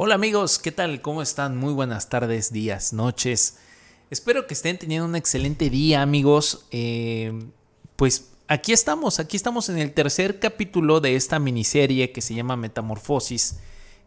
[0.00, 1.02] Hola amigos, ¿qué tal?
[1.02, 1.56] ¿Cómo están?
[1.56, 3.58] Muy buenas tardes, días, noches.
[4.10, 6.66] Espero que estén teniendo un excelente día amigos.
[6.70, 7.32] Eh,
[7.96, 12.54] pues aquí estamos, aquí estamos en el tercer capítulo de esta miniserie que se llama
[12.54, 13.58] Metamorfosis,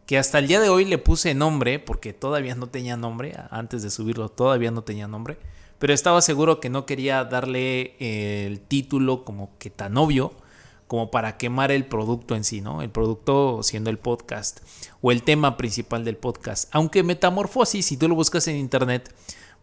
[0.06, 3.82] que hasta el día de hoy le puse nombre, porque todavía no tenía nombre, antes
[3.82, 5.36] de subirlo todavía no tenía nombre,
[5.78, 7.96] pero estaba seguro que no quería darle
[8.46, 10.32] el título como que tan obvio
[10.92, 12.82] como para quemar el producto en sí, ¿no?
[12.82, 14.60] El producto siendo el podcast
[15.00, 16.68] o el tema principal del podcast.
[16.70, 19.10] Aunque Metamorfosis, si tú lo buscas en internet,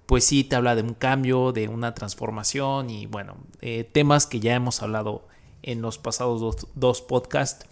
[0.07, 4.39] pues sí te habla de un cambio, de una transformación y bueno, eh, temas que
[4.39, 5.27] ya hemos hablado
[5.61, 7.67] en los pasados dos, podcasts.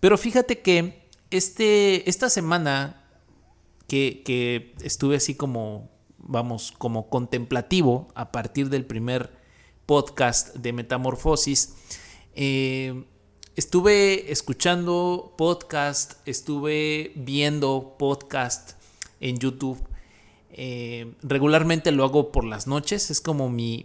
[0.00, 3.04] Pero fíjate que este, esta semana
[3.88, 9.36] que, que estuve así como, vamos, como contemplativo a partir del primer
[9.84, 11.74] podcast de Metamorfosis,
[12.34, 13.04] eh,
[13.56, 18.72] estuve escuchando podcast, estuve viendo podcast
[19.20, 19.78] en YouTube.
[20.50, 23.84] Eh, regularmente lo hago por las noches, es como mi,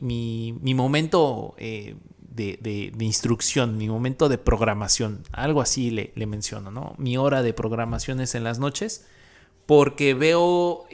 [0.61, 6.95] momento eh, de, instrucción, mi momento de programación, algo así le, menciono, ¿no?
[6.97, 9.05] Mi hora de programación es en las noches
[9.65, 10.85] porque veo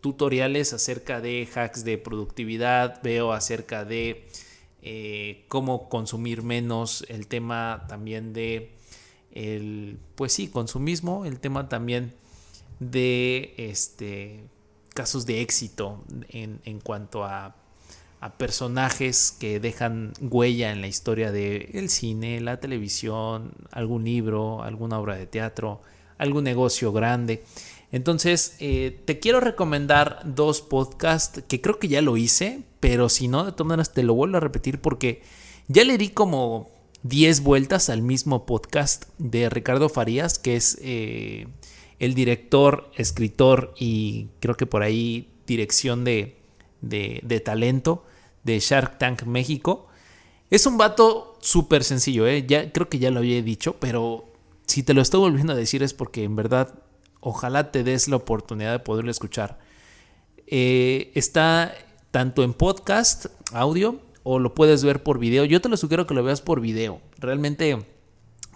[0.00, 4.26] tutoriales acerca de hacks de productividad, veo acerca de
[4.82, 8.72] eh, cómo consumir menos, el tema también de,
[9.32, 12.14] el, pues sí, consumismo, el tema también
[12.78, 14.44] de este,
[14.94, 17.54] casos de éxito en, en cuanto a,
[18.20, 24.62] a, personajes que dejan huella en la historia del el cine, la televisión, algún libro,
[24.62, 25.82] alguna obra de teatro,
[26.16, 27.44] algún negocio grande.
[27.92, 33.26] Entonces, eh, te quiero recomendar dos podcasts que creo que ya lo hice, pero si
[33.26, 35.22] no, de todas maneras te lo vuelvo a repetir porque
[35.66, 36.70] ya le di como
[37.02, 41.46] 10 vueltas al mismo podcast de Ricardo Farías, que es eh,
[41.98, 46.36] el director, escritor y creo que por ahí dirección de,
[46.80, 48.04] de, talento
[48.44, 49.88] de Shark Tank México.
[50.50, 52.44] Es un vato súper sencillo, ¿eh?
[52.46, 54.24] ya, creo que ya lo había dicho, pero
[54.66, 56.74] si te lo estoy volviendo a decir es porque en verdad
[57.20, 59.58] ojalá te des la oportunidad de poderlo escuchar.
[60.46, 61.74] Eh, está
[62.10, 65.44] tanto en podcast, audio, o lo puedes ver por video.
[65.44, 67.00] Yo te lo sugiero que lo veas por video.
[67.18, 67.78] Realmente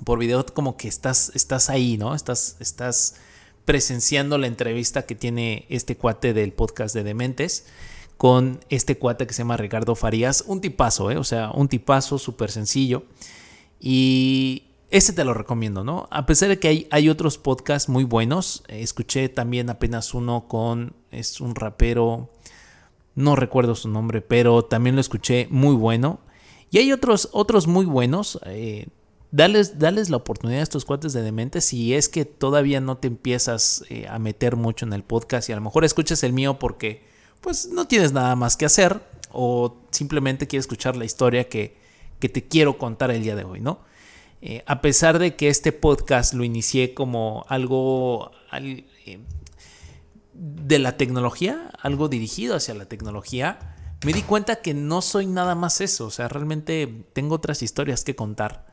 [0.04, 2.14] por video como que estás, estás ahí, ¿no?
[2.14, 3.16] Estás, estás
[3.64, 7.66] presenciando la entrevista que tiene este cuate del podcast de Dementes
[8.16, 10.44] con este cuate que se llama Ricardo Farías.
[10.46, 11.16] Un tipazo, ¿eh?
[11.16, 13.04] O sea, un tipazo súper sencillo.
[13.80, 16.08] Y ese te lo recomiendo, ¿no?
[16.10, 20.46] A pesar de que hay, hay otros podcasts muy buenos, eh, escuché también apenas uno
[20.48, 22.30] con, es un rapero,
[23.14, 26.20] no recuerdo su nombre, pero también lo escuché muy bueno.
[26.70, 28.38] Y hay otros, otros muy buenos.
[28.46, 28.88] Eh,
[29.30, 33.84] dales, la oportunidad a estos cuates de demente si es que todavía no te empiezas
[33.88, 37.02] eh, a meter mucho en el podcast y a lo mejor escuchas el mío porque
[37.40, 39.00] pues no tienes nada más que hacer
[39.32, 41.76] o simplemente quieres escuchar la historia que,
[42.20, 43.80] que te quiero contar el día de hoy, ¿no?
[44.46, 48.84] Eh, a pesar de que este podcast lo inicié como algo eh,
[50.34, 53.74] de la tecnología, algo dirigido hacia la tecnología,
[54.04, 58.04] me di cuenta que no soy nada más eso, o sea, realmente tengo otras historias
[58.04, 58.66] que contar.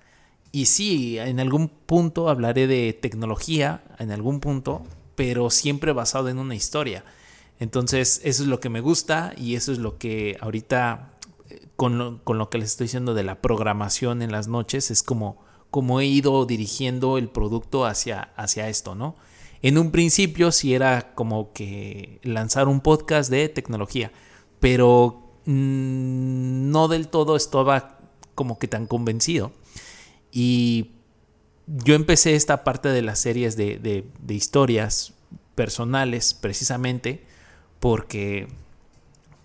[0.51, 4.83] Y sí, en algún punto hablaré de tecnología, en algún punto,
[5.15, 7.05] pero siempre basado en una historia.
[7.59, 11.13] Entonces, eso es lo que me gusta y eso es lo que ahorita,
[11.49, 14.91] eh, con lo, con lo que les estoy diciendo de la programación en las noches,
[14.91, 19.15] es como como he ido dirigiendo el producto hacia, hacia esto, ¿no?
[19.61, 24.11] En un principio sí era como que lanzar un podcast de tecnología,
[24.59, 27.99] pero mm, no del todo estaba
[28.35, 29.53] como que tan convencido.
[30.31, 30.91] Y
[31.67, 35.13] yo empecé esta parte de las series de, de historias
[35.55, 37.25] personales precisamente
[37.79, 38.47] porque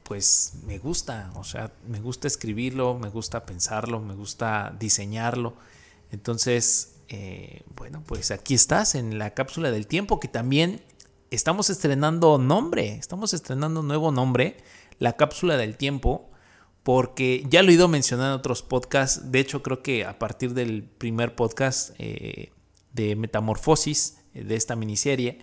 [0.02, 5.54] pues me gusta, o sea, me gusta escribirlo, me gusta pensarlo, me gusta diseñarlo
[6.16, 10.80] entonces, eh, bueno, pues aquí estás en la cápsula del tiempo que también
[11.30, 14.56] estamos estrenando nombre, estamos estrenando nuevo nombre,
[14.98, 16.30] la cápsula del tiempo,
[16.82, 20.54] porque ya lo he ido mencionando en otros podcasts, de hecho creo que a partir
[20.54, 22.50] del primer podcast eh,
[22.94, 25.40] de Metamorfosis, eh, de esta miniserie,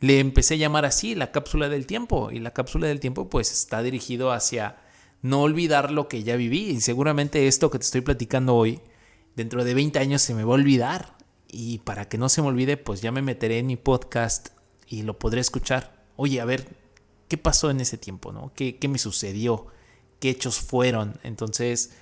[0.00, 3.52] le empecé a llamar así la cápsula del tiempo, y la cápsula del tiempo pues
[3.52, 4.78] está dirigido hacia
[5.20, 8.80] no olvidar lo que ya viví, y seguramente esto que te estoy platicando hoy,
[9.38, 11.16] dentro de 20 años se me va a olvidar.
[11.46, 14.48] Y para que no se me olvide, pues ya me meteré en mi podcast
[14.88, 16.04] y lo podré escuchar.
[16.16, 16.66] Oye, a ver,
[17.28, 18.32] ¿qué pasó en ese tiempo?
[18.32, 18.52] ¿no?
[18.54, 19.68] ¿Qué, me sucedió?
[20.18, 21.20] ¿Qué hechos fueron?
[21.22, 21.92] Entonces,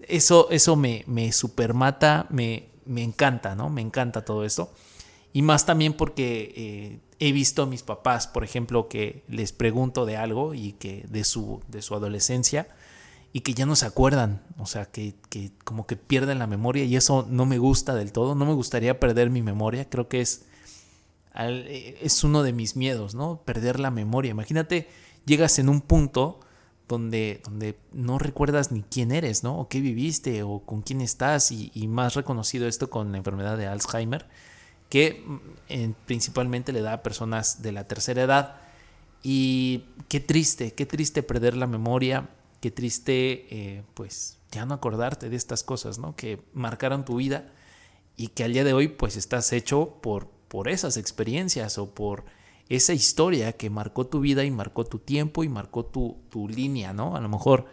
[0.00, 3.68] eso, eso me, me supermata, me, me encanta, ¿no?
[3.68, 4.72] Me encanta todo esto.
[5.34, 10.06] Y más también porque eh, he visto a mis papás, por ejemplo, que les pregunto
[10.06, 12.66] de algo y que de su, de su adolescencia
[13.32, 16.84] y que ya no se acuerdan, o sea, que, que, como que pierden la memoria
[16.84, 20.20] y eso no me gusta del todo, no me gustaría perder mi memoria, creo que
[20.20, 20.46] es,
[21.34, 23.42] es uno de mis miedos, ¿no?
[23.44, 24.30] Perder la memoria.
[24.30, 24.88] Imagínate,
[25.24, 26.40] llegas en un punto
[26.88, 29.58] donde, donde no recuerdas ni quién eres, ¿no?
[29.58, 33.58] O qué viviste o con quién estás y, y más reconocido esto con la enfermedad
[33.58, 34.26] de Alzheimer
[34.88, 38.56] que mm, principalmente le da a personas de la tercera edad.
[39.22, 42.28] Y qué triste, qué triste perder la memoria,
[42.60, 46.16] qué triste eh, pues ya no acordarte de estas cosas, ¿no?
[46.16, 47.52] Que marcaron tu vida
[48.16, 52.24] y que al día de hoy pues estás hecho por, por esas experiencias o por
[52.68, 56.92] esa historia que marcó tu vida y marcó tu tiempo y marcó tu, tu línea,
[56.92, 57.16] ¿no?
[57.16, 57.66] A lo mejor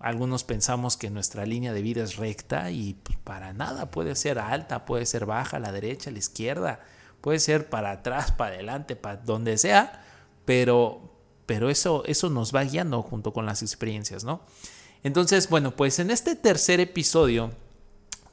[0.00, 4.38] algunos pensamos que nuestra línea de vida es recta y pues, para nada puede ser
[4.38, 6.80] alta, puede ser baja, a la derecha, a la izquierda,
[7.20, 10.02] puede ser para atrás, para adelante, para donde sea,
[10.46, 11.09] pero,
[11.50, 14.40] pero eso, eso nos va guiando junto con las experiencias, ¿no?
[15.02, 17.50] Entonces, bueno, pues en este tercer episodio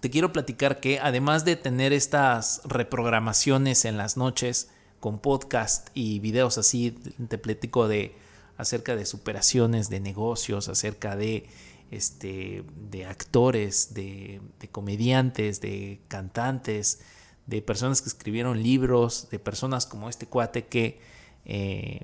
[0.01, 4.69] te quiero platicar que además de tener estas reprogramaciones en las noches
[4.99, 6.91] con podcast y videos así,
[7.27, 8.15] te platico de
[8.55, 11.47] acerca de superaciones de negocios, acerca de,
[11.89, 14.41] este, de actores, de,
[14.71, 16.99] comediantes, de cantantes,
[17.47, 21.01] de personas que escribieron libros, de personas como este cuate que
[21.45, 22.01] eh,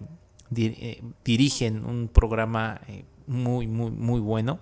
[0.54, 4.60] dirigen un programa eh, muy, muy, muy bueno.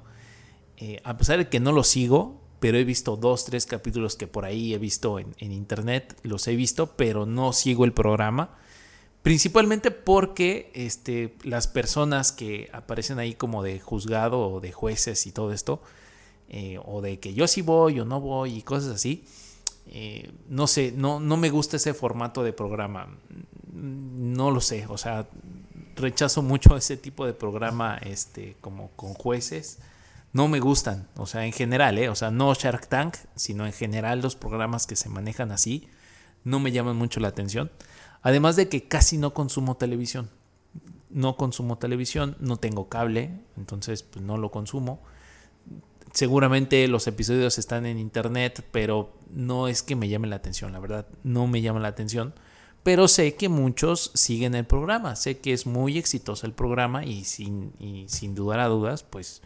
[1.04, 4.46] a pesar de que no lo sigo, pero he visto dos, tres capítulos que por
[4.46, 8.58] ahí he visto en, en internet, los he visto, pero no sigo el programa.
[9.22, 15.32] Principalmente porque este, las personas que aparecen ahí como de juzgado o de jueces y
[15.32, 15.82] todo esto,
[16.50, 19.24] eh, o de que yo sí voy o no voy y cosas así,
[19.86, 23.16] eh, no sé, no, no me gusta ese formato de programa.
[23.74, 25.28] No lo sé, o sea,
[25.96, 29.80] rechazo mucho ese tipo de programa este, como con jueces.
[30.34, 32.08] No me gustan, o sea, en general, ¿eh?
[32.10, 35.90] o sea, no Shark Tank, sino en general los programas que se manejan así,
[36.44, 37.70] no me llaman mucho la atención.
[38.22, 40.30] Además de que casi no consumo televisión.
[41.10, 45.02] No consumo televisión, no tengo cable, entonces pues, no lo consumo.
[46.14, 50.80] Seguramente los episodios están en internet, pero no es que me llame la atención, la
[50.80, 52.34] verdad, no me llama la atención.
[52.84, 57.26] Pero sé que muchos siguen el programa, sé que es muy exitoso el programa y
[57.26, 57.74] sin,
[58.08, 59.44] sin dudar a dudas, pues,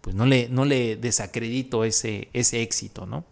[0.00, 3.24] pues no, le, no le desacredito ese, ese éxito, ¿no?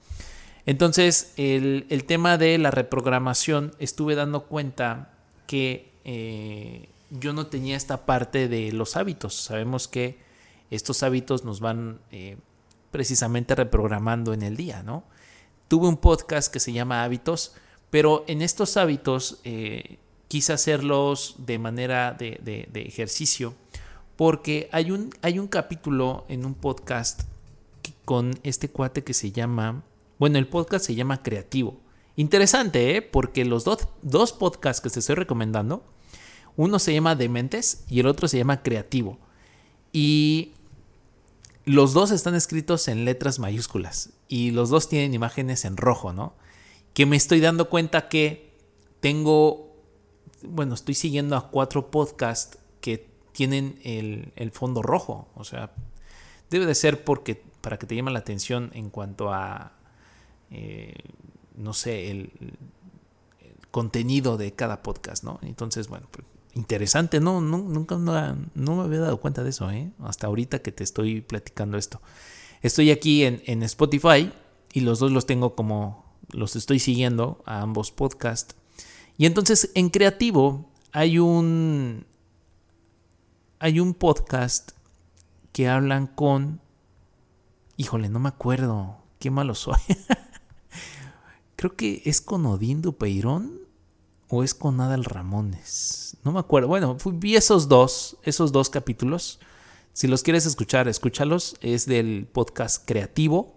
[0.66, 5.12] Entonces, el, tema de la reprogramación, estuve dando cuenta
[5.46, 9.34] que eh, yo no tenía esta parte de los hábitos.
[9.34, 10.19] Sabemos que
[10.72, 12.37] estos hábitos nos van eh,
[12.90, 15.04] precisamente reprogramando en el día, ¿no?
[15.69, 17.54] Tuve un podcast que se llama Hábitos,
[17.90, 19.98] pero en estos hábitos eh,
[20.28, 23.54] quise hacerlos de manera de, de, ejercicio,
[24.16, 27.22] porque hay un, hay un capítulo en un podcast
[28.04, 29.84] con este cuate que se llama
[30.18, 31.78] bueno, el podcast se llama Creativo.
[32.16, 33.02] Interesante, ¿eh?
[33.02, 35.84] Porque los dos, podcasts que te estoy recomendando,
[36.56, 39.18] uno se llama Dementes y el otro se llama Creativo.
[39.92, 40.52] Y
[41.66, 46.34] los dos están escritos en letras mayúsculas y los dos tienen imágenes en rojo, ¿no?
[46.96, 48.56] Que me estoy dando cuenta que
[49.00, 49.76] tengo,
[50.43, 55.29] bueno, estoy siguiendo a cuatro podcasts que tienen el, el fondo rojo.
[55.34, 55.74] O sea,
[56.48, 59.76] debe de ser porque para que te llame la atención en cuanto a
[60.50, 60.94] eh,
[61.56, 62.31] no sé, el,
[63.70, 65.38] contenido de cada podcast, ¿no?
[65.43, 67.43] Entonces, bueno, pues, interesante, ¿no?
[67.43, 69.91] Nunca no, me había dado cuenta de eso, ¿eh?
[70.03, 72.00] Hasta ahorita que te estoy platicando esto.
[72.62, 74.32] Estoy aquí en, en Spotify
[74.72, 78.56] y los dos los tengo como, los estoy siguiendo a ambos podcasts.
[79.18, 82.06] Y entonces en Creativo hay un,
[83.58, 84.72] hay un podcast
[85.52, 86.60] que hablan con,
[87.76, 89.80] híjole, no me acuerdo, qué malo soy.
[91.56, 93.60] Creo que es con Odín Dupeirón
[94.28, 96.16] o es con Adal Ramones.
[96.24, 96.68] No me acuerdo.
[96.68, 99.40] Bueno, vi esos dos, esos dos capítulos.
[99.92, 101.56] Si los quieres escuchar, escúchalos.
[101.60, 103.56] Es del podcast creativo.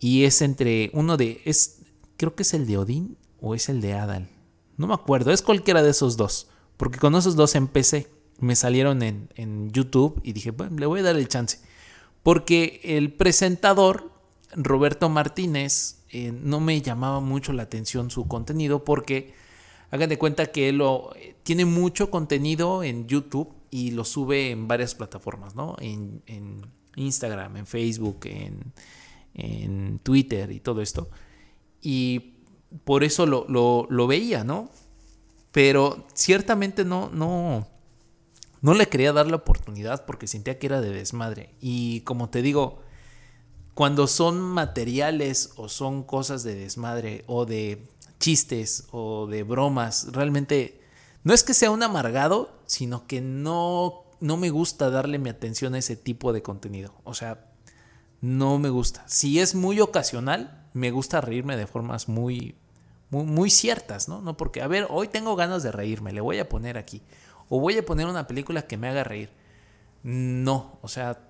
[0.00, 1.40] Y es entre uno de.
[1.44, 1.80] Es,
[2.16, 4.28] creo que es el de Odín o es el de Adal.
[4.76, 5.30] No me acuerdo.
[5.30, 6.48] Es cualquiera de esos dos.
[6.76, 8.08] Porque con esos dos empecé.
[8.40, 11.60] Me salieron en, en YouTube y dije, bueno, le voy a dar el chance.
[12.22, 14.10] Porque el presentador,
[14.56, 19.34] Roberto Martínez, eh, no me llamaba mucho la atención su contenido porque
[19.90, 24.52] hagan de cuenta que él lo, eh, tiene mucho contenido en YouTube y lo sube
[24.52, 25.74] en varias plataformas, ¿no?
[25.80, 26.22] En,
[26.96, 28.72] Instagram, en Facebook, en,
[29.34, 31.10] en, Twitter y todo esto.
[31.84, 32.38] Y
[32.84, 34.70] por eso lo, lo, veía, ¿no?
[35.52, 37.68] Pero ciertamente no, no,
[38.62, 41.54] no le quería dar la oportunidad porque sentía que era de desmadre.
[41.60, 42.80] Y como te digo,
[43.74, 47.86] cuando son materiales o son cosas de desmadre o de
[48.18, 50.80] chistes o de bromas, realmente
[51.22, 55.74] no es que sea un amargado, sino que no, no me gusta darle mi atención
[55.74, 56.94] a ese tipo de contenido.
[57.04, 57.52] O sea,
[58.22, 59.04] no me gusta.
[59.06, 62.54] Si es muy ocasional, me gusta reírme de formas muy,
[63.10, 64.20] muy, ciertas, ¿no?
[64.20, 67.00] No porque, a ver, hoy tengo ganas de reírme, le voy a poner aquí.
[67.48, 69.30] O voy a poner una película que me haga reír.
[70.02, 71.20] No, o sea,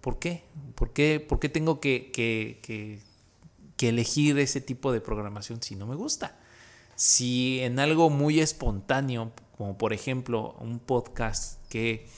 [0.00, 0.44] ¿por qué?
[0.74, 3.00] ¿Por qué, por qué tengo que, que,
[3.76, 6.36] que elegir ese tipo de programación si no me gusta?
[6.96, 12.08] Si en algo muy espontáneo, como por ejemplo un podcast que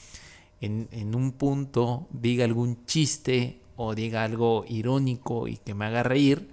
[0.60, 6.02] en, en, un punto diga algún chiste o diga algo irónico y que me haga
[6.02, 6.50] reír,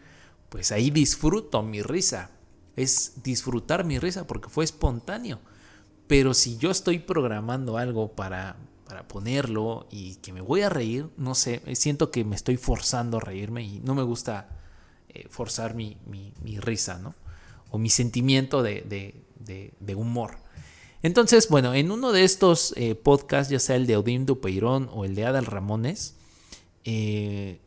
[0.50, 2.32] pues ahí disfruto mi risa.
[2.76, 5.40] Es disfrutar mi risa porque fue espontáneo.
[6.08, 11.10] Pero si yo estoy programando algo para, para ponerlo y que me voy a reír,
[11.18, 14.50] no sé, siento que me estoy forzando a reírme y no me gusta
[15.10, 17.16] eh, forzar mi, mi, risa, ¿no?
[17.70, 18.84] O mi sentimiento de,
[19.40, 20.38] de, humor.
[21.02, 25.06] Entonces, bueno, en uno de estos eh, podcasts, ya sea el de Odín Dupeirón o
[25.06, 26.16] el de Adal Ramones,
[26.86, 27.60] eh,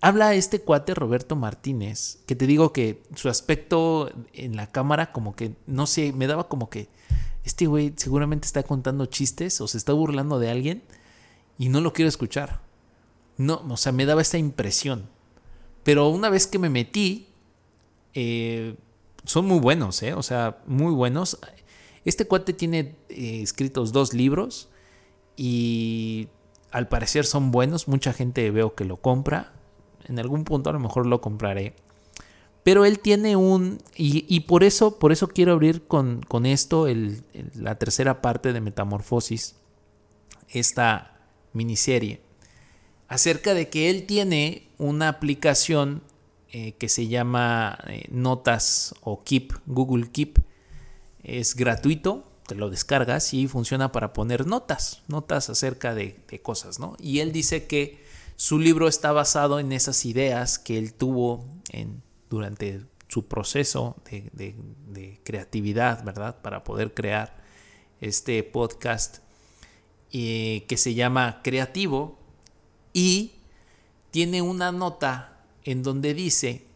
[0.00, 5.36] habla este cuate Roberto Martínez, que te digo que su aspecto en la cámara como
[5.36, 6.88] que, no sé, me daba como que
[7.44, 10.82] este güey seguramente está contando chistes o se está burlando de alguien
[11.58, 12.60] y no lo quiero escuchar.
[13.36, 15.08] No, o sea, me daba esta impresión.
[15.82, 17.28] Pero una vez que me metí,
[18.14, 18.76] eh,
[19.24, 20.14] son muy buenos, ¿eh?
[20.14, 21.38] O sea, muy buenos.
[22.04, 24.68] Este cuate tiene eh, escritos dos libros
[25.36, 26.28] y
[26.70, 27.88] al parecer son buenos.
[27.88, 29.52] Mucha gente veo que lo compra.
[30.04, 31.74] En algún punto a lo mejor lo compraré.
[32.62, 33.78] Pero él tiene un...
[33.96, 36.86] Y, por, eso, por eso quiero abrir con, con esto
[37.54, 39.56] la tercera parte de Metamorfosis.
[40.48, 41.20] Esta
[41.52, 42.20] miniserie.
[43.08, 46.02] Acerca de que él tiene una aplicación
[46.52, 50.40] eh, que se llama eh, Notas o Keep, Google Keep.
[51.22, 56.96] Es gratuito te lo descargas y funciona para poner notas, notas acerca de, cosas, ¿no?
[56.98, 58.04] Y él dice que
[58.34, 65.20] su libro está basado en esas ideas que él tuvo en, durante su proceso de,
[65.22, 66.42] creatividad, ¿verdad?
[66.42, 67.40] Para poder crear
[68.00, 69.18] este podcast
[70.10, 72.18] eh, que se llama Creativo
[72.92, 73.34] y
[74.10, 76.66] tiene una nota en donde dice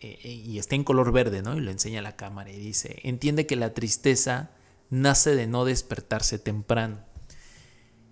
[0.00, 1.58] eh, eh, y está en color verde, ¿no?
[1.58, 4.52] Y lo enseña a la cámara y dice, entiende que la tristeza
[4.92, 6.98] nace de no despertarse temprano.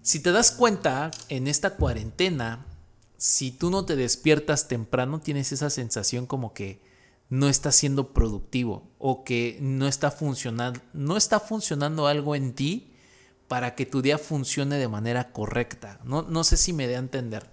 [0.01, 2.67] Si te das cuenta, en esta cuarentena,
[3.19, 6.83] si tú no te despiertas temprano, tienes esa sensación como que
[7.29, 12.95] no estás siendo productivo o que no está funcionando, no está funcionando algo en ti
[13.47, 16.01] para que tu día funcione de manera correcta.
[16.05, 17.51] No, no sé si me dé a entender.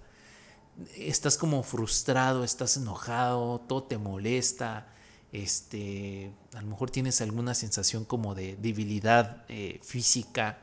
[0.96, 4.88] Estás como frustrado, estás enojado, todo te molesta,
[5.32, 10.58] este, a lo mejor tienes alguna sensación como de debilidad eh, física.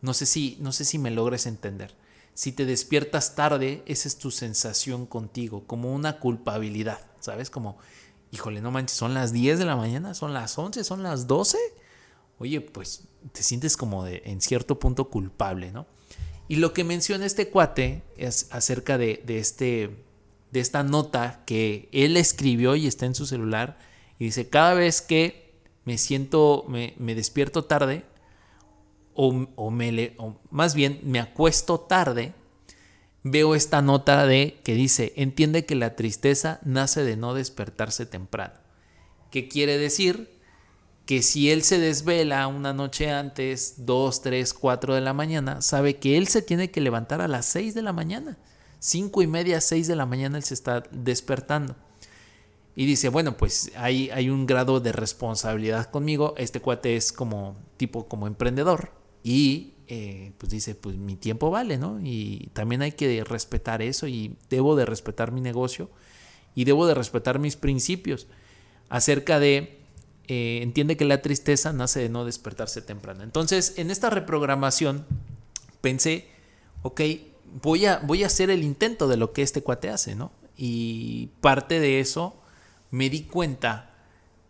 [0.00, 1.94] No sé, si, no sé si me logres entender.
[2.34, 7.50] Si te despiertas tarde, esa es tu sensación contigo, como una culpabilidad, ¿sabes?
[7.50, 7.78] Como,
[8.30, 11.58] híjole, no manches, son las 10 de la mañana, son las 11, son las 12.
[12.38, 15.86] Oye, pues te sientes como de, en cierto punto culpable, ¿no?
[16.46, 20.04] Y lo que menciona este cuate es acerca de, de, este,
[20.52, 23.78] de esta nota que él escribió y está en su celular
[24.18, 28.04] y dice, cada vez que me siento, me, despierto tarde,
[29.14, 32.34] o, me o más bien me acuesto tarde,
[33.22, 38.54] veo esta nota de que dice, entiende que la tristeza nace de no despertarse temprano.
[39.30, 40.38] ¿Qué quiere decir?
[41.04, 45.96] Que si él se desvela una noche antes, 2, 3, 4 de la mañana, sabe
[45.96, 48.36] que él se tiene que levantar a las 6 de la mañana.
[48.80, 51.76] 5 y media, 6 de la mañana él se está despertando
[52.78, 57.56] y dice, bueno, pues hay, hay un grado de responsabilidad conmigo, este cuate es como
[57.76, 58.92] tipo como emprendedor
[59.24, 61.98] y eh, pues dice, pues mi tiempo vale, ¿no?
[62.00, 65.90] Y también hay que respetar eso y debo de respetar mi negocio
[66.54, 68.28] y debo de respetar mis principios
[68.90, 69.80] acerca de,
[70.28, 73.24] eh, entiende que la tristeza nace de no despertarse temprano.
[73.24, 75.04] Entonces, en esta reprogramación
[75.80, 76.28] pensé,
[76.82, 77.00] ok,
[77.60, 80.30] voy a, voy a hacer el intento de lo que este cuate hace, ¿no?
[80.56, 82.36] Y parte de eso
[82.90, 83.94] me di cuenta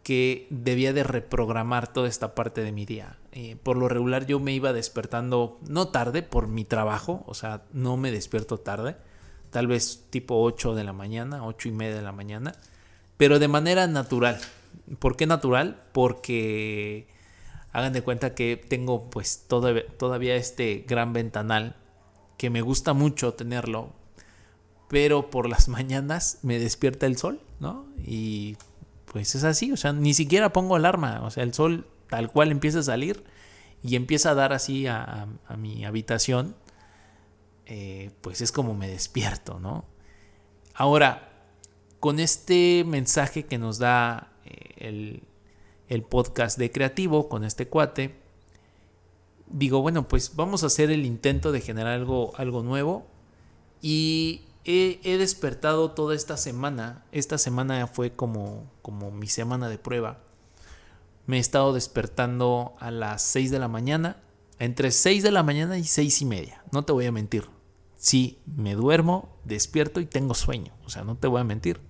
[0.03, 3.19] que debía de reprogramar toda esta parte de mi día.
[3.33, 7.63] Eh, por lo regular yo me iba despertando no tarde por mi trabajo, o sea,
[7.73, 8.97] no me despierto tarde,
[9.51, 12.53] tal vez tipo 8 de la mañana, 8 y media de la mañana,
[13.17, 14.39] pero de manera natural.
[14.99, 15.83] ¿Por qué natural?
[15.93, 17.09] Porque
[17.73, 21.77] Hagan de cuenta que tengo pues todavía este gran ventanal
[22.39, 23.93] que me gusta mucho tenerlo,
[24.89, 27.87] pero por las mañanas me despierta el sol, ¿no?
[28.05, 28.57] Y
[29.05, 32.51] pues es así, o sea, ni siquiera pongo alarma, o sea, el sol tal cual
[32.51, 33.25] empieza a salir
[33.83, 35.27] y empieza a dar así a,
[35.57, 36.57] mi habitación,
[37.67, 39.85] eh, pues es como me despierto, ¿no?
[40.75, 41.31] Ahora,
[42.01, 45.23] con este mensaje que nos da eh, el,
[45.89, 48.15] el podcast de creativo, con este cuate,
[49.51, 53.07] digo, bueno, pues vamos a hacer el intento de generar algo, algo nuevo
[53.81, 57.05] y he, despertado toda esta semana.
[57.11, 60.19] Esta semana fue como, como mi semana de prueba.
[61.27, 64.23] Me he estado despertando a las 6 de la mañana.
[64.59, 66.63] Entre 6 de la mañana y 6 y media.
[66.71, 67.49] No te voy a mentir.
[67.97, 70.75] Sí, me duermo, despierto y tengo sueño.
[70.85, 71.81] O sea, no te voy a mentir.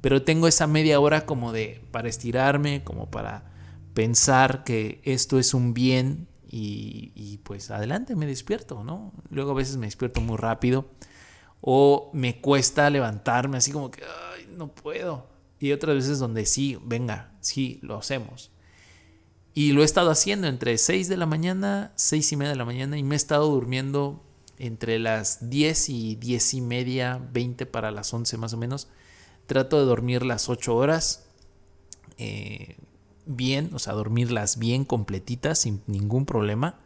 [0.00, 3.52] Pero tengo esa media hora como de para estirarme, como para
[3.94, 9.12] pensar que esto es un bien y, y, pues adelante me despierto, ¿no?
[9.28, 10.86] Luego a veces me despierto muy rápido
[11.60, 14.02] o me cuesta levantarme así como que,
[14.56, 15.26] no puedo.
[15.60, 18.50] Y otras veces donde sí, venga, sí, lo hacemos.
[19.54, 22.64] Y lo he estado haciendo entre 6 de la mañana, 6 y media de la
[22.64, 24.22] mañana y me he estado durmiendo
[24.58, 28.88] entre las 10 y 10 y media, 20 para las 11 más o menos.
[29.46, 31.28] Trato de dormir las 8 horas
[32.18, 32.76] eh,
[33.26, 36.78] bien, o sea, dormirlas bien completitas sin ningún problema.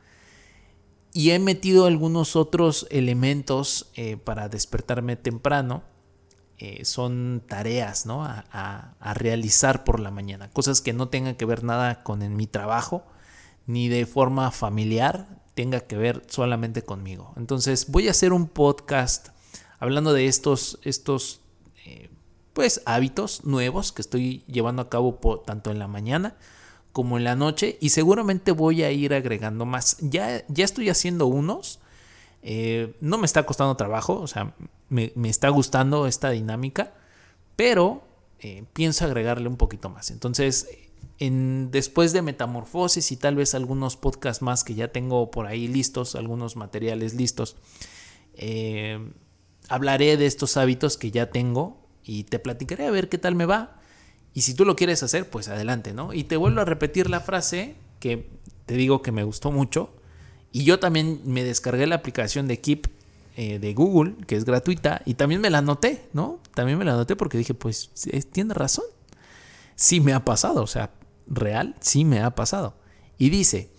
[1.12, 5.82] Y he metido algunos otros elementos eh, para despertarme temprano.
[6.58, 8.24] Eh, son tareas ¿no?
[8.24, 10.48] A, realizar por la mañana.
[10.50, 13.04] Cosas que no tengan que ver nada con mi trabajo,
[13.66, 17.34] ni de forma familiar, tenga que ver solamente conmigo.
[17.36, 19.28] Entonces voy a hacer un podcast
[19.80, 21.40] hablando de estos, estos
[21.84, 22.10] eh,
[22.52, 26.36] pues, hábitos nuevos que estoy llevando a cabo tanto en la mañana
[26.92, 29.96] como en la noche y seguramente voy a ir agregando más.
[30.00, 31.80] Ya, ya estoy haciendo unos.
[32.42, 34.54] Eh, no me está costando trabajo, o sea,
[34.88, 36.92] me, está gustando esta dinámica,
[37.56, 38.02] pero
[38.40, 40.10] eh, pienso agregarle un poquito más.
[40.10, 40.68] Entonces,
[41.18, 45.68] en, después de Metamorfosis y tal vez algunos podcasts más que ya tengo por ahí
[45.68, 47.56] listos, algunos materiales listos,
[48.34, 48.98] eh,
[49.68, 53.46] hablaré de estos hábitos que ya tengo y te platicaré a ver qué tal me
[53.46, 53.80] va.
[54.34, 56.12] Y si tú lo quieres hacer, pues adelante, ¿no?
[56.12, 58.28] Y te vuelvo a repetir la frase que
[58.66, 59.90] te digo que me gustó mucho.
[60.52, 62.88] Y yo también me descargué la aplicación de Keep
[63.36, 66.38] eh, de Google, que es gratuita, y también me la anoté, ¿no?
[66.54, 67.90] También me la anoté porque dije, pues
[68.30, 68.84] tiene razón.
[69.74, 70.90] Sí me ha pasado, o sea,
[71.26, 72.74] real, sí me ha pasado.
[73.16, 73.70] Y dice,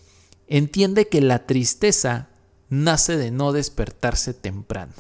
[0.48, 2.30] entiende que la tristeza
[2.70, 4.94] nace de no despertarse temprano.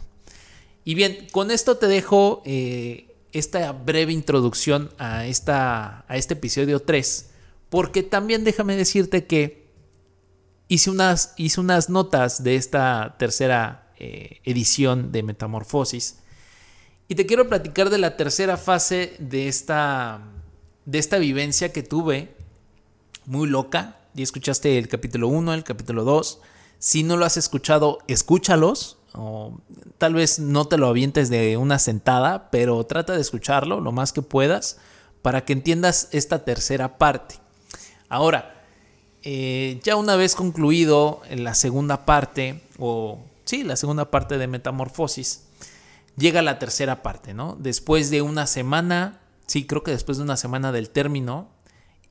[0.85, 6.79] Y bien, con esto te dejo eh, esta breve introducción a, esta, a este episodio
[6.79, 7.29] 3,
[7.69, 9.67] porque también déjame decirte que
[10.67, 16.17] hice unas, hice unas notas de esta tercera eh, edición de Metamorfosis
[17.07, 20.21] y te quiero platicar de la tercera fase de esta,
[20.85, 22.35] de esta vivencia que tuve,
[23.25, 23.99] muy loca.
[24.15, 26.39] Y escuchaste el capítulo 1, el capítulo 2.
[26.79, 29.59] Si no lo has escuchado, escúchalos o
[29.97, 34.11] tal vez no te lo avientes de una sentada, pero trata de escucharlo lo más
[34.11, 34.79] que puedas
[35.21, 37.35] para que entiendas esta tercera parte.
[38.09, 38.63] Ahora,
[39.23, 45.45] eh, ya una vez concluido la segunda parte, o sí, la segunda parte de Metamorfosis,
[46.17, 47.55] llega la tercera parte, ¿no?
[47.59, 51.47] Después de una semana, sí, creo que después de una semana del término,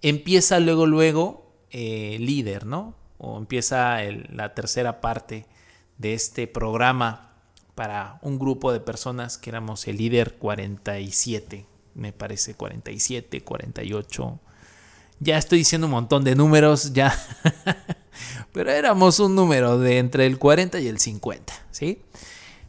[0.00, 2.94] empieza luego, luego, eh, líder, ¿no?
[3.18, 3.98] O empieza
[4.30, 5.46] la tercera parte
[5.98, 7.32] de este programa
[7.74, 14.40] para un grupo de personas que éramos el líder 47, me parece 47, 48.
[15.20, 17.16] Ya estoy diciendo un montón de números, ya.
[18.52, 22.02] Pero éramos un número de entre el 40 y el 50, ¿sí?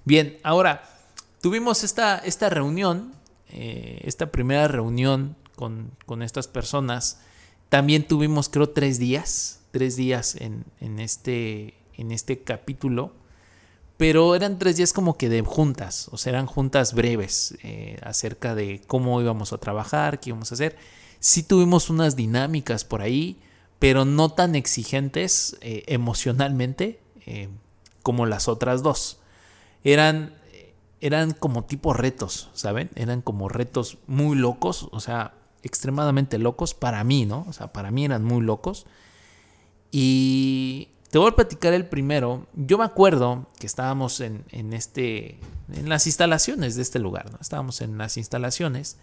[0.06, 0.84] Bien, ahora
[1.42, 3.14] tuvimos esta, esta reunión,
[3.50, 7.22] eh, esta primera reunión con, con, estas personas.
[7.70, 13.14] También tuvimos, creo, tres días, tres días en, en este, en este capítulo
[13.98, 18.56] pero eran tres días como que de juntas, o sea, eran juntas breves eh, acerca
[18.56, 20.76] de cómo íbamos a trabajar, qué íbamos a hacer.
[21.20, 23.40] Sí tuvimos unas dinámicas por ahí,
[23.80, 27.50] pero no tan exigentes eh, emocionalmente eh,
[28.02, 29.20] como las otras dos.
[29.84, 30.36] Eran,
[31.00, 32.90] eran como tipo retos, ¿saben?
[32.96, 37.46] Eran como retos muy locos, o sea, extremadamente locos para mí, ¿no?
[37.48, 38.86] O sea, para mí eran muy locos.
[39.92, 42.47] Y te voy a platicar el primero.
[42.56, 45.39] Yo me acuerdo que estábamos en, este,
[45.71, 47.38] en las instalaciones de este lugar, ¿no?
[47.39, 48.97] Estábamos en las instalaciones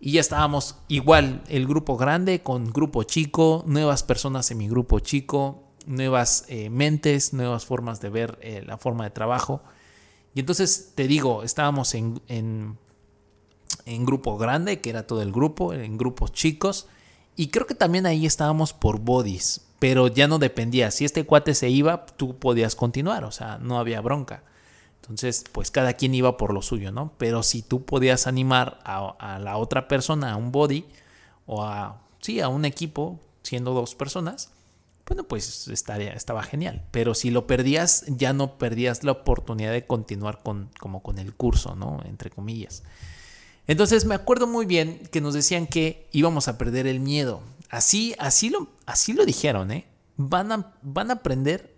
[0.00, 4.98] Y ya estábamos igual, el grupo grande con grupo chico, nuevas personas en mi grupo
[4.98, 9.62] chico, nuevas eh, mentes, nuevas formas de ver eh, la forma de trabajo.
[10.34, 12.78] Y entonces te digo, estábamos en, en,
[13.84, 16.88] en, grupo grande, que era todo el grupo, en grupos chicos.
[17.36, 20.92] Y creo que también ahí estábamos por bodies, pero ya no dependía.
[20.92, 24.44] Si este cuate se iba, tú podías continuar, o sea, no había bronca.
[25.00, 27.14] Entonces, pues cada quien iba por lo suyo, ¿no?
[27.18, 30.84] Pero si tú podías animar a, a la otra persona, a un body,
[31.46, 34.52] o a, sí, a un equipo, siendo dos personas,
[35.04, 36.84] bueno, pues estaría, estaba genial.
[36.92, 41.34] Pero si lo perdías, ya no perdías la oportunidad de continuar con, como con el
[41.34, 42.00] curso, ¿no?
[42.04, 42.84] Entre comillas.
[43.72, 47.42] Entonces me acuerdo muy bien que nos decían que íbamos a perder el miedo.
[47.70, 49.86] Así, así, lo, así lo dijeron, ¿eh?
[50.18, 51.74] Van a, van a aprender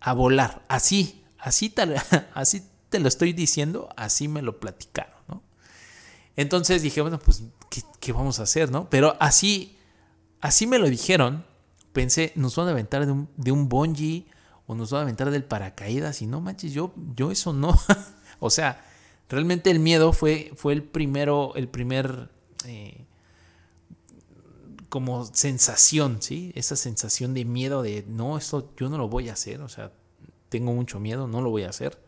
[0.00, 0.64] a volar.
[0.66, 1.94] Así, así, tal,
[2.34, 5.44] así te lo estoy diciendo, así me lo platicaron, ¿no?
[6.34, 7.44] Entonces dije, bueno, pues,
[8.00, 8.90] ¿qué, vamos a hacer, no?
[8.90, 9.78] Pero así,
[10.40, 11.44] así me lo dijeron
[11.92, 14.26] pensé, nos van a aventar de un, de un bungee
[14.66, 17.78] o nos van a aventar del paracaídas y no manches, yo, yo eso no.
[18.40, 18.84] o sea,
[19.28, 22.30] realmente el miedo fue, fue el primero, el primer
[22.66, 23.04] eh,
[24.88, 26.52] como sensación, ¿sí?
[26.54, 29.92] Esa sensación de miedo de, no, esto yo no lo voy a hacer, o sea,
[30.48, 31.98] tengo mucho miedo, no lo voy a hacer.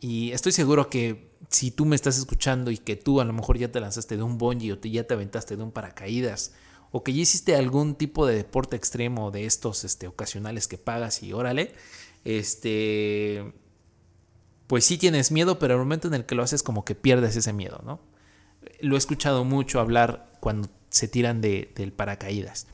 [0.00, 3.58] Y estoy seguro que si tú me estás escuchando y que tú a lo mejor
[3.58, 6.52] ya te lanzaste de un bungee o te, ya te aventaste de un paracaídas
[6.90, 11.22] o que ya hiciste algún tipo de deporte extremo de estos este, ocasionales que pagas
[11.22, 11.72] y órale,
[12.24, 13.52] este,
[14.70, 17.34] pues sí tienes miedo, pero el momento en el que lo haces como que pierdes
[17.34, 17.98] ese miedo, ¿no?
[18.78, 22.68] Lo he escuchado mucho hablar cuando se tiran de, del paracaídas.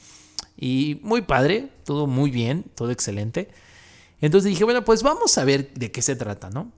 [0.59, 3.49] Y muy padre, todo muy bien, todo excelente.
[4.21, 6.71] Entonces dije, bueno, pues vamos a ver de qué se trata, ¿no?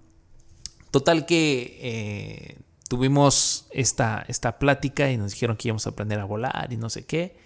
[0.93, 6.27] Total que eh, tuvimos esta, esta plática y nos dijeron que íbamos a aprender a
[6.27, 7.37] volar y no sé qué,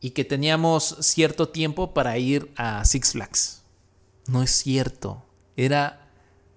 [0.00, 3.64] y que teníamos cierto tiempo para ir a Six Flags.
[4.28, 6.05] No es cierto, era,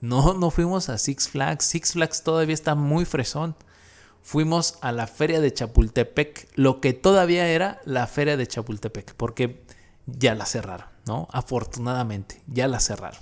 [0.01, 3.55] no, no fuimos a Six Flags, Six Flags todavía está muy fresón.
[4.21, 9.63] Fuimos a la feria de Chapultepec, lo que todavía era la feria de Chapultepec, porque
[10.05, 11.27] ya la cerraron, ¿no?
[11.31, 13.19] Afortunadamente, ya la cerraron.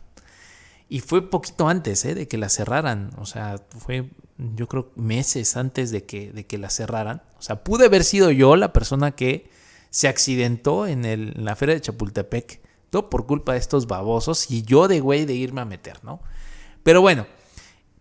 [0.90, 2.16] Y fue poquito antes ¿eh?
[2.16, 6.58] de que la cerraran, o sea, fue yo creo, meses antes de que, de que
[6.58, 7.24] la cerraran.
[7.40, 9.50] O sea, pude haber sido yo la persona que
[9.90, 14.62] se accidentó en, el, la feria de Chapultepec, todo por culpa de estos babosos y
[14.62, 16.22] yo de güey de irme a meter, ¿no?
[16.88, 17.28] Pero bueno,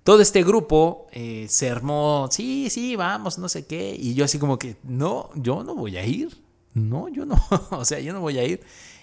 [0.04, 4.38] todo este grupo eh, se armó, sí, sí, vamos, no sé qué, y yo así
[4.38, 6.40] como que, no, yo no voy a ir,
[6.72, 7.34] no, yo no,
[7.72, 8.60] o sea, yo no voy a ir.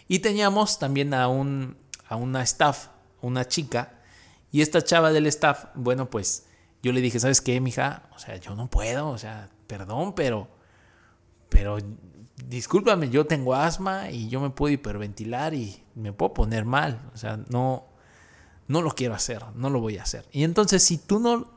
[0.07, 1.75] Y teníamos también a, un,
[2.07, 2.87] a una staff,
[3.21, 3.99] una chica,
[4.53, 6.45] y esta chava del staff, bueno, pues
[6.81, 8.03] yo le dije, ¿sabes qué, mija?
[8.15, 10.47] O sea, yo no puedo, o sea, perdón, pero,
[11.49, 11.77] pero,
[12.47, 17.17] discúlpame, yo tengo asma y yo me puedo hiperventilar y me puedo poner mal, o
[17.17, 17.92] sea, no,
[18.67, 20.25] no lo quiero hacer, no lo voy a hacer.
[20.31, 21.51] Y entonces, si tú no,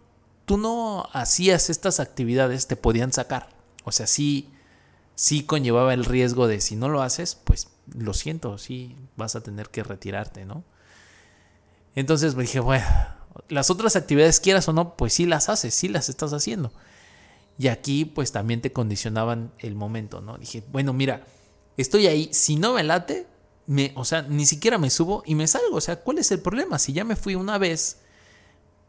[0.44, 3.48] tú no hacías estas actividades, te podían sacar.
[3.84, 4.50] O sea, sí,
[5.14, 9.40] sí conllevaba el riesgo de si no lo haces, pues lo siento, sí vas a
[9.40, 10.64] tener que retirarte, ¿no?
[11.94, 12.84] Entonces me dije, bueno,
[13.48, 16.72] las otras actividades, quieras o no, pues sí las haces, sí las estás haciendo.
[17.58, 20.36] Y aquí pues también te condicionaban el momento, ¿no?
[20.36, 21.24] Dije, bueno, mira,
[21.76, 23.26] estoy ahí, si no me late,
[23.94, 25.76] o sea, ni siquiera me subo y me salgo.
[25.76, 26.78] O sea, ¿cuál es el problema?
[26.78, 28.00] Si ya me fui una vez,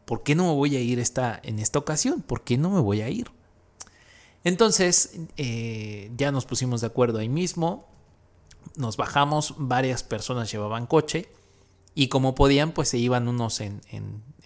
[0.04, 2.22] ¿por qué no me voy a ir esta, en esta ocasión?
[2.22, 3.30] ¿Por qué no me voy a ir?
[4.44, 7.88] Entonces, eh, ya nos pusimos de acuerdo ahí mismo,
[8.76, 11.28] nos bajamos, varias personas llevaban coche
[11.94, 13.80] y como podían, pues se iban unos en,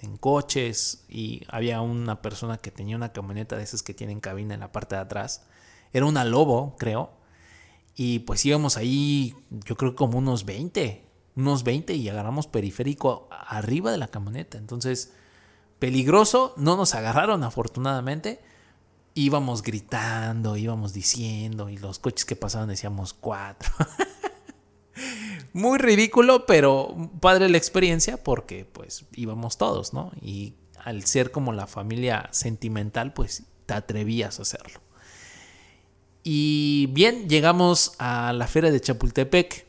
[0.02, 4.54] en coches y había una persona que tenía una camioneta de esas que tienen cabina
[4.54, 5.44] en la parte de atrás.
[5.92, 7.10] Era una Lobo, creo.
[7.94, 11.04] Y pues íbamos ahí, yo creo como unos 20,
[11.36, 14.58] unos 20 y agarramos periférico arriba de la camioneta.
[14.58, 15.12] Entonces,
[15.78, 18.40] peligroso, no nos agarraron afortunadamente.
[19.14, 23.70] Íbamos gritando, íbamos diciendo y los coches que pasaban decíamos cuatro.
[25.52, 30.12] Muy ridículo, pero padre la experiencia porque pues íbamos todos, ¿no?
[30.22, 34.80] Y al ser como la familia sentimental, pues te atrevías a hacerlo.
[36.22, 39.66] Y bien, llegamos a la feria de Chapultepec.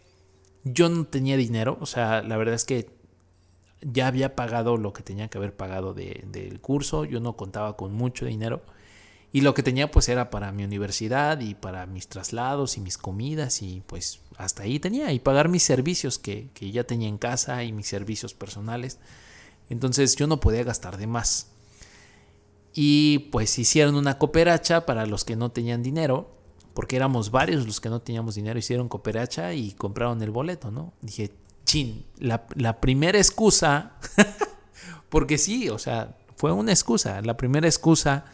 [0.64, 2.90] Yo no tenía dinero, o sea, la verdad es que
[3.82, 7.94] ya había pagado lo que tenía que haber pagado del curso, yo no contaba con
[7.94, 8.64] mucho dinero.
[9.32, 13.00] Y lo que tenía pues era para mi universidad y para mis traslados y mis
[13.00, 17.64] comidas y pues hasta ahí tenía y pagar mis servicios que, ya tenía en casa
[17.64, 19.00] y mis servicios personales.
[19.70, 21.48] Entonces yo no podía gastar de más.
[22.76, 26.38] Y pues hicieron una cooperacha para los que no tenían dinero,
[26.74, 30.94] porque éramos varios los que no teníamos dinero, hicieron cooperacha y compraron el boleto, ¿no?
[31.02, 31.32] Dije,
[31.66, 33.94] chin, la, primera excusa,
[35.10, 38.26] porque sí, o sea, fue una excusa, la primera excusa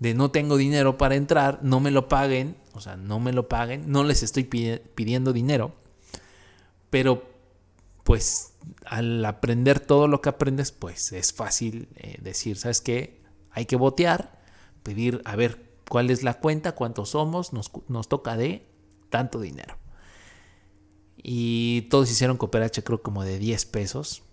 [0.00, 3.48] de no tengo dinero para entrar, no me lo paguen, o sea, no me lo
[3.48, 5.72] paguen, no les estoy pidiendo dinero,
[6.90, 7.30] pero
[8.02, 8.52] pues
[8.84, 13.22] al aprender todo lo que aprendes, pues es fácil eh, decir, ¿sabes qué?
[13.50, 14.42] Hay que botear,
[14.82, 18.66] pedir, a ver cuál es la cuenta, cuántos somos, nos, nos toca de
[19.10, 19.76] tanto dinero.
[21.16, 24.24] Y todos hicieron cooperacha creo como de 10 pesos.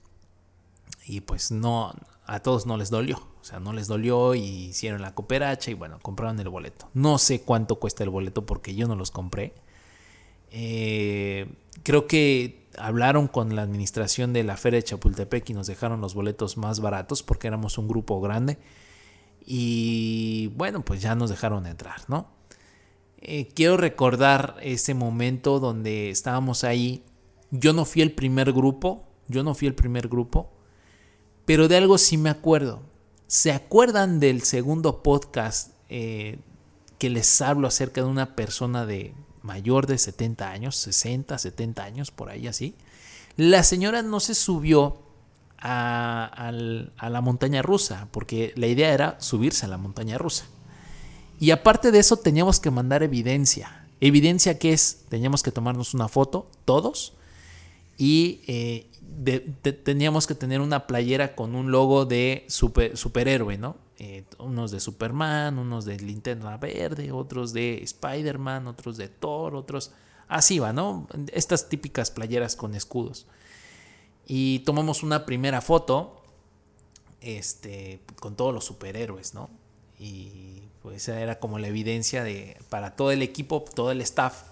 [1.05, 1.93] Y pues no,
[2.25, 3.17] a todos no les dolió.
[3.39, 6.89] O sea, no les dolió y hicieron la cooperacha y bueno, compraron el boleto.
[6.95, 9.53] No sé cuánto cuesta el boleto porque yo no los compré.
[10.49, 11.47] Eh,
[11.83, 16.15] creo que hablaron con la administración de la Feria de Chapultepec y nos dejaron los
[16.15, 18.57] boletos más baratos porque éramos un grupo grande.
[19.45, 22.29] Y bueno, pues ya nos dejaron entrar, ¿no?
[23.17, 27.03] Eh, quiero recordar ese momento donde estábamos ahí.
[27.51, 30.51] Yo no fui el primer grupo, yo no fui el primer grupo,
[31.45, 32.81] pero de algo sí me acuerdo.
[33.27, 36.39] ¿Se acuerdan del segundo podcast eh,
[36.97, 42.11] que les hablo acerca de una persona de mayor de 70 años, 60, 70 años,
[42.11, 42.75] por ahí así.
[43.37, 44.99] La señora no se subió
[45.61, 50.45] a, la montaña rusa, porque la idea era subirse a la montaña rusa.
[51.39, 53.85] Y aparte de eso teníamos que mandar evidencia.
[53.99, 57.13] Evidencia que es, teníamos que tomarnos una foto, todos,
[57.97, 58.87] y eh,
[59.83, 63.77] teníamos que tener una playera con un logo de super, superhéroe, ¿no?
[63.99, 69.91] Eh, unos de Superman, unos de Linterna Verde, otros de Spider-Man, otros de Thor, otros...
[70.27, 71.07] Así va, ¿no?
[71.33, 73.27] Estas típicas playeras con escudos.
[74.27, 76.21] Y tomamos una primera foto
[77.21, 79.49] este, con todos los superhéroes, ¿no?
[79.99, 84.43] Y pues esa era como la evidencia de, para todo el equipo, todo el staff,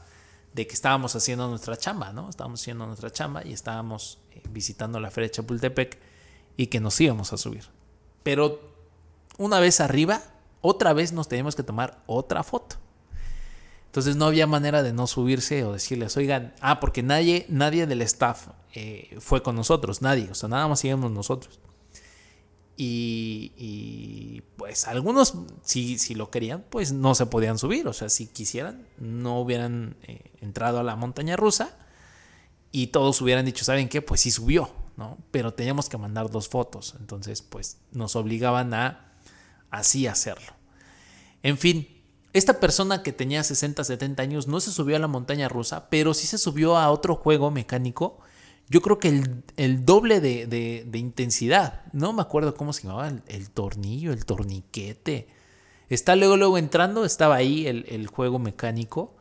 [0.54, 2.30] de que estábamos haciendo nuestra chamba, ¿no?
[2.30, 5.98] Estábamos haciendo nuestra chamba y estábamos eh, visitando la Feria de Chapultepec
[6.58, 7.66] y que nos íbamos a subir.
[8.24, 8.60] Pero
[9.38, 10.22] una vez arriba,
[10.62, 12.76] otra vez nos teníamos que tomar otra foto.
[13.90, 18.04] Entonces no había manera de no subirse o decirles, oigan, ah, porque nadie, nadie del
[18.04, 21.60] staff eh, fue con nosotros, nadie, o sea, nada más íbamos nosotros.
[22.78, 28.28] Y, pues algunos, si, si, lo querían, pues no se podían subir, o sea, si
[28.28, 31.76] quisieran, no hubieran eh, entrado a la montaña rusa
[32.72, 34.04] y todos hubieran dicho, ¿saben qué?
[34.04, 35.18] Pues sí subió, ¿no?
[35.32, 39.16] Pero teníamos que mandar dos fotos, entonces pues nos obligaban a
[39.72, 40.54] así hacerlo.
[41.42, 41.99] En fin,
[42.40, 46.14] esta persona que tenía 60, 70 años no se subió a la montaña rusa, pero
[46.14, 48.20] sí se subió a otro juego mecánico.
[48.70, 49.24] Yo creo que
[49.58, 51.82] el, doble de, intensidad.
[51.92, 55.28] No me acuerdo cómo se llamaba, el, tornillo, el torniquete.
[55.90, 59.16] Está luego, luego entrando, estaba ahí el, el, juego mecánico.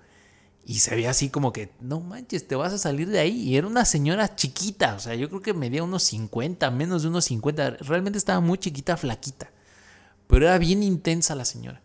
[0.66, 3.40] Y se veía así como que, no manches, te vas a salir de ahí.
[3.40, 7.08] Y era una señora chiquita, o sea, yo creo que medía unos 50, menos de
[7.08, 7.70] unos 50.
[7.80, 9.50] Realmente estaba muy chiquita, flaquita.
[10.26, 11.82] Pero era bien intensa la señora.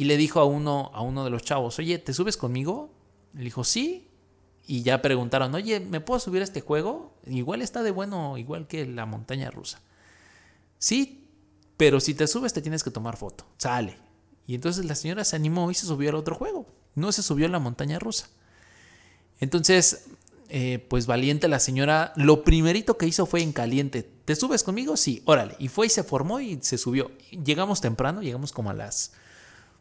[0.00, 2.90] Y le dijo a uno, a uno de los chavos, oye, ¿te subes conmigo?
[3.34, 4.08] Le dijo, sí.
[4.66, 7.12] Y ya preguntaron, oye, ¿me puedo subir a este juego?
[7.26, 9.82] Igual está de bueno, igual que la montaña rusa.
[10.78, 11.28] Sí,
[11.76, 13.44] pero si te subes te tienes que tomar foto.
[13.58, 13.98] Sale.
[14.46, 16.64] Y entonces la señora se animó y se subió al otro juego.
[16.94, 18.30] No se subió a la montaña rusa.
[19.38, 20.06] Entonces,
[20.48, 24.02] eh, pues valiente la señora, lo primerito que hizo fue en caliente.
[24.02, 24.96] ¿Te subes conmigo?
[24.96, 25.56] Sí, órale.
[25.58, 27.10] Y fue y se formó y se subió.
[27.44, 29.12] Llegamos temprano, llegamos como a las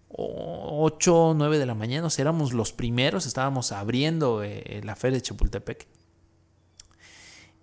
[0.10, 2.08] 8 o 9 de la mañana.
[2.08, 5.88] O sea, éramos los primeros, estábamos abriendo eh, la feria de Chapultepec.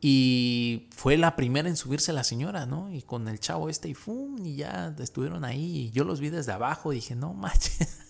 [0.00, 2.92] Y fue la primera en subirse la señora, ¿no?
[2.92, 4.36] Y con el chavo este y ¡fum!
[4.44, 5.86] Y ya estuvieron ahí.
[5.86, 8.02] Y yo los vi desde abajo y dije, no manches.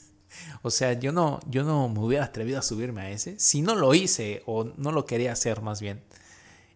[0.61, 3.41] O sea, yo no, yo no me hubiera atrevido a subirme a ese.
[3.41, 6.03] Si no lo hice, o no lo quería hacer más bien,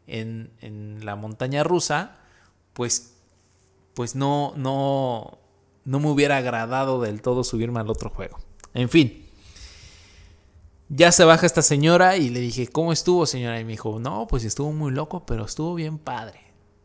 [0.07, 2.17] en, en la montaña rusa,
[2.73, 3.17] pues,
[3.93, 5.40] pues no, no,
[5.85, 8.39] no me hubiera agradado del todo subirme al otro juego.
[8.75, 9.27] En fin.
[10.89, 13.61] Ya se baja esta señora y le dije, ¿cómo estuvo señora?
[13.61, 16.41] Y me dijo, no, pues estuvo muy loco, pero estuvo bien padre.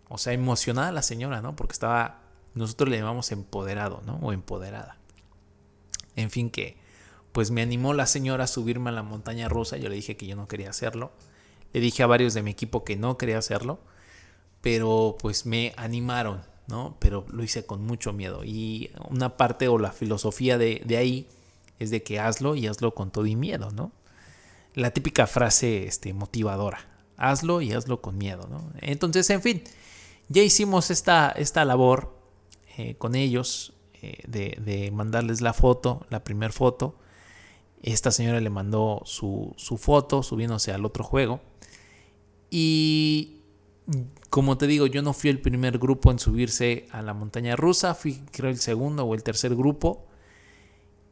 [0.09, 1.55] O sea, emocionada la señora, ¿no?
[1.55, 2.21] Porque estaba,
[2.53, 4.17] nosotros le llamamos empoderado, ¿no?
[4.21, 4.97] O empoderada.
[6.15, 6.77] En fin, que
[7.31, 9.75] pues me animó la señora a subirme a la montaña rusa.
[9.77, 11.11] Yo le dije que yo no quería hacerlo.
[11.73, 13.79] Le dije a varios de mi equipo que no quería hacerlo.
[14.61, 16.97] Pero pues me animaron, ¿no?
[16.99, 18.43] Pero lo hice con mucho miedo.
[18.43, 21.27] Y una parte o la filosofía de, de ahí
[21.79, 23.91] es de que hazlo y hazlo con todo y miedo, ¿no?
[24.73, 26.87] La típica frase este, motivadora.
[27.17, 28.71] Hazlo y hazlo con miedo, ¿no?
[28.81, 29.63] Entonces, en fin,
[30.27, 32.15] ya hicimos esta, esta labor
[32.77, 36.97] eh, con ellos eh, de, mandarles la foto, la primera foto.
[37.81, 41.41] Esta señora le mandó su, su foto subiéndose al otro juego.
[42.49, 43.34] Y
[44.29, 47.93] como te digo, yo no fui el primer grupo en subirse a la montaña rusa,
[47.93, 50.07] fui creo el segundo o el tercer grupo.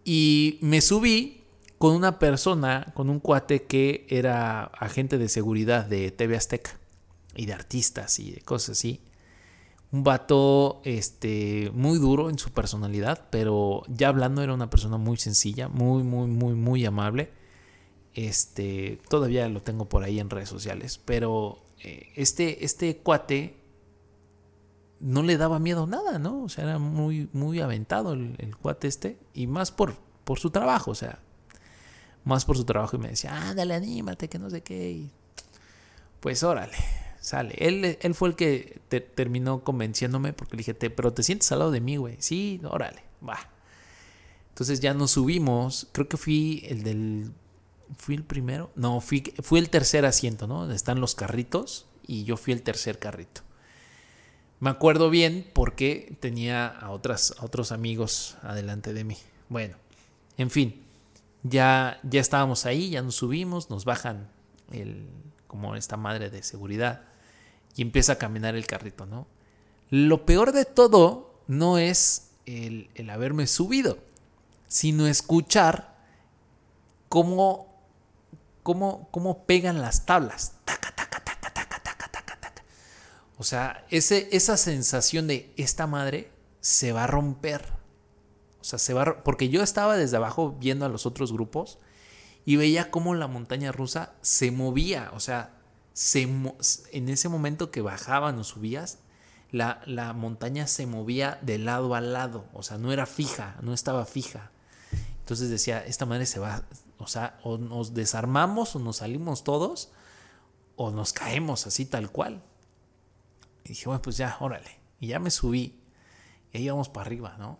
[0.03, 1.43] Y me subí
[1.77, 6.79] con una persona, con un cuate que era agente de seguridad de TV Azteca
[7.35, 9.01] y de artistas y de cosas así.
[9.91, 15.17] Un vato este, muy duro en su personalidad, pero ya hablando era una persona muy
[15.17, 17.31] sencilla, muy, muy, muy, muy amable.
[18.15, 23.57] Este, todavía lo tengo por ahí en redes sociales, pero este, este cuate
[24.99, 26.43] no le daba miedo nada, ¿no?
[26.43, 30.91] O sea, era muy, muy aventado el, cuate este, y más por, por su trabajo,
[30.91, 31.19] o sea,
[32.23, 35.09] más por su trabajo, y me decía, ándale, anímate, que no sé qué,
[36.21, 36.77] pues órale,
[37.19, 37.55] sale.
[37.57, 38.79] Él, él fue el que
[39.15, 43.03] terminó convenciéndome, porque le dije, pero te sientes al lado de mí, güey, sí, órale,
[43.27, 43.49] va.
[44.49, 47.33] Entonces ya nos subimos, creo que fui el del
[47.97, 48.71] fui el primero.
[48.75, 50.71] No, fui, fui el tercer asiento, ¿no?
[50.71, 53.41] Están los carritos y yo fui el tercer carrito.
[54.59, 59.17] Me acuerdo bien porque tenía a, otras, otros amigos adelante de mí.
[59.49, 59.75] Bueno,
[60.37, 60.81] en fin,
[61.43, 64.29] ya, ya estábamos ahí, ya nos subimos, nos bajan
[64.71, 65.05] el,
[65.47, 67.01] como esta madre de seguridad
[67.75, 69.27] y empieza a caminar el carrito, ¿no?
[69.89, 73.97] Lo peor de todo no es el, el haberme subido,
[74.67, 75.97] sino escuchar
[77.09, 77.72] cómo
[78.63, 80.53] cómo, cómo pegan las tablas.
[83.37, 87.73] O sea, ese, esa sensación de esta madre se va a romper.
[88.61, 91.77] O sea, se va porque yo estaba desde abajo viendo a los otros grupos
[92.45, 95.11] y veía cómo la montaña rusa se movía.
[95.13, 95.57] O sea,
[95.91, 98.99] se, en ese momento que bajaban o subías,
[99.51, 102.45] la, la montaña se movía de lado a lado.
[102.53, 104.51] O sea, no era fija, no estaba fija.
[105.19, 106.63] Entonces decía, esta madre se va,
[107.03, 109.91] o sea, o nos desarmamos o nos salimos todos
[110.75, 112.41] o nos caemos así tal cual.
[113.63, 114.79] Y dije, bueno, pues ya, órale.
[114.99, 115.79] Y ya me subí.
[116.51, 117.59] Y ahí vamos para arriba, ¿no?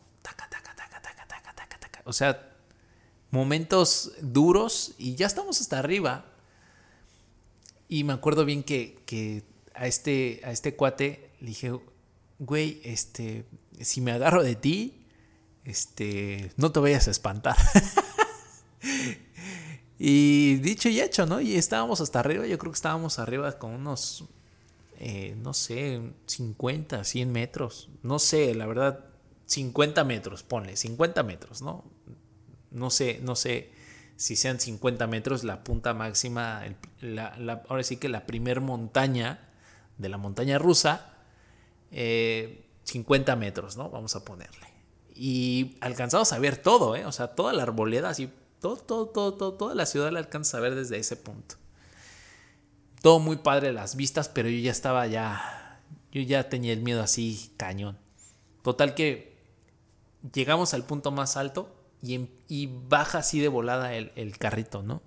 [2.06, 2.52] O sea,
[3.32, 6.26] momentos duros y ya estamos hasta arriba.
[7.88, 11.72] Y me acuerdo bien que, a, este, a este cuate le dije,
[12.40, 13.46] güey, este,
[13.80, 15.06] si me agarro de ti,
[15.64, 17.58] este, no te vayas a espantar.
[20.06, 21.40] Y dicho y hecho, ¿no?
[21.40, 24.26] Y estábamos hasta arriba, yo creo que estábamos arriba con unos,
[25.00, 27.88] eh, no sé, 50, 100 metros.
[28.02, 29.06] No sé, la verdad,
[29.46, 31.86] 50 metros, ponle, 50 metros, ¿no?
[32.70, 33.72] No sé, no sé
[34.18, 36.64] si sean 50 metros la punta máxima,
[37.70, 39.52] ahora sí que la primer montaña
[39.98, 41.14] de la montaña rusa,
[41.92, 43.90] 50 eh, metros, ¿no?
[43.90, 44.68] Vamos a ponerle.
[45.16, 47.06] Y alcanzamos a ver todo, ¿eh?
[47.06, 48.30] O sea, toda la arboleda así
[48.64, 51.56] todo, todo, todo, toda la ciudad la alcanza a ver desde ese punto.
[53.02, 55.82] Todo muy padre las vistas, pero yo ya estaba ya,
[56.14, 57.98] yo ya tenía el miedo así cañón.
[58.62, 59.36] Total que
[60.34, 65.02] llegamos al punto más alto y, y baja así de volada el, carrito, ¿no?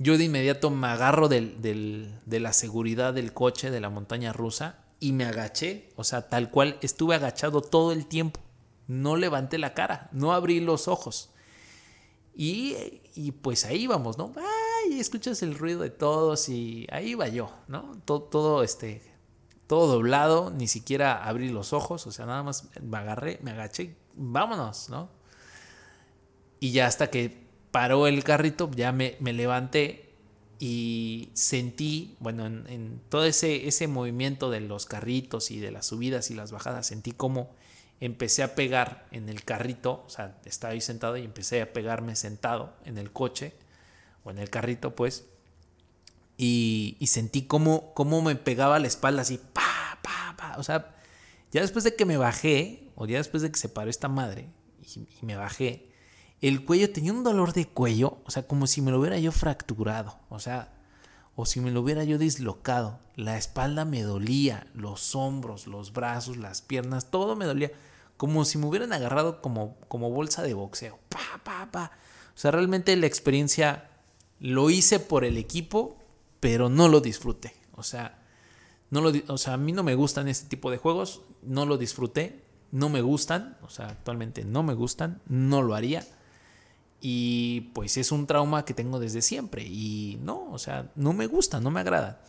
[0.00, 4.84] Yo de inmediato me agarro del, de la seguridad del coche de la montaña rusa
[4.98, 8.40] y me agaché, o sea, tal cual estuve agachado todo el tiempo.
[8.88, 11.30] No levanté la cara, no abrí los ojos.
[12.40, 14.32] Y, pues ahí vamos, ¿no?
[14.36, 18.00] Ay, escuchas el ruido de todos y ahí va yo, ¿no?
[18.04, 19.02] Todo, todo, este,
[19.66, 23.96] todo doblado, ni siquiera abrí los ojos, o sea, nada más me agarré, me agaché,
[24.14, 25.10] vámonos, ¿no?
[26.60, 30.14] Y ya hasta que paró el carrito, ya me, levanté
[30.60, 35.86] y sentí, bueno, en, en, todo ese, ese movimiento de los carritos y de las
[35.86, 37.50] subidas y las bajadas, sentí como
[38.00, 42.16] empecé a pegar en el carrito, o sea, estaba ahí sentado y empecé a pegarme
[42.16, 43.54] sentado en el coche
[44.24, 45.26] o en el carrito, pues,
[46.36, 50.94] y, sentí cómo, cómo me pegaba la espalda así, pa, pa, pa, o sea,
[51.50, 54.48] ya después de que me bajé, o ya después de que se paró esta madre
[54.82, 55.88] y, y me bajé,
[56.40, 59.32] el cuello tenía un dolor de cuello, o sea, como si me lo hubiera yo
[59.32, 60.72] fracturado, o sea,
[61.34, 62.98] o si me lo hubiera yo dislocado.
[63.14, 67.70] La espalda me dolía, los hombros, los brazos, las piernas, todo me dolía
[68.18, 70.98] como si me hubieran agarrado como, como bolsa de boxeo.
[71.08, 71.92] Pa, pa, pa.
[72.34, 73.88] O sea, realmente la experiencia
[74.40, 75.96] lo hice por el equipo,
[76.40, 77.54] pero no lo disfruté.
[77.76, 78.18] O sea,
[78.90, 81.78] no lo, o sea, a mí no me gustan este tipo de juegos, no lo
[81.78, 82.42] disfruté,
[82.72, 86.04] no me gustan, o sea, actualmente no me gustan, no lo haría.
[87.00, 91.26] Y pues es un trauma que tengo desde siempre y no, o sea, no me
[91.26, 92.20] gusta, no me agrada.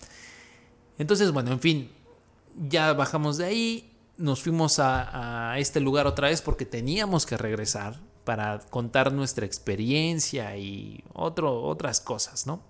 [0.99, 1.91] Entonces, bueno, en fin,
[2.69, 3.88] ya bajamos de ahí,
[4.19, 10.55] nos fuimos a, este lugar otra vez porque teníamos que regresar para contar nuestra experiencia
[10.57, 12.61] y otras cosas, ¿no?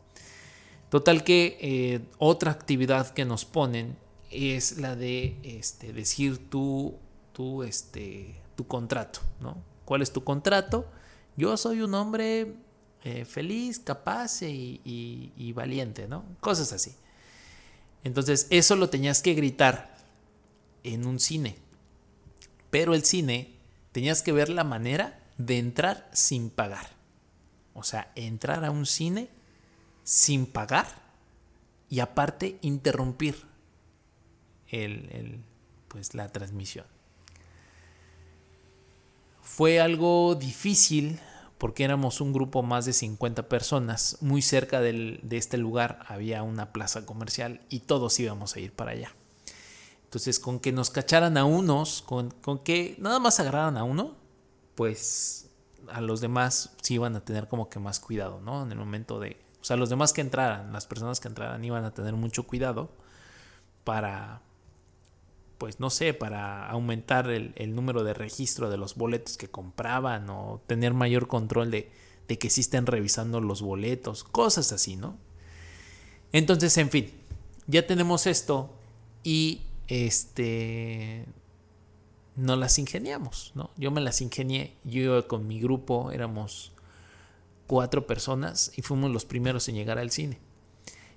[0.90, 3.98] Total que eh, otra actividad que nos ponen
[4.32, 6.96] es la de este, decir tu,
[7.34, 9.58] tu, este, tu contrato, ¿no?
[9.86, 10.88] ¿Cuál es tu contrato?
[11.36, 12.56] Yo soy un hombre
[13.04, 16.26] eh, feliz, capaz y, valiente, ¿no?
[16.40, 16.96] Cosas así.
[18.04, 19.99] Entonces, eso lo tenías que gritar
[20.84, 21.58] en un cine.
[22.70, 23.56] Pero el cine
[23.92, 26.90] tenías que ver la manera de entrar sin pagar.
[27.74, 29.30] O sea, entrar a un cine
[30.04, 30.88] sin pagar
[31.90, 33.36] y aparte interrumpir
[34.68, 35.42] el,
[35.88, 36.86] pues, la transmisión.
[39.42, 41.20] Fue algo difícil
[41.58, 44.18] porque éramos un grupo más de 50 personas.
[44.22, 48.92] Muy cerca de este lugar había una plaza comercial y todos íbamos a ir para
[48.92, 49.14] allá.
[50.10, 54.16] Entonces, con que nos cacharan a unos, con, con que nada más agarraran a uno,
[54.74, 55.52] pues
[55.88, 58.64] a los demás sí iban a tener como que más cuidado, ¿no?
[58.64, 59.40] En el momento de...
[59.62, 62.90] O sea, los demás que entraran, las personas que entraran iban a tener mucho cuidado
[63.84, 64.42] para,
[65.60, 70.60] pues no sé, para aumentar el, número de registro de los boletos que compraban o
[70.66, 71.92] tener mayor control de,
[72.28, 75.20] de que sí estén revisando los boletos, cosas así, ¿no?
[76.32, 77.14] Entonces, en fin,
[77.68, 78.72] ya tenemos esto
[79.24, 81.26] y este
[82.36, 83.72] no las ingeniamos, ¿no?
[83.76, 86.72] Yo me las ingenié, yo con mi grupo éramos
[87.68, 90.40] cuatro personas y fuimos los primeros en llegar al cine.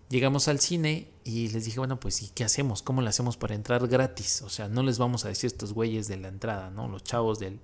[0.09, 2.83] Llegamos al cine y les dije, bueno, pues ¿y qué hacemos?
[2.83, 4.43] ¿Cómo lo hacemos para entrar gratis?
[4.43, 6.89] O sea, no les vamos a decir estos güeyes de la entrada, ¿no?
[6.89, 7.61] Los chavos del,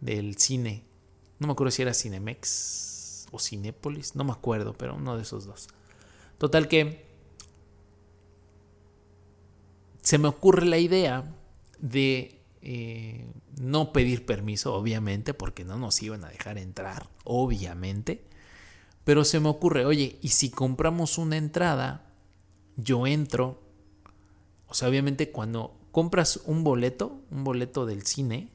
[0.00, 0.84] del cine.
[1.38, 5.46] No me acuerdo si era Cinemex o Cinépolis, no me acuerdo, pero uno de esos
[5.46, 5.68] dos.
[6.38, 7.03] Total que
[10.04, 11.24] se me ocurre la idea
[11.78, 13.26] de eh,
[13.58, 18.22] no pedir permiso, obviamente, porque no nos iban a dejar entrar, obviamente.
[19.04, 22.06] Pero se me ocurre, oye, ¿y si compramos una entrada?
[22.76, 23.62] Yo entro.
[24.68, 28.50] O sea, obviamente cuando compras un boleto, un boleto del cine,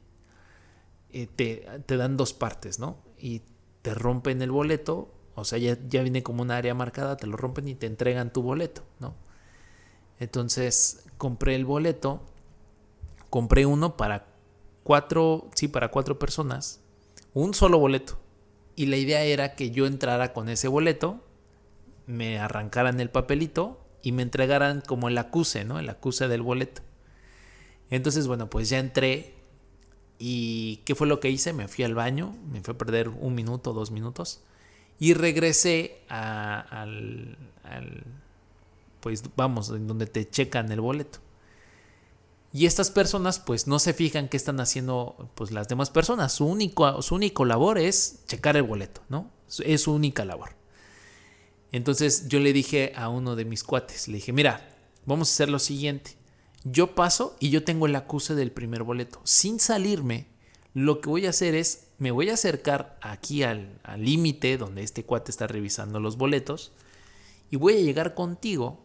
[1.11, 2.97] eh, te, te, dan dos partes, ¿no?
[3.17, 3.41] Y
[3.81, 7.37] te rompen el boleto, o sea, ya, ya viene como un área marcada, te lo
[7.37, 9.15] rompen y te entregan tu boleto, ¿no?
[10.19, 12.21] Entonces compré el boleto,
[13.29, 14.27] compré uno para
[14.83, 16.81] cuatro, sí, para cuatro personas,
[17.33, 18.19] un solo boleto.
[18.75, 21.23] Y la idea era que yo entrara con ese boleto,
[22.07, 25.79] me arrancaran el papelito y me entregaran como el acuse, ¿no?
[25.79, 26.81] El acuse del boleto.
[27.89, 29.35] Entonces, bueno, pues ya entré.
[30.17, 31.53] ¿Y qué fue lo que hice?
[31.53, 34.41] Me fui al baño, me fui a perder un minuto, dos minutos.
[34.99, 38.03] Y regresé al, al,
[38.99, 41.19] pues vamos, en donde te checan el boleto.
[42.51, 46.33] Y estas personas pues no se fijan qué están haciendo pues las demás personas.
[46.33, 49.29] Su único, su único labor es checar el boleto, ¿no?
[49.63, 50.49] Es su única labor.
[51.71, 54.67] Entonces yo le dije a uno de mis cuates, le dije, mira,
[55.05, 56.17] vamos a hacer lo siguiente.
[56.63, 59.21] Yo paso y yo tengo el acuse del primer boleto.
[59.23, 60.25] Sin salirme,
[60.73, 65.03] lo que voy a hacer es, me voy a acercar aquí al límite donde este
[65.03, 66.71] cuate está revisando los boletos
[67.51, 68.79] y voy a llegar contigo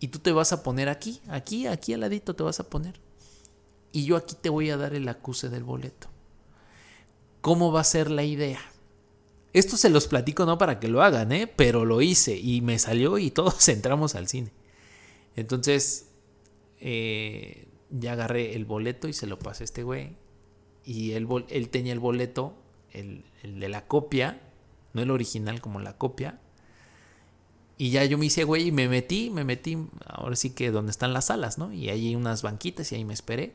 [0.00, 3.00] y tú te vas a poner aquí, aquí, aquí al ladito te vas a poner.
[3.90, 6.08] Y yo aquí te voy a dar el acuse del boleto.
[7.40, 8.60] ¿Cómo va a ser la idea?
[9.52, 11.46] Esto se los platico no para que lo hagan, ¿eh?
[11.46, 14.52] pero lo hice y me salió y todos entramos al cine.
[15.36, 16.10] Entonces,
[16.80, 20.16] eh, ya agarré el boleto y se lo pasé a este güey.
[20.84, 22.54] Y él, él tenía el boleto,
[22.92, 24.40] el, el de la copia,
[24.92, 26.40] no el original como la copia,
[27.78, 30.90] y ya yo me hice güey y me metí, me metí, ahora sí que donde
[30.90, 31.72] están las salas, ¿no?
[31.72, 33.54] Y ahí hay unas banquitas y ahí me esperé.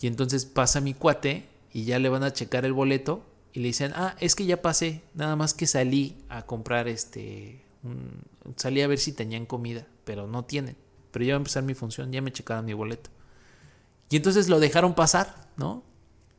[0.00, 3.22] Y entonces pasa mi cuate y ya le van a checar el boleto
[3.52, 7.62] y le dicen, ah, es que ya pasé, nada más que salí a comprar este,
[8.56, 10.76] salí a ver si tenían comida, pero no tienen.
[11.10, 13.10] Pero ya va a empezar mi función, ya me checaron mi boleto.
[14.08, 15.82] Y entonces lo dejaron pasar, ¿no?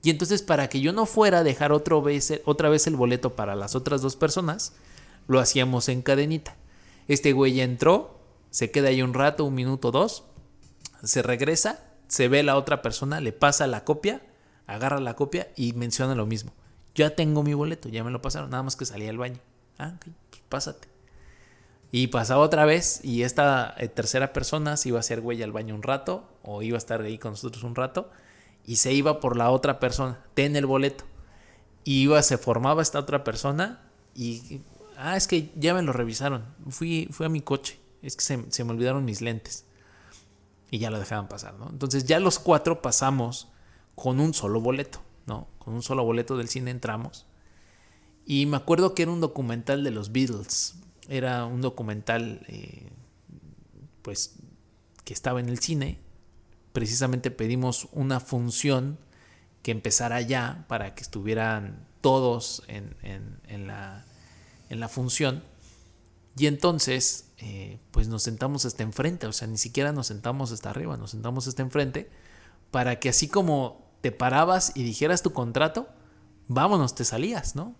[0.02, 3.36] Y entonces para que yo no fuera a dejar otra vez, otra vez el boleto
[3.36, 4.74] para las otras dos personas,
[5.28, 6.56] lo hacíamos en cadenita.
[7.08, 8.20] Este güey ya entró,
[8.50, 10.26] se queda ahí un rato, un minuto, dos,
[11.04, 14.22] se regresa, se ve la otra persona, le pasa la copia,
[14.66, 16.52] agarra la copia y menciona lo mismo.
[16.96, 19.40] Ya tengo mi boleto, ya me lo pasaron, nada más que salí al baño.
[19.78, 20.88] Ah, pues pásate.
[21.92, 25.54] Y pasaba otra vez y esta eh, tercera persona se iba a hacer güey al
[25.54, 28.10] baño un rato o iba a estar ahí con nosotros un rato
[28.66, 31.06] y se iba por la otra persona, ten el boleto.
[31.86, 34.62] Y iba, se formaba esta otra persona y
[34.98, 36.44] Ah, es que ya me lo revisaron.
[36.70, 37.80] Fui, fui a mi coche.
[38.02, 39.66] Es que se, me olvidaron mis lentes.
[40.72, 41.70] Y ya lo dejaban pasar, ¿no?
[41.70, 43.48] Entonces ya los cuatro pasamos
[43.96, 45.48] con un solo boleto, ¿no?
[45.60, 47.28] Con un solo boleto del cine entramos.
[48.26, 50.76] Y me acuerdo que era un documental de los Beatles.
[51.08, 52.92] Era un documental, eh,
[54.02, 54.36] pues,
[55.06, 56.00] que estaba en el cine.
[56.74, 58.98] Precisamente pedimos una función
[59.62, 64.06] que empezara ya para que estuvieran todos en, la,
[64.70, 65.44] en la función.
[66.38, 70.70] Y entonces, eh, pues nos sentamos hasta enfrente, o sea, ni siquiera nos sentamos hasta
[70.70, 72.10] arriba, nos sentamos hasta enfrente,
[72.72, 75.88] para que así como te parabas y dijeras tu contrato,
[76.48, 77.76] vámonos, te salías, ¿no?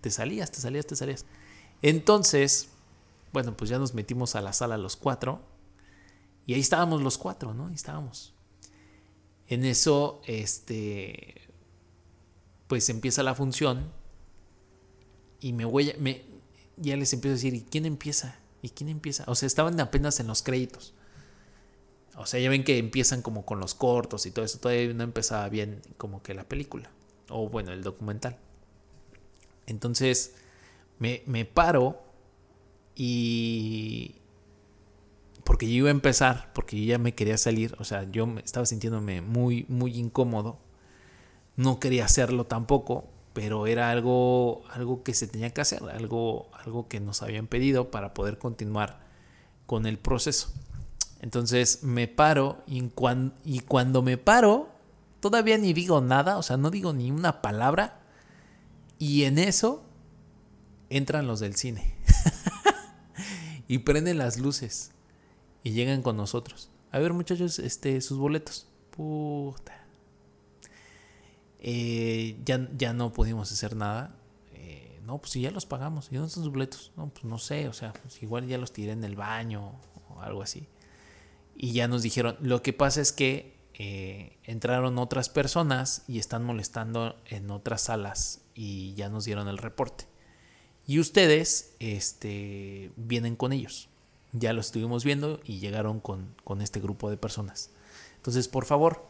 [0.00, 1.26] Te salías, te salías, te salías.
[1.82, 2.68] Entonces,
[3.32, 5.42] bueno, pues ya nos metimos a la sala los cuatro,
[6.46, 7.66] y ahí estábamos los cuatro, ¿no?
[7.66, 8.32] Ahí estábamos.
[9.48, 11.42] En eso, este,
[12.68, 13.90] pues empieza la función
[15.40, 16.24] y me voy, me,
[16.80, 18.38] ya les empiezo a decir, ¿y quién empieza?
[18.62, 19.24] ¿Y quién empieza?
[19.26, 20.94] O sea, estaban apenas en los créditos.
[22.16, 24.58] O sea, ya ven que empiezan como con los cortos y todo eso.
[24.58, 26.90] Todavía no empezaba bien como que la película.
[27.28, 28.36] O bueno, el documental.
[29.66, 30.34] Entonces,
[30.98, 32.02] me, me paro
[32.94, 34.16] y...
[35.44, 37.74] Porque yo iba a empezar, porque yo ya me quería salir.
[37.78, 40.58] O sea, yo estaba sintiéndome muy, muy incómodo.
[41.56, 46.88] No quería hacerlo tampoco pero era algo, algo que se tenía que hacer, algo, algo
[46.88, 49.00] que nos habían pedido para poder continuar
[49.66, 50.52] con el proceso.
[51.20, 52.90] Entonces me paro y,
[53.44, 54.70] y cuando me paro,
[55.20, 58.00] todavía ni digo nada, o sea, no digo ni una palabra,
[58.98, 59.84] y en eso
[60.90, 61.94] entran los del cine
[63.68, 64.92] y prenden las luces
[65.62, 66.70] y llegan con nosotros.
[66.90, 68.66] A ver, muchachos, este, sus boletos.
[68.90, 69.77] Puta.
[71.60, 74.14] Eh, ya, ya no pudimos hacer nada.
[74.52, 76.08] Eh, no, pues si ya los pagamos.
[76.10, 76.92] ¿Y dónde están sus boletos?
[76.96, 79.72] No, pues no sé, o sea, pues igual ya los tiré en el baño
[80.10, 80.66] o algo así.
[81.56, 86.44] Y ya nos dijeron, lo que pasa es que eh, entraron otras personas y están
[86.44, 90.06] molestando en otras salas y ya nos dieron el reporte.
[90.86, 93.88] Y ustedes este, vienen con ellos.
[94.32, 97.70] Ya lo estuvimos viendo y llegaron con, con este grupo de personas.
[98.16, 99.06] Entonces, por favor,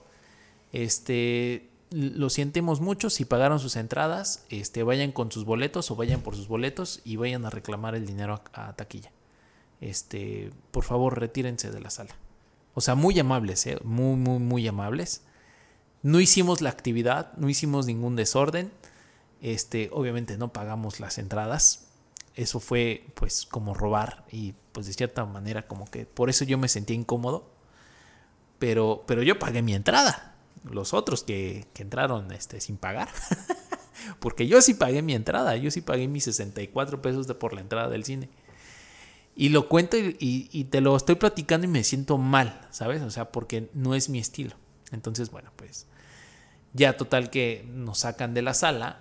[0.72, 6.20] este, lo sentimos mucho, si pagaron sus entradas, este, vayan con sus boletos o vayan
[6.20, 9.10] por sus boletos y vayan a reclamar el dinero a, taquilla.
[9.80, 12.14] Este, por favor, retírense de la sala.
[12.74, 13.78] O sea, muy amables, ¿eh?
[13.84, 15.22] muy, muy, muy amables.
[16.02, 18.70] No hicimos la actividad, no hicimos ningún desorden.
[19.40, 21.86] Este, obviamente no pagamos las entradas.
[22.34, 26.58] Eso fue pues como robar y pues de cierta manera como que por eso yo
[26.58, 27.50] me sentía incómodo.
[28.58, 33.08] Pero, pero yo pagué mi entrada los otros que, entraron este, sin pagar.
[34.20, 37.60] Porque yo sí pagué mi entrada, yo sí pagué mis 64 pesos de por la
[37.60, 38.28] entrada del cine.
[39.34, 43.02] Y lo cuento y, te lo estoy platicando y me siento mal, ¿sabes?
[43.02, 44.56] O sea, porque no es mi estilo.
[44.90, 45.86] Entonces, bueno, pues
[46.72, 49.00] ya total que nos sacan de la sala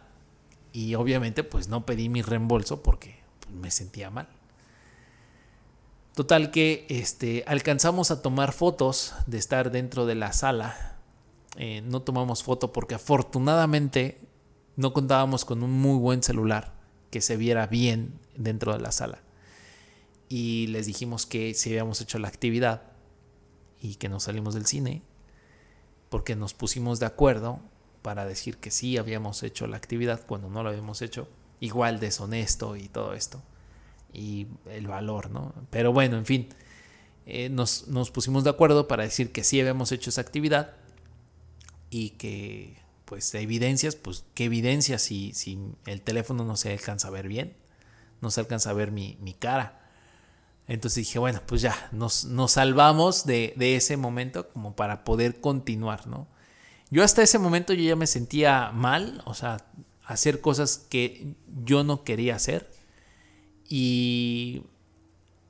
[0.73, 4.27] y obviamente pues no pedí mi reembolso porque pues, me sentía mal.
[6.13, 10.96] Total que este, alcanzamos a tomar fotos de estar dentro de la sala
[11.57, 14.19] eh, no tomamos foto porque afortunadamente
[14.75, 16.75] no contábamos con un muy buen celular
[17.09, 19.23] que se viera bien dentro de la sala.
[20.29, 22.83] Y les dijimos que si habíamos hecho la actividad
[23.81, 25.01] y que nos salimos del cine,
[26.09, 27.59] porque nos pusimos de acuerdo
[28.03, 31.27] para decir que sí habíamos hecho la actividad cuando no lo habíamos hecho,
[31.59, 33.41] igual deshonesto y todo esto,
[34.13, 35.53] y el valor, ¿no?
[35.71, 36.49] Pero bueno, en fin,
[37.25, 40.75] eh, nos, nos pusimos de acuerdo para decir que sí habíamos hecho esa actividad
[41.89, 47.11] y que pues evidencias, pues qué evidencias si, si el teléfono no se alcanza a
[47.11, 47.55] ver bien,
[48.21, 49.79] no se alcanza a ver mi, cara.
[50.67, 55.39] Entonces dije, bueno, pues ya, nos, nos salvamos de, de, ese momento como para poder
[55.39, 56.27] continuar, ¿no?
[56.89, 59.65] Yo hasta ese momento yo ya me sentía mal, o sea,
[60.03, 62.69] hacer cosas que yo no quería hacer
[63.69, 64.63] y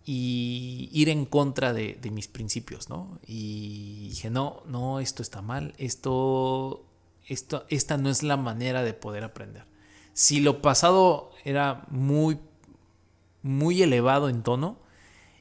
[0.10, 3.20] y ir en contra de, mis principios, ¿no?
[3.28, 6.86] Y dije, no, no, esto está mal, esto,
[7.26, 9.66] esto, esta no es la manera de poder aprender.
[10.14, 12.40] Si lo pasado era muy,
[13.42, 14.80] muy elevado en tono,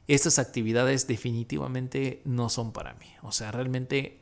[0.09, 3.07] estas actividades definitivamente no son para mí.
[3.21, 4.19] O sea, realmente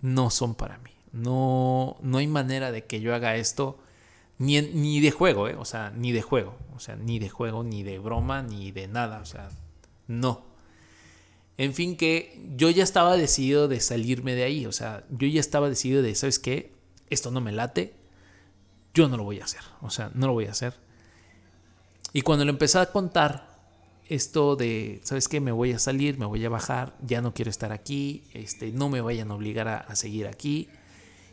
[0.00, 0.92] no son para mí.
[1.10, 3.80] No, no hay manera de que yo haga esto
[4.38, 5.56] ni, ni de juego, ¿eh?
[5.56, 6.54] O sea, ni de juego.
[6.76, 9.18] O sea, ni de juego, ni de broma, ni de nada.
[9.18, 9.48] O sea,
[10.08, 10.44] no.
[11.56, 14.66] En fin, que yo ya estaba decidido de salirme de ahí.
[14.66, 16.72] O sea, yo ya estaba decidido de, ¿sabes qué?
[17.10, 17.94] Esto no me late.
[18.94, 19.60] Yo no lo voy a hacer.
[19.80, 20.74] O sea, no lo voy a hacer.
[22.12, 23.48] Y cuando lo empecé a contar,
[24.08, 25.40] esto de, ¿sabes qué?
[25.40, 28.88] Me voy a salir, me voy a bajar, ya no quiero estar aquí, este, no
[28.88, 30.68] me vayan a obligar a, seguir aquí.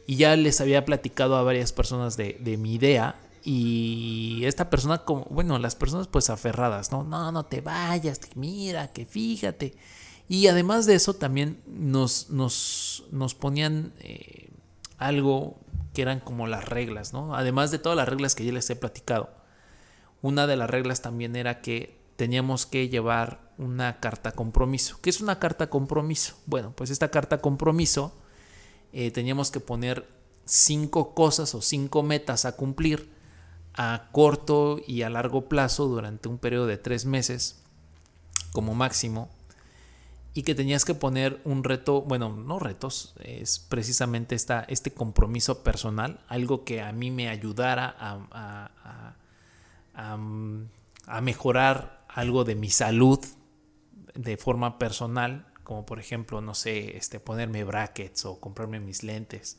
[0.08, 3.16] Y ya les había platicado a varias personas de, mi idea.
[3.48, 7.04] Y esta persona, como, bueno, las personas pues aferradas, ¿no?
[7.04, 9.78] No, no te vayas, mira, que fíjate.
[10.28, 14.50] Y además de eso también nos, nos, nos ponían eh,
[14.98, 15.60] algo
[15.94, 17.36] que eran como las reglas, ¿no?
[17.36, 19.30] Además de todas las reglas que ya les he platicado.
[20.24, 24.98] Una de las reglas también era que teníamos que llevar una carta compromiso.
[25.04, 26.36] ¿Qué es una carta compromiso?
[26.48, 28.12] Bueno, pues esta carta compromiso
[28.92, 30.10] eh, teníamos que poner
[30.46, 33.15] cinco cosas o cinco metas a cumplir
[33.78, 37.62] a corto y a largo plazo durante un periodo de tres meses
[38.54, 39.30] como máximo
[40.34, 45.64] y que tenías que poner un reto, bueno, no retos, es precisamente esta, este compromiso
[45.64, 48.70] personal, algo que a mí me ayudara a,
[51.08, 53.20] a mejorar algo de mi salud
[54.14, 59.58] de forma personal, como por ejemplo, no sé, este, ponerme brackets o comprarme mis lentes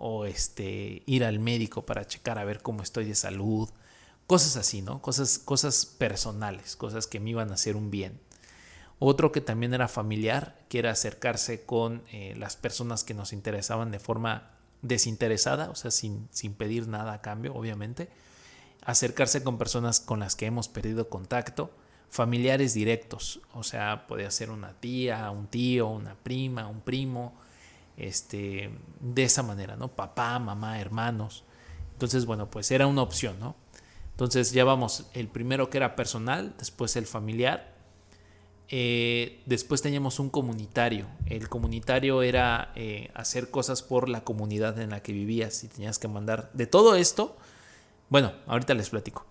[0.00, 3.68] o este, ir al médico para checar a ver cómo estoy de salud,
[4.26, 5.02] cosas así, ¿no?
[5.02, 8.18] Cosas, cosas personales, cosas que me iban a hacer un bien.
[8.98, 13.90] Otro que también era familiar, que era acercarse con eh, las personas que nos interesaban
[13.90, 14.50] de forma
[14.82, 18.08] desinteresada, o sea, sin, sin pedir nada a cambio, obviamente
[18.84, 21.70] acercarse con personas con las que hemos perdido contacto,
[22.08, 27.34] familiares directos, o sea, puede ser una tía, un tío, una prima, un primo,
[28.00, 28.70] este,
[29.00, 29.88] de esa manera, ¿no?
[29.88, 31.44] Papá, mamá, hermanos.
[31.92, 33.56] Entonces, bueno, pues era una opción, ¿no?
[34.12, 37.74] Entonces ya vamos, el primero que era personal, después el familiar,
[38.68, 41.06] eh, después teníamos un comunitario.
[41.26, 45.98] El comunitario era eh, hacer cosas por la comunidad en la que vivías y tenías
[45.98, 47.36] que mandar de todo esto
[48.10, 49.24] bueno, ahorita les platico.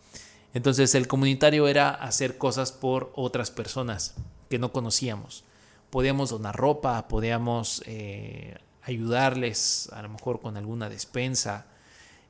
[0.54, 4.16] Entonces el comunitario era hacer cosas por otras personas
[4.50, 5.44] que no conocíamos.
[5.90, 11.66] Podíamos donar ropa, podíamos eh, ayudarles a lo mejor con alguna despensa,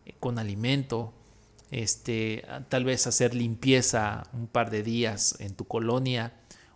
[0.05, 1.13] eh, con alimento,
[1.71, 6.33] este, tal vez hacer limpieza un par de días en tu colonia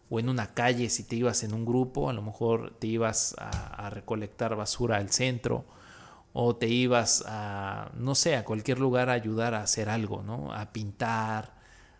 [0.09, 3.35] o en una calle si te ibas en un grupo, a lo mejor te ibas
[3.39, 3.49] a,
[3.85, 5.65] a recolectar basura al centro
[6.33, 10.51] o te ibas a, no sé, a cualquier lugar a ayudar a hacer algo, ¿no?
[10.51, 11.53] A pintar,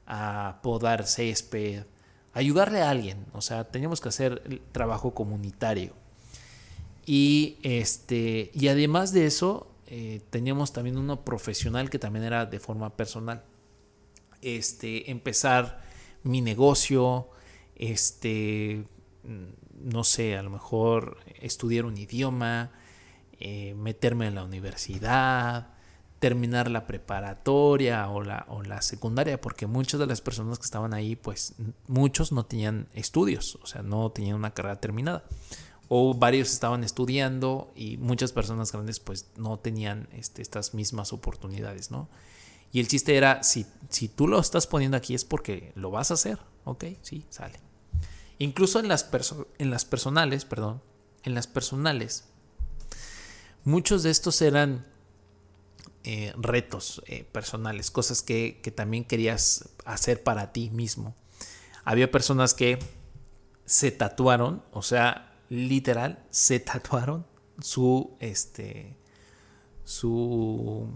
[0.08, 1.86] a podar césped,
[2.34, 5.94] ayudarle a alguien, o sea, teníamos que hacer el trabajo comunitario.
[7.06, 12.60] Y, este, y además de eso, eh, teníamos también uno profesional que también era de
[12.60, 13.44] forma personal.
[14.42, 15.84] Este, empezar
[16.24, 17.30] mi negocio,
[17.76, 18.86] este,
[19.80, 22.72] no sé, a lo mejor estudiar un idioma,
[23.40, 25.73] eh, meterme en la universidad,
[26.24, 30.94] terminar la preparatoria o la, o la secundaria, porque muchas de las personas que estaban
[30.94, 31.56] ahí, pues
[31.88, 35.26] muchos no tenían estudios, o sea, no tenían una carrera terminada.
[35.90, 41.92] O varios estaban estudiando y muchas personas grandes pues no tenían este, estas mismas oportunidades,
[41.92, 42.08] ¿no?
[42.72, 46.10] Y el chiste era, si, si tú lo estás poniendo aquí es porque lo vas
[46.10, 46.86] a hacer, ¿ok?
[47.02, 47.60] Sí, sale.
[48.40, 49.10] Incluso en las,
[49.58, 50.82] en las personales, perdón,
[51.24, 52.30] en las personales,
[53.66, 54.86] Muchos de estos eran
[56.04, 61.16] eh, retos eh, personales, cosas que, también querías hacer para ti mismo.
[61.84, 62.80] Había personas que
[63.66, 67.26] se tatuaron, o sea, literal, se tatuaron
[67.60, 68.98] su, este,
[69.84, 70.90] su,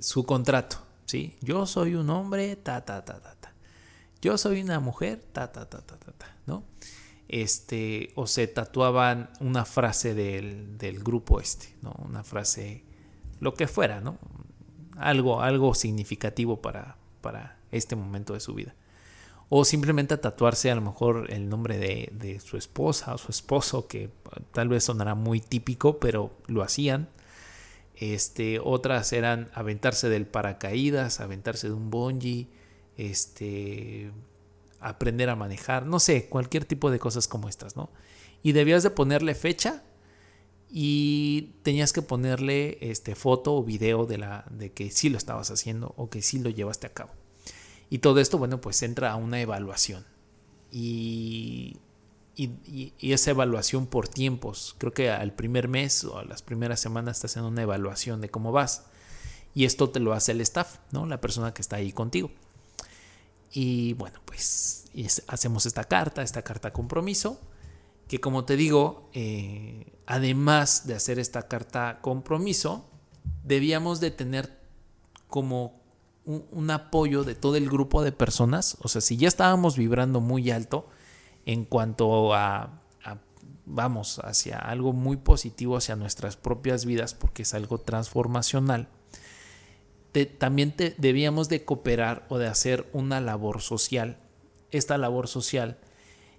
[0.00, 1.36] su contrato, ¿sí?
[1.40, 3.54] Yo soy un hombre, ta, ta, ta, ta, ta.
[4.20, 6.64] Yo soy una mujer, ta, ta, ta, ta, ta, ¿no?
[7.32, 11.92] este, o se tatuaban una frase del, grupo este, ¿no?
[12.04, 12.84] Una frase,
[13.42, 14.18] lo que fuera, ¿no?
[14.96, 18.76] Algo, algo significativo para, para este momento de su vida.
[19.48, 24.10] O simplemente tatuarse a lo mejor el nombre de, su esposa o su esposo, que
[24.52, 27.08] tal vez sonará muy típico, pero lo hacían.
[27.96, 32.46] Este, otras eran aventarse del paracaídas, aventarse de un bungee,
[32.96, 34.12] este,
[34.78, 37.90] aprender a manejar, no sé, cualquier tipo de cosas como estas, ¿no?
[38.44, 39.82] Y debías de ponerle fecha
[40.74, 45.50] y tenías que ponerle este, foto o video de, la, de que sí lo estabas
[45.50, 47.10] haciendo o que sí lo llevaste a cabo.
[47.90, 50.06] Y todo esto, bueno, pues entra a una evaluación.
[50.70, 51.76] Y,
[52.34, 57.18] y, esa evaluación por tiempos, creo que al primer mes o a las primeras semanas
[57.18, 58.86] estás haciendo una evaluación de cómo vas.
[59.54, 61.04] Y esto te lo hace el staff, ¿no?
[61.04, 62.30] La persona que está ahí contigo.
[63.52, 64.86] Y bueno, pues
[65.26, 67.38] hacemos esta carta, esta carta compromiso,
[68.12, 72.90] que como te digo, eh, además de hacer esta carta compromiso,
[73.42, 74.60] debíamos de tener
[75.28, 75.80] como
[76.26, 78.76] un, apoyo de todo el grupo de personas.
[78.82, 80.90] O sea, si ya estábamos vibrando muy alto
[81.46, 82.82] en cuanto a,
[83.64, 88.90] vamos, hacia algo muy positivo, hacia nuestras propias vidas, porque es algo transformacional,
[90.36, 94.18] también debíamos de cooperar o de hacer una labor social.
[94.70, 95.78] Esta labor social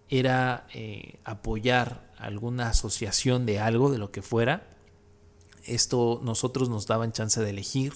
[0.09, 4.67] era eh, apoyar alguna asociación de algo, de lo que fuera.
[5.65, 7.93] Esto nosotros nos daban chance de elegir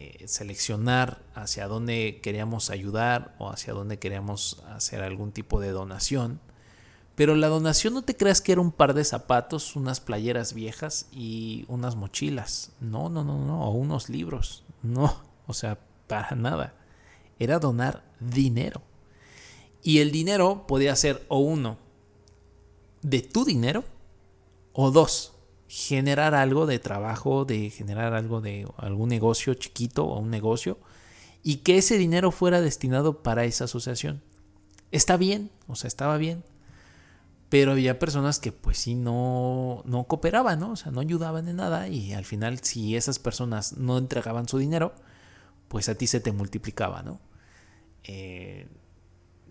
[0.00, 6.40] eh, seleccionar hacia dónde queríamos ayudar o hacia dónde queríamos hacer algún tipo de donación.
[7.16, 11.08] Pero la donación no te creas que era un par de zapatos, unas playeras viejas
[11.10, 12.70] y unas mochilas.
[12.78, 13.64] No, no, no, no.
[13.64, 14.62] O unos libros.
[14.84, 16.74] No, o sea, para nada.
[17.40, 18.82] Era donar dinero.
[19.82, 21.78] Y el dinero podía ser o uno
[23.02, 23.84] de tu dinero
[24.72, 25.34] o dos
[25.68, 30.78] generar algo de trabajo, de generar algo de algún negocio chiquito o un negocio
[31.42, 34.22] y que ese dinero fuera destinado para esa asociación.
[34.90, 36.42] Está bien, o sea, estaba bien.
[37.50, 40.72] Pero había personas que pues sí no, no cooperaban, ¿no?
[40.72, 44.58] O sea, no ayudaban en nada y al final si esas personas no entregaban su
[44.58, 44.94] dinero,
[45.68, 47.20] pues a ti se te multiplicaba, ¿no?
[48.04, 48.68] Eh,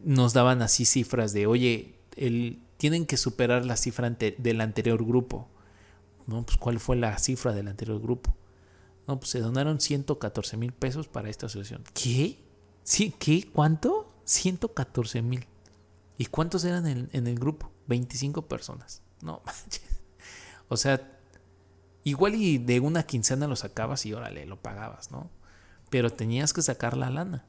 [0.04, 5.50] nos daban así cifras de, oye, el, tienen que superar la cifra del anterior grupo
[6.28, 8.36] no, pues ¿cuál fue la cifra del anterior grupo?
[9.08, 11.84] No, pues se donaron 114 mil pesos para esta asociación.
[11.94, 12.44] ¿Qué?
[12.84, 13.16] ¿Sí?
[13.18, 13.50] ¿Qué?
[13.52, 14.14] ¿Cuánto?
[14.26, 15.48] 114 mil.
[16.18, 17.72] ¿Y cuántos eran en, en, el grupo?
[17.88, 19.02] 25 personas.
[19.22, 20.02] No manches.
[20.68, 21.18] O sea,
[22.04, 25.30] igual y de una quincena lo sacabas y órale, lo pagabas, ¿no?
[25.90, 27.46] Pero tenías que sacar la lana.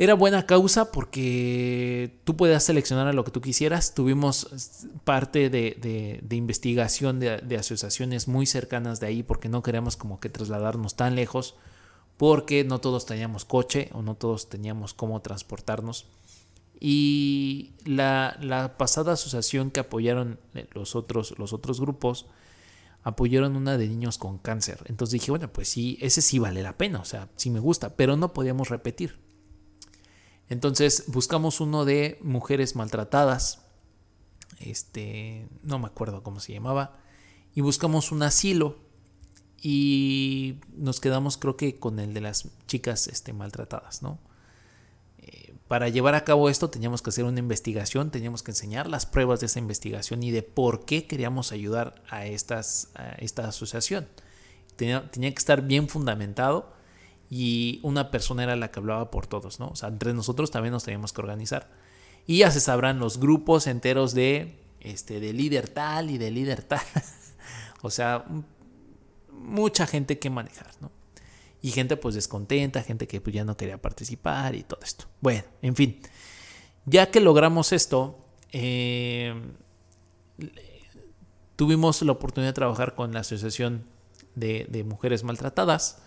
[0.00, 3.92] Era buena causa porque tú podías seleccionar a lo que tú quisieras.
[3.92, 4.48] Tuvimos
[5.04, 10.96] parte de, investigación de, asociaciones muy cercanas de ahí porque no queríamos como que trasladarnos
[10.96, 11.54] tan lejos
[12.16, 16.06] porque no todos teníamos coche o no todos teníamos cómo transportarnos.
[16.80, 20.40] Y la, pasada asociación que apoyaron
[20.72, 22.24] los otros, los otros grupos
[23.02, 24.78] apoyaron una de niños con cáncer.
[24.86, 27.96] Entonces dije, bueno, pues sí, ese sí vale la pena, o sea, sí me gusta,
[27.96, 29.28] pero no podíamos repetir.
[30.50, 33.62] Entonces buscamos uno de mujeres maltratadas,
[34.58, 36.98] este, no me acuerdo cómo se llamaba,
[37.54, 38.78] y buscamos un asilo
[39.62, 44.18] y nos quedamos creo que con el de las chicas este, maltratadas, ¿no?
[45.18, 49.06] Eh, para llevar a cabo esto teníamos que hacer una investigación, teníamos que enseñar las
[49.06, 54.08] pruebas de esa investigación y de por qué queríamos ayudar a, estas, a esta asociación.
[54.74, 56.79] tenía que estar bien fundamentado
[57.30, 59.68] y una persona era la que hablaba por todos, ¿no?
[59.68, 61.70] O sea, entre nosotros también nos teníamos que organizar.
[62.26, 66.62] Y ya se sabrán los grupos enteros de, este, de líder tal y de líder
[66.62, 66.82] tal.
[67.82, 68.24] o sea,
[69.32, 70.90] mucha gente que manejar, ¿no?
[71.62, 75.04] Y gente pues descontenta, gente que pues, ya no quería participar y todo esto.
[75.20, 76.00] Bueno, en fin,
[76.84, 78.18] ya que logramos esto,
[78.50, 79.34] eh,
[81.54, 83.84] tuvimos la oportunidad de trabajar con la Asociación
[84.34, 86.02] de, de Mujeres Maltratadas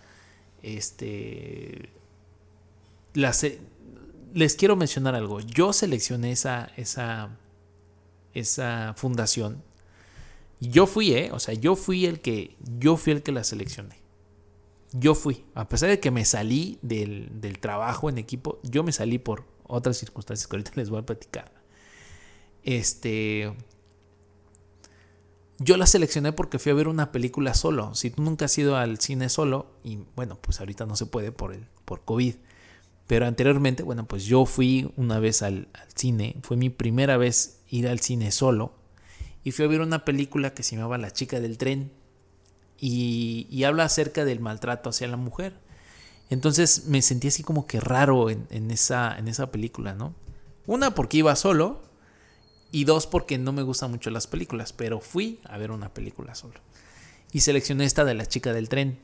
[0.63, 1.89] este.
[3.13, 5.41] les quiero mencionar algo.
[5.41, 7.37] Yo seleccioné esa, esa,
[8.33, 9.61] esa fundación.
[10.59, 11.29] Yo fui, ¿eh?
[11.33, 13.97] O sea, yo fui el que, yo fui el que la seleccioné.
[14.93, 15.43] Yo fui.
[15.53, 19.45] A pesar de que me salí del, del trabajo en equipo, yo me salí por
[19.67, 21.51] otras circunstancias que ahorita les voy a platicar.
[22.63, 23.53] Este
[25.63, 27.93] yo la seleccioné porque fui a ver una película solo.
[27.95, 31.31] Si tú nunca has ido al cine solo, y bueno, pues ahorita no se puede
[31.31, 32.35] por, el, por COVID.
[33.07, 36.37] Pero anteriormente, bueno, pues yo fui una vez al, cine.
[36.41, 38.73] Fue mi primera vez ir al cine solo.
[39.43, 41.91] Y fui a ver una película que se llamaba La chica del tren.
[42.79, 45.53] Y, habla acerca del maltrato hacia la mujer.
[46.29, 50.15] Entonces me sentí así como que raro en, esa, en esa película, ¿no?
[50.65, 51.81] Una porque iba solo
[52.73, 56.33] y dos porque no me gustan mucho las películas, pero fui a ver una película
[56.33, 56.59] solo.
[57.31, 58.99] Y seleccioné esta de la chica del tren.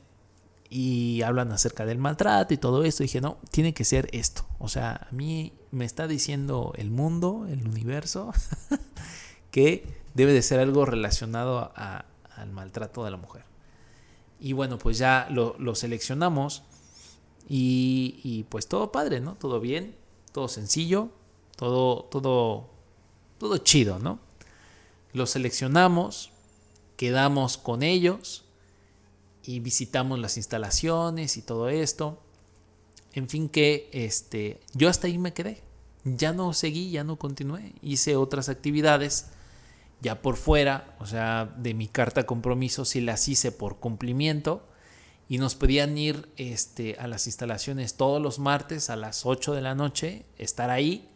[0.71, 3.03] Y hablan acerca del maltrato y todo esto.
[3.03, 4.43] Y dije, no, tiene que ser esto.
[4.57, 8.33] O sea, a mí me está diciendo el mundo, el universo,
[9.51, 13.43] que debe de ser algo relacionado al maltrato de la mujer.
[14.39, 16.63] Y bueno, pues ya lo, seleccionamos.
[17.47, 19.35] Y, y, pues todo padre, ¿no?
[19.35, 19.95] Todo bien,
[20.31, 21.09] todo sencillo,
[21.55, 22.78] todo, todo
[23.39, 24.19] todo chido, ¿no?
[25.13, 26.31] Los seleccionamos,
[26.97, 28.45] quedamos con ellos
[29.43, 32.21] y visitamos las instalaciones y todo esto.
[33.13, 35.63] En fin, que este, yo hasta ahí me quedé.
[36.03, 37.73] Ya no seguí, ya no continué.
[37.81, 39.27] Hice otras actividades
[40.01, 44.65] ya por fuera, o sea, de mi carta compromiso, sí las hice por cumplimiento.
[45.31, 49.61] y nos pedían ir este, a las instalaciones todos los martes a las 8 de
[49.61, 51.08] la noche, estar ahí,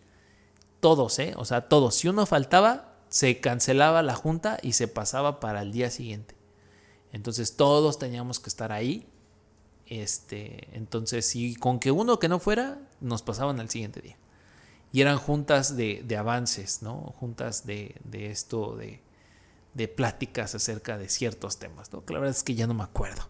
[0.84, 1.34] todos, ¿eh?
[1.38, 1.96] O sea, todos.
[1.96, 6.36] Si uno faltaba, se cancelaba la junta y se pasaba para el día siguiente.
[7.14, 9.08] Entonces todos teníamos que estar ahí.
[9.86, 14.18] Este, entonces, si con que uno que no fuera, nos pasaban al siguiente día.
[14.92, 17.14] Y eran juntas de, avances, ¿no?
[17.18, 19.02] Juntas de, de esto, de,
[19.74, 22.04] de pláticas acerca de ciertos temas, ¿no?
[22.10, 23.30] la verdad es que ya no me acuerdo.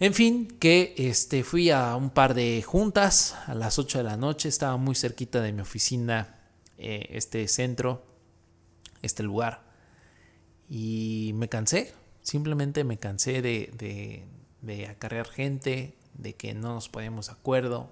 [0.00, 4.16] En fin, que este, fui a un par de juntas a las 8 de la
[4.16, 6.38] noche, estaba muy cerquita de mi oficina,
[6.78, 8.04] eh, este centro,
[9.02, 9.64] este lugar,
[10.68, 11.92] y me cansé,
[12.22, 14.24] simplemente me cansé de, de,
[14.62, 17.90] de acarrear gente, de que no nos poníamos acuerdo,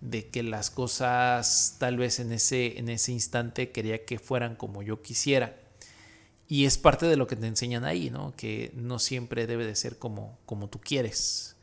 [0.00, 4.80] de que las cosas tal vez en ese, en ese instante quería que fueran como
[4.80, 5.54] yo quisiera
[6.50, 8.34] y es parte de lo que te enseñan ahí, ¿no?
[8.36, 11.54] Que no siempre debe de ser como, como tú quieres,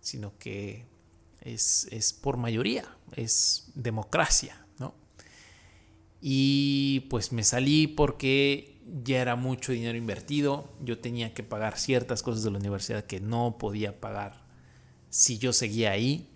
[0.00, 0.86] sino que
[1.42, 4.94] es, es por mayoría, es democracia, ¿no?
[6.22, 12.22] Y pues me salí porque ya era mucho dinero invertido, yo tenía que pagar ciertas
[12.22, 14.46] cosas de la universidad que no podía pagar
[15.10, 16.30] si yo seguía ahí,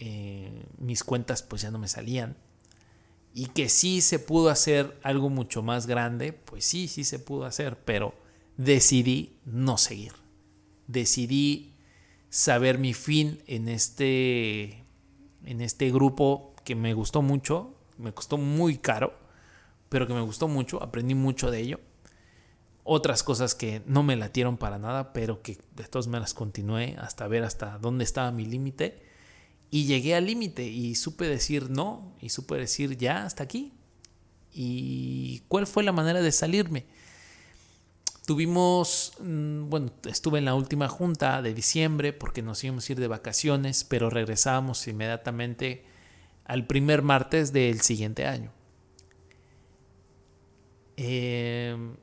[0.00, 2.36] eh, mis cuentas pues ya no me salían
[3.34, 7.44] y que sí se pudo hacer algo mucho más grande, pues sí, sí se pudo
[7.44, 8.14] hacer, pero
[8.56, 10.12] decidí no seguir.
[10.86, 11.74] Decidí
[12.30, 14.84] saber mi fin en este,
[15.44, 19.14] en este grupo que me gustó mucho, me costó muy caro,
[19.88, 21.80] pero que me gustó mucho, aprendí mucho de ello.
[22.84, 27.28] Otras cosas que no me latieron para nada, pero que de todas maneras continué hasta
[27.28, 29.07] ver hasta dónde estaba mi límite
[29.70, 33.72] y llegué al límite y supe decir no y supe decir ya hasta aquí.
[34.52, 36.86] ¿Y cuál fue la manera de salirme?
[38.26, 43.00] Tuvimos, mm, bueno, estuve en la última junta de diciembre porque nos íbamos a ir
[43.00, 45.84] de vacaciones, pero regresábamos inmediatamente
[46.44, 48.52] al primer martes del siguiente año.
[50.96, 51.96] Em,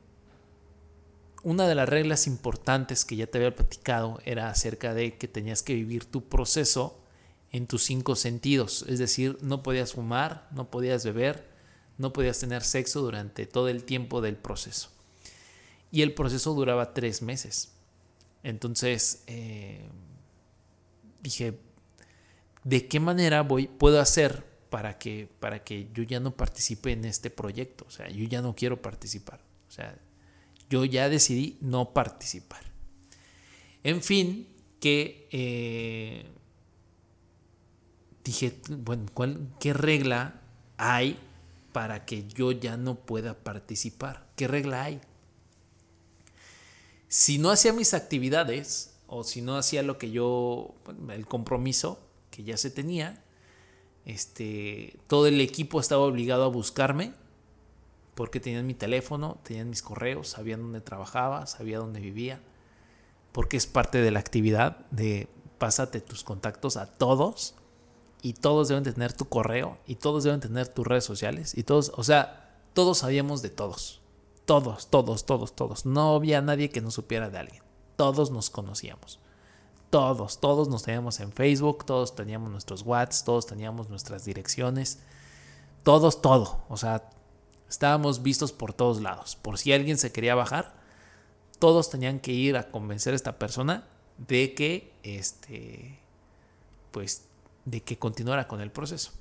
[1.43, 5.61] una de las reglas importantes que ya te había platicado era acerca de que tenías
[5.61, 7.04] que vivir tu proceso
[7.55, 11.47] en tus cinco sentidos, es decir, no podías fumar, no podías beber,
[11.97, 14.89] no podías tener sexo durante todo el tiempo del proceso.
[15.89, 17.71] Y el proceso duraba tres meses.
[18.43, 19.87] Entonces eh,
[21.23, 21.57] dije,
[22.65, 27.05] ¿de qué manera voy, puedo hacer para que, para que yo ya no participe en
[27.05, 27.85] este proyecto?
[27.87, 29.39] O sea, yo ya no quiero participar.
[29.69, 29.97] O sea,
[30.69, 32.63] yo ya decidí no participar.
[33.81, 34.49] En fin,
[34.81, 36.25] que eh,
[38.26, 40.41] dije, bueno, ¿cuál, ¿qué regla
[40.78, 41.17] hay
[41.71, 44.28] para que yo ya no pueda participar?
[44.36, 44.99] ¿Qué regla hay?
[47.07, 50.73] Si no hacía mis actividades o si no hacía lo que yo,
[51.09, 51.99] el compromiso
[52.32, 53.23] que ya se tenía,
[54.05, 57.13] este, todo el equipo estaba obligado a buscarme
[58.15, 62.41] porque tenían mi teléfono, tenían mis correos, sabían dónde trabajaba, sabía dónde vivía,
[63.32, 67.55] porque es parte de la actividad de pásate tus contactos a todos
[68.26, 71.91] y todos deben tener tu correo y todos deben tener tus redes sociales y todos,
[71.95, 74.01] o sea, todos sabíamos de todos.
[74.45, 75.86] Todos, todos, todos, todos.
[75.86, 77.61] No había nadie que no supiera de alguien.
[77.95, 79.19] Todos nos conocíamos.
[79.91, 84.97] Todos, todos nos teníamos en Facebook, todos teníamos nuestros WhatsApp, todos teníamos nuestras direcciones.
[85.84, 86.63] Todos, todo.
[86.67, 87.07] O sea,
[87.69, 89.36] estábamos vistos por todos lados.
[89.36, 90.73] Por si alguien se quería bajar,
[91.59, 95.99] todos tenían que ir a convencer a esta persona de que este
[96.89, 97.28] pues
[97.66, 99.11] de que continuara con el proceso.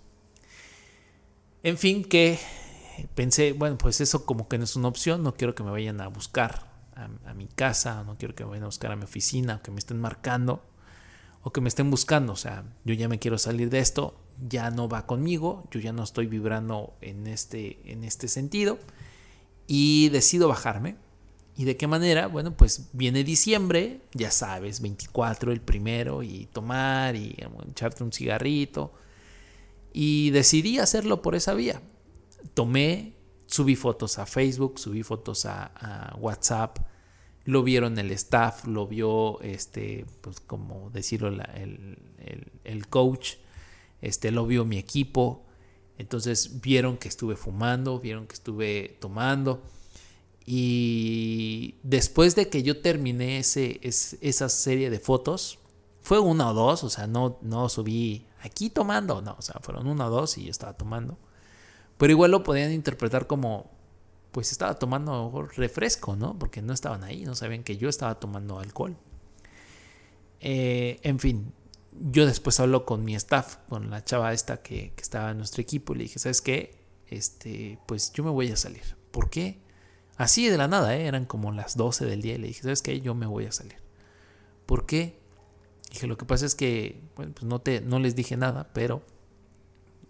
[1.63, 2.39] En fin, que
[3.15, 6.01] pensé, bueno, pues eso como que no es una opción, no quiero que me vayan
[6.01, 9.57] a buscar a, mi casa, no quiero que me vayan a buscar a mi oficina,
[9.57, 10.63] o que me estén marcando,
[11.43, 14.17] o que me estén buscando, o sea, yo ya me quiero salir de esto,
[14.49, 18.79] ya no va conmigo, yo ya no estoy vibrando en este, en este sentido,
[19.67, 20.97] y decido bajarme.
[21.57, 22.27] ¿Y de qué manera?
[22.27, 27.37] Bueno, pues viene diciembre, ya sabes, 24 el primero, y tomar y
[27.71, 28.93] echarte un cigarrito.
[29.93, 31.81] Y decidí hacerlo por esa vía.
[32.55, 33.15] Tomé,
[33.47, 36.79] subí fotos a Facebook, subí fotos a, WhatsApp,
[37.45, 41.99] lo vieron el staff, lo vio, este, pues como decirlo, el,
[42.65, 43.35] el coach,
[44.01, 45.47] este, lo vio mi equipo.
[45.99, 49.63] Entonces vieron que estuve fumando, vieron que estuve tomando
[50.47, 55.59] y después de que yo terminé ese, esa serie de fotos,
[56.03, 59.87] fue una o dos, o sea, no, no subí aquí tomando, no, o sea, fueron
[59.87, 61.19] una o dos y yo estaba tomando.
[61.97, 63.71] Pero igual lo podían interpretar como,
[64.33, 66.39] pues estaba tomando refresco, ¿no?
[66.39, 68.97] Porque no estaban ahí, no sabían que yo estaba tomando alcohol.
[70.41, 71.53] eh, en fin,
[72.11, 75.63] yo después hablo con mi staff, con la chava esta que, que, estaba en nuestro
[75.63, 76.85] equipo y le dije, ¿sabes qué?
[77.07, 78.83] Este, pues yo me voy a salir.
[79.11, 79.64] ¿Por qué?
[80.17, 81.07] Así de la nada, ¿eh?
[81.07, 83.01] eran como las 12 del día y le dije, ¿sabes qué?
[83.01, 83.77] Yo me voy a salir.
[84.67, 85.19] ¿Por qué?
[85.91, 89.03] Dije, lo que pasa es que, pues no, te, no les dije nada, pero,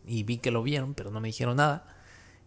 [0.07, 1.87] y vi que lo vieron, pero no me dijeron nada.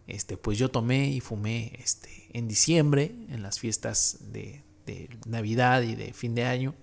[0.05, 5.82] Este, pues yo tomé y fumé este, en diciembre, en las fiestas de, de Navidad
[5.82, 6.76] y de fin de año,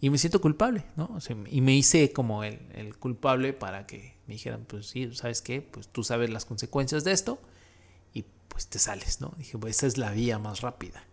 [0.00, 1.18] y me siento culpable, ¿no?
[1.50, 5.60] y me hice como el, el, culpable para que me dijeran, pues sí, ¿sabes qué?
[5.60, 7.40] Pues tú sabes las consecuencias de esto
[8.58, 9.32] pues te sales, ¿no?
[9.38, 11.04] Dije, pues esa es la vía más rápida.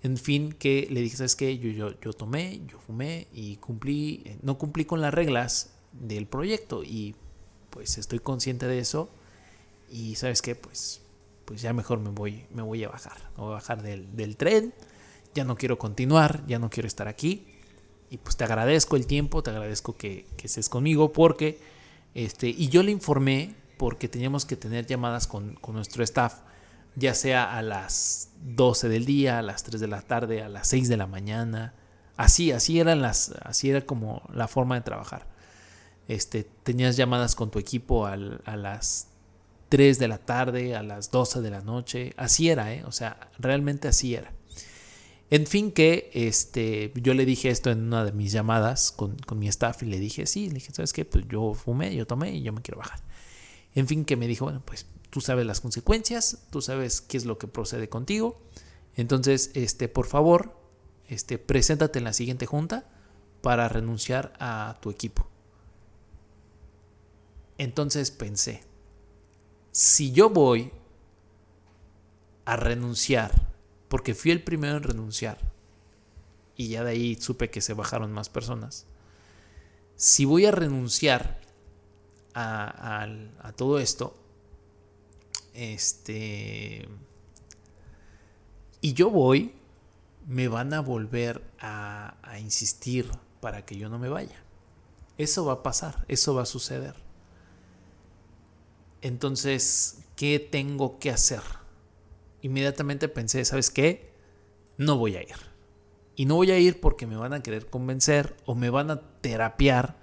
[0.00, 1.58] En fin, que le dije, ¿sabes qué?
[1.58, 7.16] Yo, tomé, yo fumé y cumplí, eh, no cumplí con las reglas del proyecto y
[7.70, 9.10] pues estoy consciente de eso
[9.90, 10.54] y ¿sabes qué?
[10.54, 11.02] Pues,
[11.46, 14.36] pues ya mejor me voy, me voy a bajar, me voy a bajar del, del
[14.36, 14.72] tren,
[15.34, 17.44] ya no quiero continuar, ya no quiero estar aquí
[18.08, 21.58] y pues te agradezco el tiempo, te agradezco que, que estés conmigo porque,
[22.14, 26.34] este, y yo le informé porque teníamos que tener llamadas con, con nuestro staff
[26.96, 30.68] ya sea a las 12 del día, a las 3 de la tarde, a las
[30.68, 31.74] 6 de la mañana.
[32.16, 35.26] Así, así eran las, así era como la forma de trabajar.
[36.08, 39.08] Este, tenías llamadas con tu equipo a las
[39.68, 42.12] 3 de la tarde, a las 12 de la noche.
[42.16, 42.84] Así era, ¿eh?
[42.84, 44.32] O sea, realmente así era.
[45.30, 49.38] En fin, que este, yo le dije esto en una de mis llamadas con, con
[49.38, 51.06] mi staff y le dije, sí, le dije, ¿sabes qué?
[51.06, 53.00] Pues yo fumé, yo tomé y yo me quiero bajar.
[53.74, 57.26] En fin, que me dijo, bueno, pues tú sabes las consecuencias, tú sabes qué es
[57.26, 58.40] lo que procede contigo.
[58.94, 60.56] Entonces, este, por favor,
[61.06, 62.88] este, preséntate en la siguiente junta
[63.42, 65.28] para renunciar a tu equipo.
[67.58, 68.62] Entonces pensé,
[69.70, 70.72] si yo voy
[72.46, 73.52] a renunciar,
[73.88, 75.36] porque fui el primero en renunciar,
[76.56, 78.86] y ya de ahí supe que se bajaron más personas,
[79.94, 81.38] si voy a renunciar
[82.32, 83.06] a,
[83.42, 84.21] a todo esto,
[85.54, 86.88] este.
[88.80, 89.54] Y yo voy,
[90.26, 94.42] me van a volver a, insistir para que yo no me vaya.
[95.18, 96.94] Eso va a pasar, eso va a suceder.
[99.02, 101.42] Entonces, ¿qué tengo que hacer?
[102.40, 104.12] Inmediatamente pensé, ¿sabes qué?
[104.78, 105.36] No voy a ir.
[106.16, 109.00] Y no voy a ir porque me van a querer convencer o me van a
[109.20, 109.96] terapiar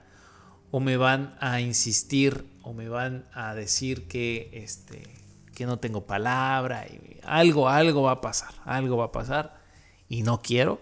[0.72, 5.19] o me van a insistir o me van a decir que este
[5.60, 9.62] que no tengo palabra, y algo, algo va a pasar, algo va a pasar
[10.08, 10.80] y no quiero.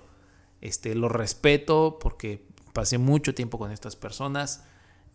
[0.61, 4.65] Este, lo respeto porque pasé mucho tiempo con estas personas,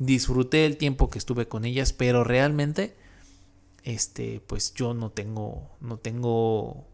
[0.01, 2.97] disfruté el tiempo que estuve con ellas, pero realmente,
[3.85, 6.89] este, pues yo no tengo, no tengo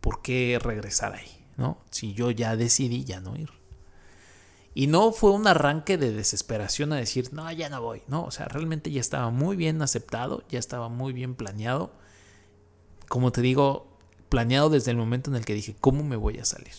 [0.00, 1.78] por qué regresar ahí, ¿no?
[1.90, 3.50] Si yo ya decidí ya no ir.
[4.72, 8.30] Y no fue un arranque de desesperación a decir, no, ya no voy, no, o
[8.30, 12.03] sea, realmente ya estaba muy bien aceptado, ya estaba muy bien planeado
[13.08, 13.94] como te digo,
[14.28, 16.74] planeado desde el momento en el que dije, ¿cómo me voy a salir?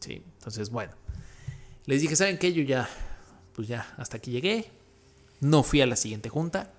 [0.00, 0.22] ¿Sí?
[0.38, 0.92] Entonces, bueno,
[1.86, 2.52] les dije, ¿saben qué?
[2.52, 2.88] Yo ya,
[3.54, 4.70] pues ya, hasta aquí llegué.
[5.40, 6.72] No fui a la siguiente junta.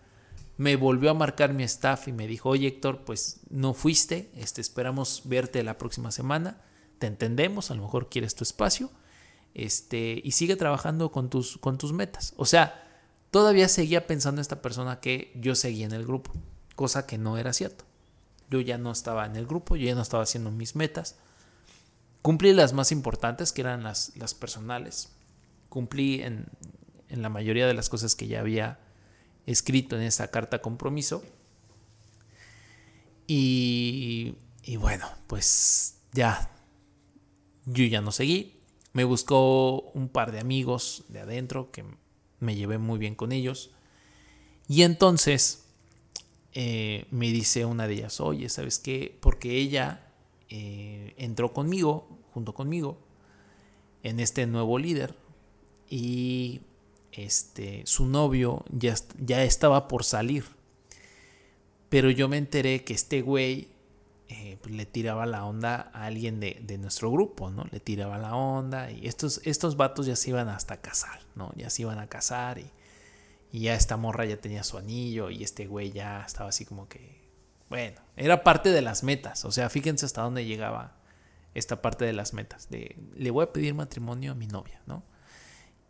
[0.58, 4.62] Me volvió a marcar mi staff y me dijo, oye Héctor, pues no fuiste, este,
[4.62, 6.62] esperamos verte la próxima semana.
[6.98, 8.90] Te entendemos, a lo mejor quieres tu espacio.
[9.54, 12.34] Este, y sigue trabajando con tus, con tus metas.
[12.36, 12.90] O sea,
[13.32, 16.32] todavía seguía pensando esta persona que yo seguía en el grupo,
[16.76, 17.85] cosa que no era cierto.
[18.50, 21.18] Yo ya no estaba en el grupo, yo ya no estaba haciendo mis metas.
[22.22, 25.10] Cumplí las más importantes, que eran las, las personales.
[25.70, 26.48] Cumplí en,
[27.10, 28.80] en la mayoría de las cosas que ya había
[29.46, 31.24] escrito en esa carta compromiso.
[33.28, 36.52] Y, y, bueno, pues ya,
[37.66, 38.62] yo ya no seguí.
[38.94, 41.84] Me buscó un par de amigos de adentro que
[42.40, 43.72] me llevé muy bien con ellos.
[44.68, 45.65] Y entonces
[46.58, 49.18] eh, me dice una de ellas, oye, ¿sabes qué?
[49.20, 50.14] Porque ella
[50.50, 52.98] eh, entró conmigo, junto conmigo,
[54.04, 55.16] en este nuevo líder
[55.90, 56.62] y
[57.12, 60.46] este, su novio ya, ya estaba por salir.
[61.90, 63.68] Pero yo me enteré que este güey
[64.30, 67.66] eh, pues, le tiraba la onda a alguien de, de, nuestro grupo, ¿no?
[67.70, 71.52] Le tiraba la onda y estos, estos vatos ya se iban hasta casar, ¿no?
[71.58, 72.72] Ya se iban a casar y
[73.56, 76.90] y ya esta morra ya tenía su anillo y este güey ya estaba así como
[76.90, 77.22] que,
[77.70, 79.46] bueno, era parte de las metas.
[79.46, 80.98] O sea, fíjense hasta dónde llegaba
[81.54, 82.70] esta parte de las metas.
[82.70, 85.04] De, le voy a pedir matrimonio a mi novia, ¿no?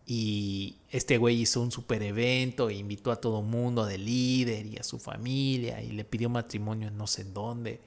[0.06, 4.78] Y este güey hizo un super evento e invitó a todo mundo de líder y
[4.78, 7.82] a su familia y le pidió matrimonio en no sé dónde.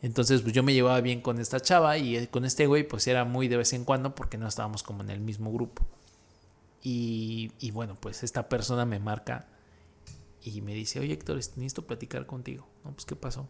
[0.00, 3.24] Entonces, pues yo me llevaba bien con esta chava y con este güey, pues era
[3.24, 5.84] muy de vez en cuando porque no estábamos como en el mismo grupo.
[6.88, 9.48] Y, bueno, pues esta persona me marca
[10.40, 12.68] y me dice, oye Héctor, necesito platicar contigo.
[12.84, 13.48] No, pues ¿qué pasó?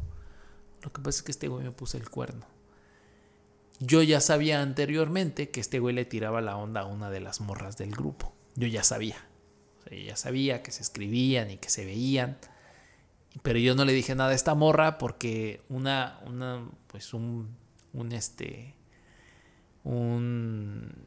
[0.80, 2.46] Lo que pasa es que este güey me puso el cuerno.
[3.78, 7.42] Yo ya sabía anteriormente que este güey le tiraba la onda a una de las
[7.42, 8.32] morras del grupo.
[8.54, 9.16] Yo ya sabía.
[9.80, 12.38] O sea, yo ya sabía que se escribían y que se veían.
[13.42, 17.54] Pero yo no le dije nada a esta morra porque una, una, pues un,
[17.92, 18.74] un este,
[19.84, 21.06] un,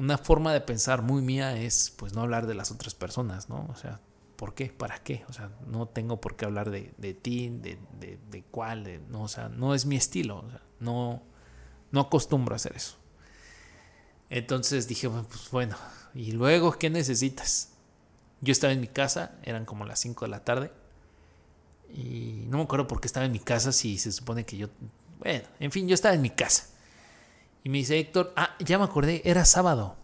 [0.00, 3.66] una forma de pensar muy mía es pues no hablar de las otras personas, ¿no?
[3.70, 4.00] O sea,
[4.36, 4.66] ¿por qué?
[4.66, 5.26] ¿Para qué?
[5.28, 9.24] O sea, no tengo por qué hablar de, de ti, de, de, de cuál, no,
[9.24, 10.42] o sea, no es mi estilo,
[10.78, 11.22] no,
[11.90, 12.96] no acostumbro a hacer eso.
[14.30, 15.76] Entonces dije, pues bueno,
[16.14, 17.72] ¿y luego qué necesitas?
[18.40, 20.72] Yo estaba en mi casa, eran como las 5 de la tarde.
[21.92, 24.68] Y no me acuerdo por qué estaba en mi casa si se supone que yo...
[25.18, 26.68] Bueno, en fin, yo estaba en mi casa.
[27.62, 29.96] Y me dice Héctor, ah, ya me acordé, era sábado.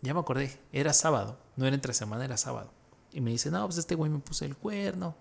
[0.00, 1.38] Ya me acordé, era sábado.
[1.56, 2.72] No era entre semana, era sábado.
[3.12, 5.14] Y me dice, no, pues este güey me puso el cuerno.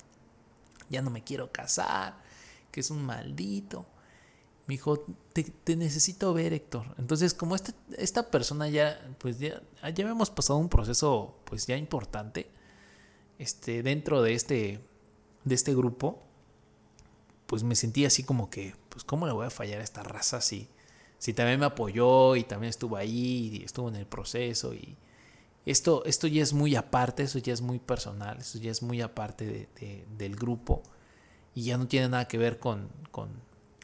[0.90, 2.16] Ya no me quiero casar.
[2.72, 3.86] Que es un maldito.
[4.68, 6.96] Me dijo, te, necesito ver, Héctor.
[6.98, 9.62] Entonces, como este, esta persona ya, pues ya,
[9.94, 12.50] ya hemos pasado un proceso, pues ya importante,
[13.38, 14.80] este, dentro de este,
[15.44, 16.24] de este grupo,
[17.48, 20.40] pues me sentí así como que, pues, ¿cómo le voy a fallar a esta raza
[20.40, 20.70] si,
[21.22, 24.98] si también me apoyó y también estuvo ahí y estuvo en el proceso y
[25.66, 29.00] esto, esto ya es muy aparte, eso ya es muy personal, eso ya es muy
[29.02, 29.70] aparte
[30.18, 30.82] del grupo
[31.54, 33.30] y ya no tiene nada que ver con, con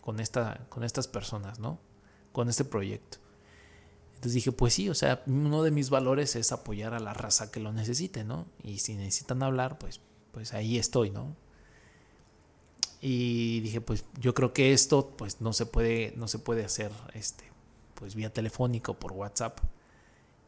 [0.08, 1.80] con, esta, con estas personas, ¿no?
[2.32, 3.18] Con este proyecto.
[4.12, 7.52] Entonces dije, pues sí, o sea, uno de mis valores es apoyar a la raza
[7.52, 8.46] que lo necesite, ¿no?
[8.64, 10.00] Y si necesitan hablar, pues,
[10.32, 11.36] pues ahí estoy, ¿no?
[13.02, 16.92] Y dije, pues yo creo que esto, pues no se puede, no se puede hacer,
[17.14, 17.46] este,
[17.94, 19.60] pues vía telefónico, por WhatsApp.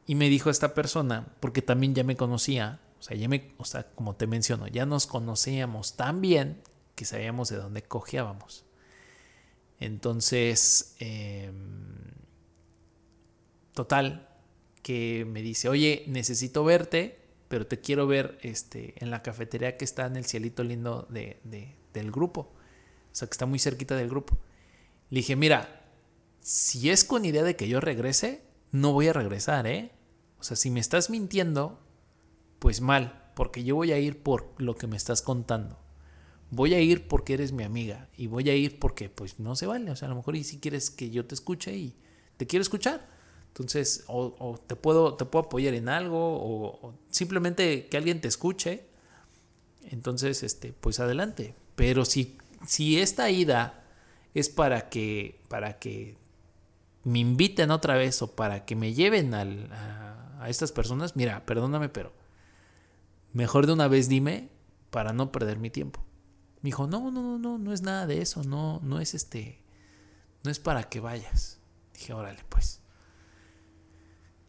[0.08, 3.66] Y me dijo esta persona, porque también ya me conocía, o sea, ya me, o
[3.66, 6.62] sea, como te menciono, ya nos conocíamos tan bien
[6.96, 8.66] que sabíamos de dónde cojeábamos.
[9.80, 11.54] Entonces, em,
[13.74, 14.28] total,
[14.82, 19.86] que me dice, oye, necesito verte, pero te quiero ver este, en la cafetería que
[19.86, 21.40] está en el cielito lindo de,
[21.94, 22.42] del grupo.
[23.12, 24.38] O sea, que está muy cerquita del grupo.
[25.10, 25.86] Le dije, mira,
[26.42, 29.92] si es con idea de que yo regrese, no voy a regresar, ¿eh?
[30.40, 31.80] O sea, si me estás mintiendo,
[32.60, 35.80] pues mal, porque yo voy a ir por lo que me estás contando
[36.52, 39.68] voy a ir porque eres mi amiga y voy a ir porque pues no se
[39.68, 41.96] vale, o sea, a lo mejor y si quieres que yo te escuche y
[42.38, 43.08] te quiero escuchar,
[43.48, 48.86] entonces o, te, puedo, te puedo apoyar en algo o, simplemente que alguien te escuche,
[49.84, 53.86] entonces este, pues adelante, pero si, si esta ida
[54.34, 56.18] es para que, para que
[57.06, 61.88] me inviten otra vez o para que me lleven a, a estas personas, mira, perdóname,
[61.88, 62.12] pero
[63.32, 64.50] mejor de una vez dime
[64.90, 66.04] para no perder mi tiempo.
[66.62, 69.62] Me dijo, no, no, no, no, no es nada de eso, no, no es este,
[70.44, 71.62] no es para que vayas.
[71.94, 72.82] Dije, órale, pues.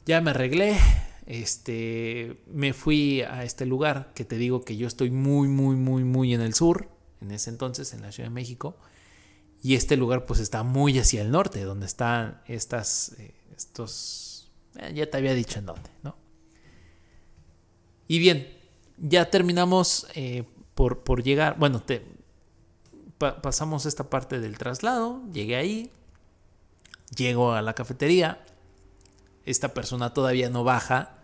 [0.04, 0.76] Ya me arreglé,
[1.26, 6.02] este, me fui a este lugar que te digo que yo estoy muy, muy, muy,
[6.02, 8.76] muy en el sur, en ese entonces, en la Ciudad de México.
[9.62, 14.92] Y este lugar pues está muy hacia el norte, donde están estas, eh, estos, eh,
[14.94, 16.16] ya te había dicho en dónde, ¿no?
[18.08, 18.48] Y bien,
[18.96, 20.44] ya terminamos eh,
[20.74, 22.04] por, llegar, bueno, te,
[23.18, 25.92] pasamos esta parte del traslado, llegué ahí,
[27.14, 28.44] llego a la cafetería,
[29.44, 31.18] esta persona todavía no baja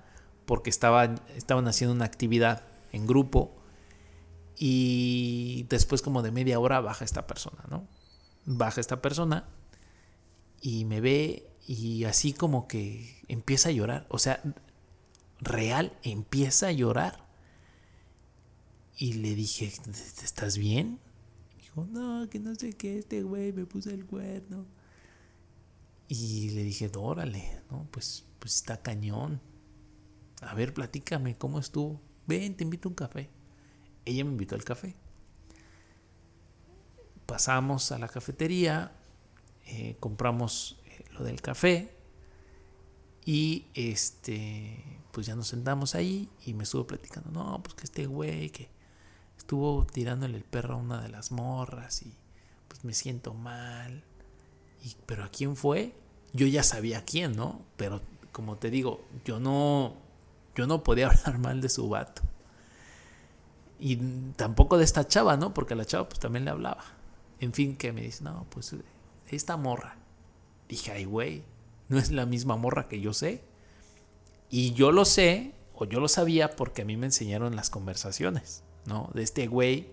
[0.44, 2.62] porque estaban, estaban haciendo una actividad
[2.92, 3.56] en grupo
[4.58, 7.86] y después como de media hora baja esta persona, ¿no?
[8.44, 9.48] Baja esta persona
[10.60, 14.42] y me ve y así como que empieza a llorar, o sea,
[15.40, 17.26] real empieza a llorar
[18.96, 19.72] y le dije,
[20.22, 20.98] ¿estás bien?
[21.58, 24.64] dijo, no, que no sé qué, este güey me puso el cuerno.
[26.08, 29.40] Y le dije, órale, no, pues, pues está cañón.
[30.40, 32.00] A ver, platícame, ¿cómo estuvo?
[32.26, 33.28] Ven, te invito a un café.
[34.06, 34.94] Ella me invitó al café.
[37.26, 38.92] Pasamos a la cafetería,
[39.66, 41.92] eh, compramos eh, lo del café
[43.24, 48.06] y este, pues ya nos sentamos ahí y me estuvo platicando, no, pues que este
[48.06, 48.68] güey, que
[49.36, 52.14] estuvo tirándole el perro a una de las morras y
[52.68, 54.04] pues me siento mal.
[54.84, 55.94] Y, pero ¿a quién fue?
[56.32, 57.62] Yo ya sabía quién, ¿no?
[57.76, 58.00] Pero
[58.30, 59.96] como te digo, yo no,
[60.54, 62.22] yo no podía hablar mal de su vato.
[63.78, 63.96] Y
[64.36, 65.52] tampoco de esta chava, ¿no?
[65.52, 66.84] Porque la chava pues también le hablaba.
[67.40, 68.74] En fin, que me dice, no, pues
[69.28, 69.96] esta morra.
[70.68, 71.42] Dije, ay, güey,
[71.88, 73.42] no es la misma morra que yo sé.
[74.48, 78.62] Y yo lo sé, o yo lo sabía porque a mí me enseñaron las conversaciones,
[78.86, 79.10] ¿no?
[79.14, 79.90] De este güey,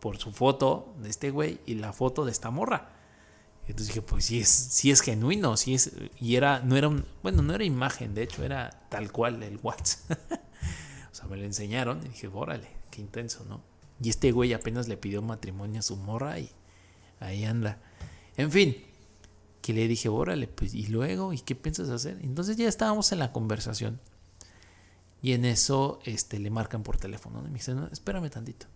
[0.00, 2.90] por su foto de este güey y la foto de esta morra.
[3.66, 7.06] Entonces dije, pues sí es, sí es genuino, sí es, y era, no era un,
[7.22, 10.18] bueno, no era imagen, de hecho era tal cual el WhatsApp.
[11.10, 13.60] o sea, me lo enseñaron y dije, órale, qué intenso, ¿no?
[14.00, 16.50] Y este güey apenas le pidió matrimonio a su morra y
[17.18, 17.80] ahí anda.
[18.36, 18.76] En fin,
[19.60, 21.32] que le dije, órale, pues, ¿y luego?
[21.32, 22.18] ¿Y qué piensas hacer?
[22.22, 24.00] Entonces ya estábamos en la conversación.
[25.22, 27.40] Y en eso este, le marcan por teléfono.
[27.40, 28.66] Y me dice, no, espérame tantito.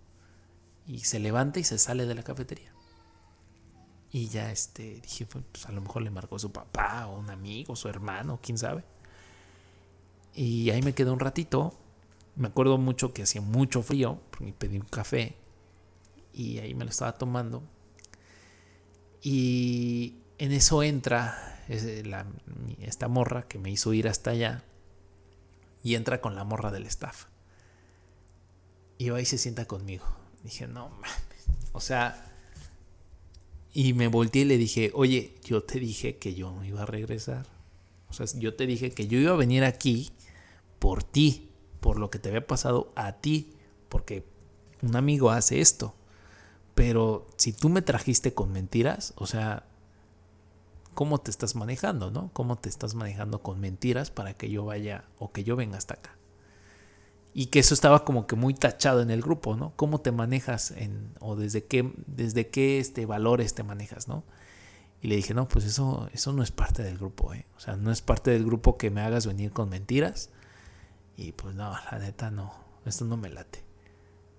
[0.87, 2.73] Y se levanta y se sale de la cafetería.
[4.11, 7.31] Y ya este, dije, pues, pues a lo mejor le marcó su papá o un
[7.31, 8.83] amigo, su hermano, quién sabe.
[10.35, 11.75] Y ahí me quedé un ratito.
[12.39, 15.35] Me acuerdo mucho que hacía mucho frío, porque pedí un café.
[16.33, 17.65] Y ahí me lo estaba tomando.
[19.21, 24.63] Y en eso entra esta morra que me hizo ir hasta allá.
[25.83, 27.25] Y entra con la morra del staff.
[28.99, 30.07] Y va y se sienta conmigo.
[30.45, 31.13] Dije, no mames.
[31.73, 32.25] O sea,
[33.73, 36.87] y me volteé y le dije, oye, yo te dije que yo no iba a
[36.87, 37.47] regresar.
[38.09, 40.11] O sea, yo te dije que yo iba a venir aquí
[40.79, 41.48] por ti,
[41.81, 43.53] por lo que te había pasado a ti,
[43.89, 44.25] porque
[44.83, 45.95] un amigo hace esto.
[46.75, 49.67] Pero si tú me trajiste con mentiras, o sea,
[50.95, 52.31] ¿cómo te estás manejando, no?
[52.33, 55.95] ¿Cómo te estás manejando con mentiras para que yo vaya o que yo venga hasta
[55.95, 56.19] acá?
[57.39, 59.73] y que eso estaba como que muy tachado en el grupo, ¿no?
[59.77, 64.25] ¿Cómo te manejas en, o desde qué, desde qué este, valores te manejas, ¿no?
[65.01, 67.47] Y le dije, no, pues eso, eso no es parte del grupo, ¿eh?
[67.57, 70.31] O sea, no es parte del grupo que me hagas venir con mentiras.
[71.19, 72.55] Y pues no, la neta no,
[72.87, 73.65] esto no me late.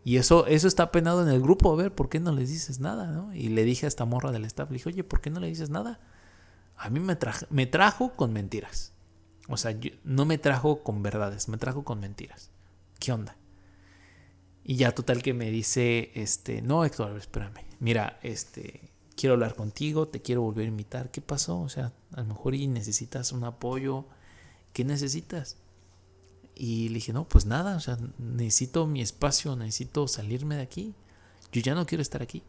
[0.04, 2.80] Y eso, eso está penado en el grupo, a ver, ¿por qué no les dices
[2.80, 3.36] nada, no?
[3.36, 5.48] Y le dije a esta morra del staff, le dije, oye, ¿por qué no le
[5.48, 6.00] dices nada?
[6.78, 7.18] A mí me,
[7.50, 8.94] me trajo con mentiras.
[9.50, 12.50] O sea, no me trajo con verdades, me trajo con mentiras.
[13.00, 13.36] ¿qué onda?
[14.64, 20.08] Y ya total que me dice, este, no, Héctor, espérame, mira, este, quiero hablar contigo,
[20.08, 21.60] te quiero volver a invitar, ¿qué pasó?
[21.60, 24.06] O sea, a lo mejor y necesitas un apoyo,
[24.74, 25.58] ¿qué necesitas?
[26.62, 30.94] Y le dije, no, pues nada, o sea, necesito mi espacio, necesito salirme de aquí,
[31.54, 32.44] yo ya no quiero estar aquí.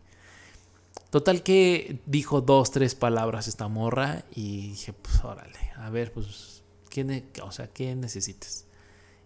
[1.11, 6.65] Total que dijo dos, tres palabras esta morra y dije, pues órale, a ver, pues,
[6.89, 8.65] ¿qué, o sea, ¿qué necesitas?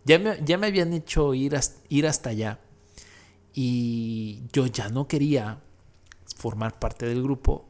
[0.05, 1.59] Ya me, ya me habían hecho ir,
[1.89, 2.61] ir hasta allá
[3.55, 5.62] y yo ya no quería
[6.36, 7.66] formar parte del grupo,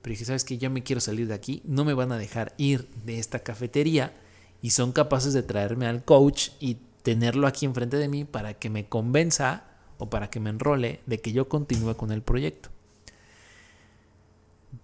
[0.00, 0.58] pero dije, ¿sabes qué?
[0.58, 4.14] Ya me quiero salir de aquí, no me van a dejar ir de esta cafetería
[4.62, 8.70] y son capaces de traerme al coach y tenerlo aquí enfrente de mí para que
[8.70, 9.64] me convenza
[9.98, 12.70] o para que me enrole de que yo continúe con el proyecto.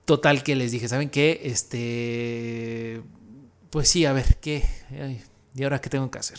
[0.05, 1.41] Total que les dije, ¿saben qué?
[1.45, 3.03] Este,
[3.71, 4.65] pues sí, a ver, ¿qué?
[5.55, 6.39] ¿Y ahora qué tengo que hacer?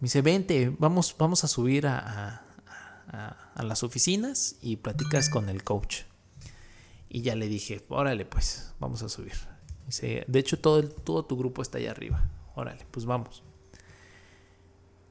[0.00, 2.46] Me dice, vente, vamos, vamos a subir a,
[3.56, 6.04] las oficinas y platicas con el coach.
[7.10, 9.34] Y ya le dije, órale, pues, vamos a subir.
[9.90, 12.22] Dice, de hecho, todo, todo tu grupo está allá arriba.
[12.54, 13.42] Órale, pues vamos.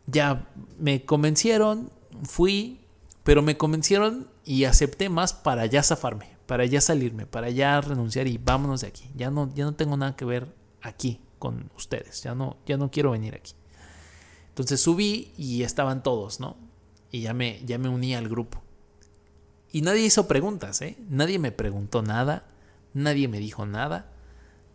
[0.07, 0.47] Ya
[0.77, 1.91] me convencieron,
[2.23, 2.79] fui,
[3.25, 8.27] pero me convencieron y acepté más para ya zafarme, para ya salirme, para ya renunciar
[8.27, 9.11] y vámonos de aquí.
[9.17, 10.47] Ya no, ya no tengo nada que ver
[10.81, 12.23] aquí con ustedes.
[12.23, 13.51] Ya no, ya no quiero venir aquí.
[14.47, 16.55] Entonces subí y estaban todos, ¿no?
[17.11, 18.61] Y ya me, ya me uní al grupo.
[19.73, 20.95] Y nadie hizo preguntas, ¿eh?
[21.09, 22.45] Nadie me preguntó nada,
[22.93, 24.09] nadie me dijo nada,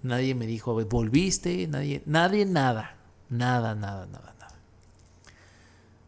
[0.05, 1.67] nadie me dijo, ¿volviste?
[1.67, 2.97] Nadie, nadie, nada,
[3.29, 4.55] nada, nada, nada, nada.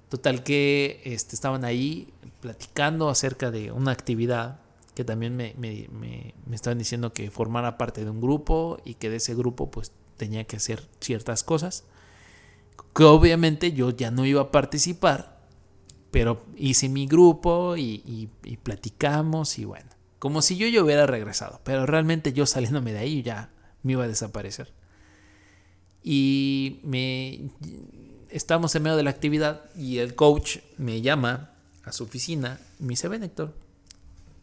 [0.08, 4.60] Total que este, estaban ahí platicando acerca de una actividad
[4.94, 9.10] que también me, me, me, estaban diciendo que formara parte de un grupo y que
[9.10, 11.84] de ese grupo pues tenía que hacer ciertas cosas
[12.94, 15.38] que obviamente yo ya no iba a participar,
[16.10, 18.30] pero hice mi grupo y,
[18.62, 23.50] platicamos y bueno, como si yo hubiera regresado, pero realmente yo saliéndome de ahí ya
[23.86, 24.72] me iba a desaparecer.
[26.02, 27.50] Y me
[28.30, 31.52] estamos en medio de la actividad y el coach me llama
[31.84, 33.54] a su oficina y me dice, ven Héctor.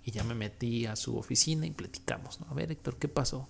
[0.05, 2.39] Y ya me metí a su oficina y platicamos.
[2.49, 3.47] A ver Héctor, ¿qué pasó?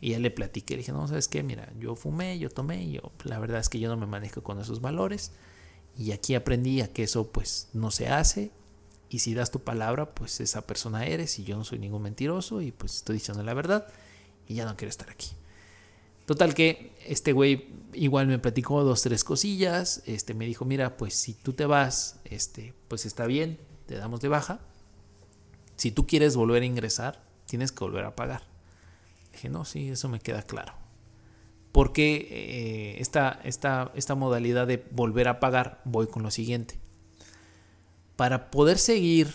[0.00, 1.42] Y ya le platiqué, le dije, no, ¿sabes qué?
[1.42, 4.60] Mira, yo fumé, yo tomé, yo, la verdad es que yo no me manejo con
[4.60, 5.32] esos valores.
[5.96, 8.50] Y aquí aprendí a que eso pues no se hace.
[9.08, 12.62] Y si das tu palabra, pues esa persona eres y yo no soy ningún mentiroso
[12.62, 13.86] y pues estoy diciendo la verdad
[14.54, 15.28] ya no quiero estar aquí.
[16.26, 20.02] Total que este güey igual me platicó dos, tres cosillas.
[20.06, 24.20] Este me dijo, mira, pues si tú te vas, este, pues está bien, te damos
[24.20, 24.60] de baja.
[25.76, 28.42] Si tú quieres volver a ingresar, tienes que volver a pagar.
[29.32, 30.74] Dije, no, sí, eso me queda claro.
[31.72, 35.80] ¿Por qué eh, esta, esta modalidad de volver a pagar?
[35.84, 36.78] Voy con lo siguiente.
[38.16, 39.32] Para poder seguir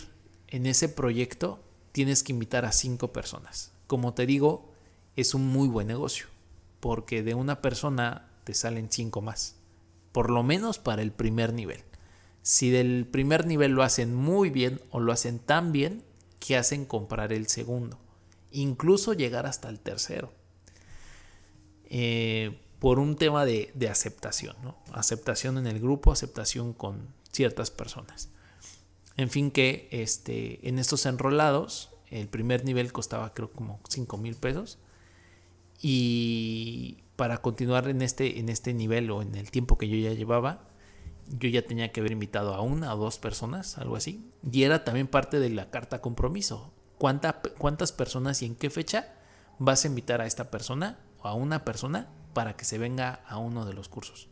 [0.48, 1.60] en ese proyecto,
[1.92, 3.72] tienes que invitar a cinco personas.
[3.88, 4.72] Como te digo,
[5.18, 6.28] es un muy buen negocio,
[6.80, 9.56] porque de una persona te salen cinco más,
[10.14, 11.84] por lo menos para el primer nivel.
[12.44, 16.04] Si del primer nivel lo hacen muy bien o lo hacen tan bien
[16.40, 18.00] que hacen comprar el segundo,
[18.52, 20.32] incluso llegar hasta el tercero.
[21.90, 24.56] Eh, por un tema de, aceptación,
[24.94, 28.30] aceptación en el grupo, aceptación con ciertas personas.
[29.16, 34.36] En fin, que este, en estos enrolados, el primer nivel costaba creo como 5 mil
[34.36, 34.78] pesos.
[35.82, 40.14] Y para continuar en este, en este nivel o en el tiempo que yo ya
[40.14, 40.68] llevaba,
[41.28, 44.32] yo ya tenía que haber invitado a una o dos personas, algo así.
[44.50, 46.72] Y era también parte de la carta compromiso.
[46.98, 49.14] ¿Cuántas personas y en qué fecha
[49.60, 53.38] vas a invitar a esta persona o a una persona para que se venga a
[53.38, 54.30] uno de los cursos?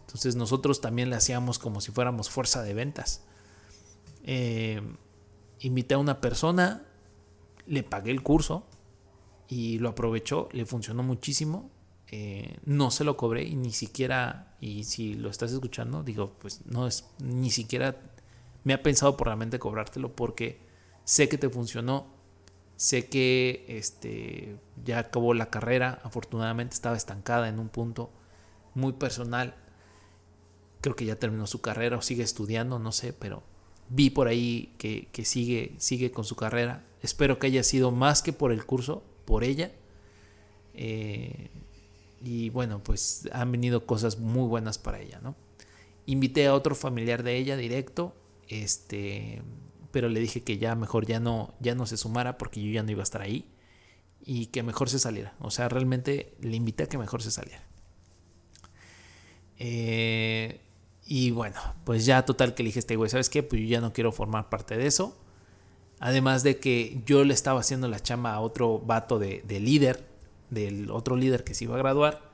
[0.00, 3.22] Entonces nosotros también le hacíamos como si fuéramos fuerza de ventas.
[4.24, 4.82] Eh,
[5.60, 6.84] invité a una persona,
[7.66, 8.66] le pagué el curso
[9.48, 11.70] y lo aprovechó, le funcionó muchísimo.
[12.08, 16.60] Eh, no se lo cobré y ni siquiera, y si lo estás escuchando, digo, pues
[16.66, 17.96] no es, ni siquiera
[18.62, 20.60] me ha pensado por la mente cobrártelo porque
[21.04, 22.06] sé que te funcionó,
[22.76, 28.10] sé que este, ya acabó la carrera, afortunadamente estaba estancada en un punto
[28.74, 29.54] muy personal,
[30.80, 33.42] creo que ya terminó su carrera o sigue estudiando, no sé, pero
[33.88, 36.84] vi por ahí que, sigue, sigue con su carrera.
[37.00, 39.72] Espero que haya sido más que por el curso, por ella.
[40.74, 41.50] Eh,
[42.22, 45.36] y bueno, pues han venido cosas muy buenas para ella, ¿no?
[46.06, 48.14] Invité a otro familiar de ella directo,
[48.48, 49.42] este,
[49.90, 52.82] pero le dije que ya mejor ya no, ya no se sumara porque yo ya
[52.82, 53.46] no iba a estar ahí
[54.24, 55.34] y que mejor se saliera.
[55.40, 57.62] O sea, realmente le invité a que mejor se saliera.
[59.58, 60.60] Eh,
[61.06, 63.42] y bueno, pues ya total que le este güey, ¿sabes qué?
[63.42, 65.16] Pues yo ya no quiero formar parte de eso.
[66.00, 70.06] Además de que yo le estaba haciendo la chamba a otro vato de, líder,
[70.50, 72.30] del otro líder que se iba a graduar,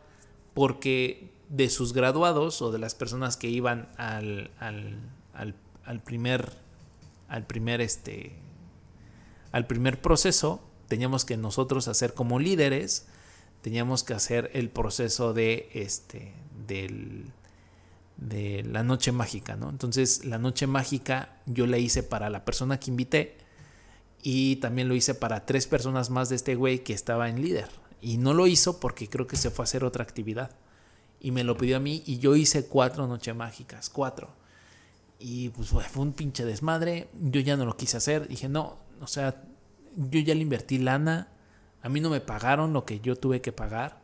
[0.54, 6.52] porque de sus graduados o de las personas que iban al, al, primer,
[7.28, 8.32] al primer, este,
[9.52, 13.06] al primer proceso, teníamos que nosotros hacer como líderes,
[13.62, 16.32] teníamos que hacer el proceso de, este,
[16.66, 17.30] del,
[18.16, 19.70] de la noche mágica, ¿no?
[19.70, 23.39] Entonces la noche mágica yo la hice para la persona que invité
[24.22, 27.68] y también lo hice para tres personas más de este güey que estaba en líder.
[28.00, 30.50] Y no lo hizo porque creo que se fue a hacer otra actividad.
[31.20, 34.28] Y me lo pidió a mí y yo hice cuatro noches mágicas, cuatro.
[35.18, 37.08] Y pues fue un pinche desmadre.
[37.20, 38.26] Yo ya no lo quise hacer.
[38.26, 39.42] Dije, no, o sea,
[39.96, 41.28] yo ya le invertí lana.
[41.82, 44.00] A mí no me pagaron lo que yo tuve que pagar.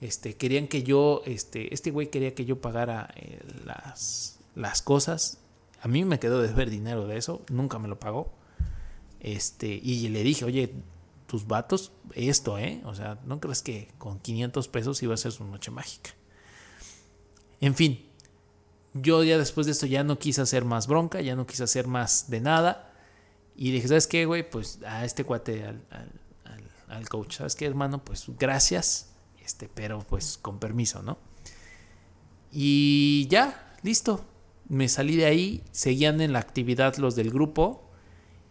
[0.00, 5.38] Este, querían que yo, este, este güey quería que yo pagara eh, las, las cosas.
[5.80, 8.32] A mí me quedó de ver dinero de eso, nunca me lo pagó.
[9.22, 10.74] Este, y le dije, oye,
[11.26, 12.82] tus vatos, esto, ¿eh?
[12.84, 16.10] O sea, no crees que con 500 pesos iba a ser su noche mágica.
[17.60, 18.04] En fin,
[18.92, 21.86] yo ya después de esto ya no quise hacer más bronca, ya no quise hacer
[21.86, 22.92] más de nada.
[23.56, 24.48] Y dije, ¿sabes qué, güey?
[24.48, 28.04] Pues a este cuate, al, al, al coach, ¿sabes qué, hermano?
[28.04, 29.12] Pues gracias
[29.44, 31.18] este, pero pues con permiso, ¿no?
[32.50, 34.24] Y ya, listo.
[34.68, 37.90] Me salí de ahí, seguían en la actividad los del grupo.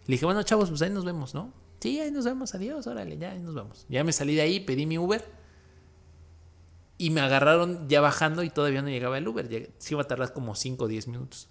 [0.07, 1.53] Le dije, bueno, chavos, pues ahí nos vemos, ¿no?
[1.80, 3.86] Sí, ahí nos vemos, adiós, órale, ya ahí nos vemos.
[3.90, 5.23] Ya me salí de ahí, pedí mi Uber.
[6.98, 9.73] Y me agarraron ya bajando y todavía no llegaba el Uber.
[9.80, 11.49] Se iba a tardar como 5 o 10 minutos.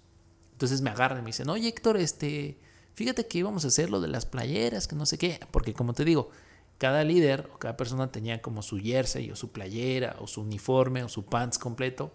[0.53, 2.59] Entonces me agarran y me dicen, oye Héctor, este,
[2.93, 5.39] fíjate que íbamos a hacer lo de las playeras, que no sé qué.
[5.51, 6.29] Porque como te digo,
[6.77, 11.03] cada líder o cada persona tenía como su jersey o su playera o su uniforme
[11.03, 12.13] o su pants completo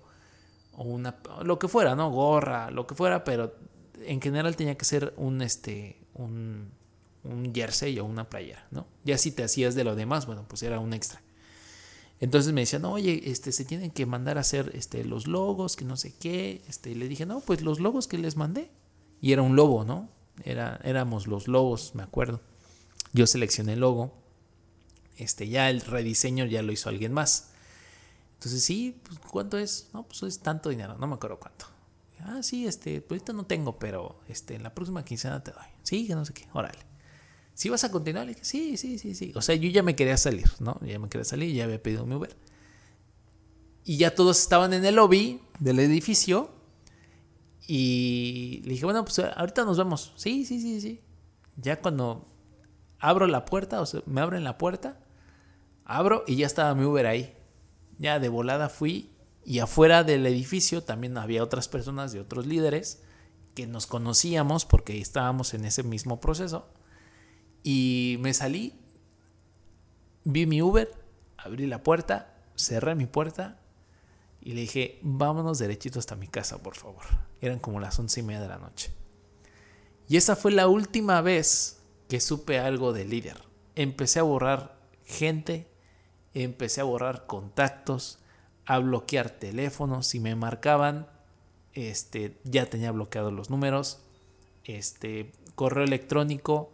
[0.72, 2.10] o una lo que fuera, ¿no?
[2.10, 3.54] Gorra, lo que fuera, pero
[4.00, 6.70] en general tenía que ser un este un,
[7.24, 8.86] un jersey o una playera, ¿no?
[9.04, 11.22] Ya si te hacías de lo demás, bueno, pues era un extra.
[12.18, 15.84] Entonces me decían, oye, este, se tienen que mandar a hacer este, los logos, que
[15.84, 16.62] no sé qué.
[16.66, 18.70] Este, y le dije, no, pues los logos que les mandé.
[19.20, 20.08] Y era un logo, ¿no?
[20.44, 22.40] Era, éramos los logos, me acuerdo.
[23.12, 24.12] Yo seleccioné el logo
[25.16, 27.50] este, ya el rediseño ya lo hizo alguien más.
[28.34, 29.88] Entonces, sí, pues, ¿cuánto es?
[29.92, 31.66] No, pues es tanto dinero, no me acuerdo cuánto.
[32.26, 35.64] Ah, sí, este, pues ahorita no tengo, pero este, en la próxima quincena te doy.
[35.82, 36.78] Sí, que no sé qué, órale.
[37.54, 38.26] ¿Sí vas a continuar?
[38.26, 39.32] Le dije, sí, sí, sí, sí.
[39.34, 40.78] O sea, yo ya me quería salir, ¿no?
[40.84, 42.36] Ya me quería salir, ya había pedido mi Uber.
[43.84, 46.50] Y ya todos estaban en el lobby del edificio.
[47.66, 50.12] Y le dije, bueno, pues ahorita nos vemos.
[50.16, 51.00] Sí, sí, sí, sí.
[51.56, 52.28] Ya cuando
[52.98, 55.00] abro la puerta, o sea, me abren la puerta,
[55.86, 57.32] Abro y ya estaba mi Uber ahí.
[57.98, 59.10] Ya de volada fui
[59.46, 63.00] y afuera del edificio también había otras personas de otros líderes
[63.54, 66.68] que nos conocíamos porque estábamos en ese mismo proceso.
[67.62, 68.74] Y me salí,
[70.24, 70.92] vi mi Uber,
[71.36, 73.60] abrí la puerta, cerré mi puerta
[74.40, 77.04] y le dije, vámonos derechito hasta mi casa, por favor.
[77.40, 78.92] Eran como las once y media de la noche.
[80.08, 81.78] Y esa fue la última vez
[82.08, 83.40] que supe algo de líder.
[83.76, 85.70] Empecé a borrar gente,
[86.34, 88.18] empecé a borrar contactos,
[88.66, 90.06] a bloquear teléfonos.
[90.06, 91.06] Si me marcaban,
[91.72, 94.00] este, ya tenía bloqueados los números.
[94.64, 96.72] Este, correo electrónico.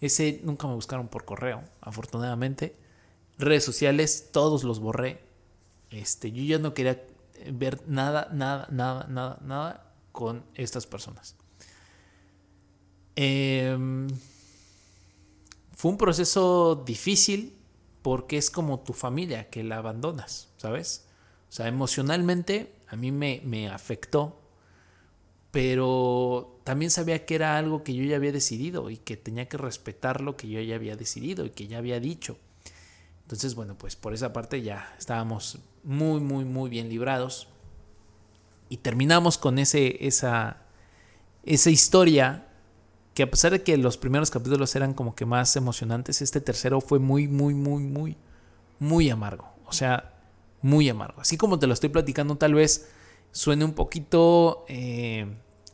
[0.00, 2.74] Ese nunca me buscaron por correo, afortunadamente.
[3.38, 5.20] Redes sociales, todos los borré.
[5.90, 7.04] Este, yo ya no quería
[7.52, 11.36] ver nada, nada, nada, nada, nada con estas personas.
[13.14, 14.08] Em,
[15.74, 17.61] fue un proceso difícil
[18.02, 21.06] porque es como tu familia que la abandonas, ¿sabes?
[21.48, 24.40] O sea, emocionalmente a mí me, me afectó,
[25.50, 29.58] pero también sabía que era algo que yo ya había decidido y que tenía que
[29.58, 32.36] respetar lo que yo ya había decidido y que ya había dicho.
[33.22, 37.48] Entonces, bueno, pues por esa parte ya estábamos muy, muy, muy bien librados.
[38.68, 40.62] Y terminamos con ese, esa,
[41.44, 42.48] esa historia
[43.14, 46.80] que a pesar de que los primeros capítulos eran como que más emocionantes, este tercero
[46.80, 48.16] fue muy, muy, muy, muy,
[48.78, 49.48] muy amargo.
[49.66, 50.14] O sea,
[50.62, 51.20] muy amargo.
[51.20, 52.88] Así como te lo estoy platicando, tal vez
[53.30, 55.26] suene un poquito eh,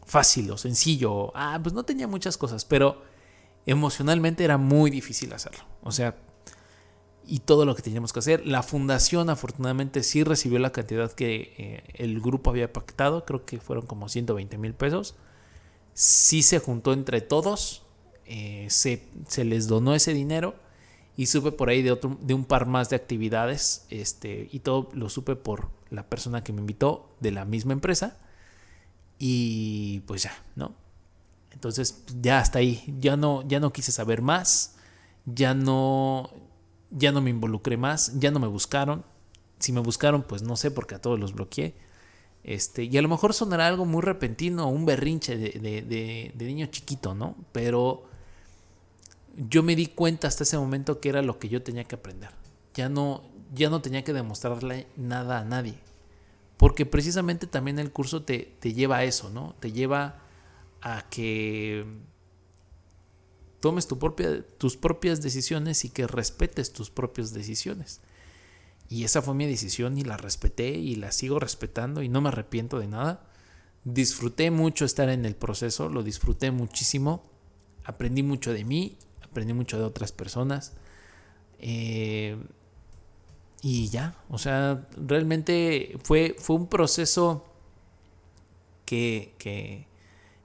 [0.05, 1.33] fácil o sencillo.
[1.37, 3.03] Ah, pues no tenía muchas cosas, pero
[3.67, 5.65] emocionalmente era muy difícil hacerlo.
[5.83, 6.17] O sea,
[7.25, 8.47] y todo lo que teníamos que hacer.
[8.47, 13.61] La fundación afortunadamente sí recibió la cantidad que eh, el grupo había pactado, creo que
[13.61, 15.15] fueron como 120 mil pesos.
[15.99, 17.83] Sí se juntó entre todos,
[18.25, 20.55] eh, se, se, les donó ese dinero
[21.17, 24.91] y supe por ahí de, otro, de un par más de actividades este, y todo
[24.93, 28.17] lo supe por la persona que me invitó de la misma empresa
[29.19, 30.73] y pues ya, ¿no?
[31.51, 34.77] Entonces ya hasta ahí, ya no, ya no quise saber más,
[35.27, 36.31] ya no,
[36.93, 39.05] ya no me involucré más, ya no me buscaron.
[39.59, 41.75] Si me buscaron, pues no sé, porque a todos los bloqueé.
[42.45, 47.37] Este, y a lo mejor sonará algo muy repentino, un berrinche de, niño chiquito, ¿no?
[47.53, 48.05] Pero
[49.37, 52.31] yo me di cuenta hasta ese momento que era lo que yo tenía que aprender.
[52.75, 53.23] Ya no,
[53.55, 55.75] ya no tenía que demostrarle nada a nadie.
[56.57, 59.55] Porque precisamente también el curso te, te lleva a eso, ¿no?
[59.61, 60.21] Te lleva
[60.81, 61.85] a que
[63.61, 68.01] tomes tu propia, tus propias decisiones y que respetes tus propias decisiones.
[68.89, 72.29] Y esa fue mi decisión y la respeté y la sigo respetando y no me
[72.29, 73.25] arrepiento de nada.
[73.85, 77.23] Disfruté mucho estar en el proceso, lo disfruté muchísimo.
[77.85, 80.73] Aprendí mucho de mí, aprendí mucho de otras personas.
[81.59, 82.37] Eh,
[83.61, 87.45] y ya, o sea, realmente fue, fue un proceso
[88.85, 89.87] que, que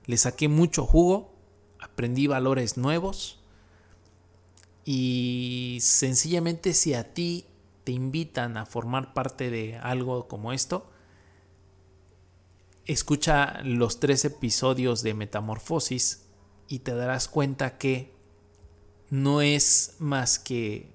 [0.05, 1.33] le saqué mucho jugo
[1.83, 3.39] aprendí valores nuevos
[4.85, 7.45] y sencillamente si a ti
[7.83, 10.89] te invitan a formar parte de algo como esto,
[12.85, 16.25] escucha los tres episodios de Metamorfosis
[16.67, 18.13] y te darás cuenta que
[19.09, 20.91] no es más que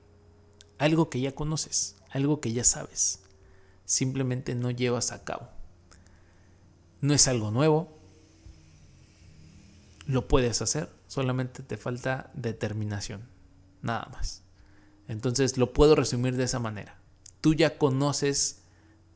[0.79, 3.21] algo que ya conoces, algo que ya sabes,
[3.85, 5.49] simplemente no llevas a cabo.
[7.01, 7.97] No es algo nuevo,
[10.07, 13.29] lo puedes hacer, solamente te falta determinación,
[13.83, 14.43] nada más.
[15.09, 17.01] Entonces lo puedo resumir de esa manera.
[17.41, 18.63] Tú ya conoces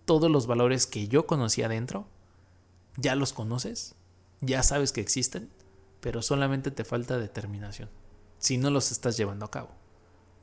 [0.04, 2.06] todos los valores que yo conocí adentro,
[2.96, 3.94] ya los conoces,
[4.40, 5.50] ya sabes que existen,
[6.00, 7.88] pero solamente te falta determinación,
[8.38, 9.70] si no los estás llevando a cabo.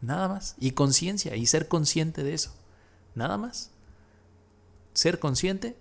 [0.01, 0.55] Nada más.
[0.57, 2.53] Y conciencia, y ser consciente de eso.
[3.15, 3.71] Nada más.
[4.93, 5.77] Ser consciente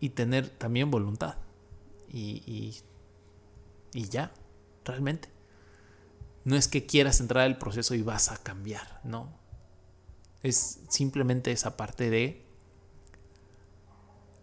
[0.00, 1.36] y tener también voluntad.
[2.08, 2.74] Y, y
[3.96, 4.30] y ya,
[4.84, 5.30] realmente.
[6.46, 9.36] No es que quieras entrar al proceso y vas a cambiar, no.
[10.44, 12.46] Es simplemente esa parte de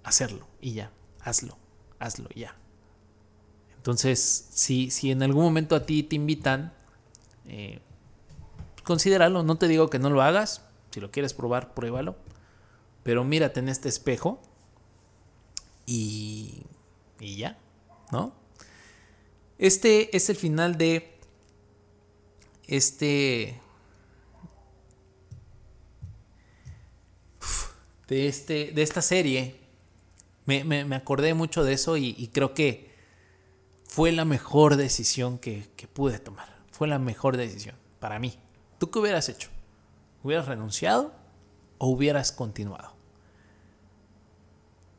[0.04, 1.58] hacerlo y ya, hazlo,
[2.00, 2.58] hazlo ya.
[3.78, 6.74] Entonces, si, si en algún momento a ti te invitan,
[7.46, 7.80] eh,
[8.84, 10.62] considéralo, no te digo que no lo hagas,
[10.92, 12.18] si lo quieres probar, pruébalo,
[13.04, 14.42] pero mírate en este espejo
[15.86, 16.66] y,
[17.22, 17.58] y ya,
[18.12, 18.34] ¿no?
[19.58, 21.13] Este es el final de
[22.78, 23.62] este
[28.08, 29.62] de este de esta serie.
[30.46, 32.92] Me, acordé mucho de eso y, creo que
[33.88, 36.54] fue la mejor decisión que, que pude tomar.
[36.72, 38.38] Fue la mejor decisión para mí.
[38.78, 39.50] ¿Tú qué hubieras hecho?
[40.24, 41.14] ¿Hubieras renunciado
[41.78, 42.94] o hubieras continuado?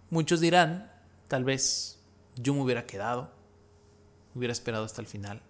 [0.08, 0.90] Muchos dirán,
[1.28, 1.98] tal vez
[2.36, 3.30] yo me hubiera quedado,
[4.34, 5.42] hubiera esperado hasta el final.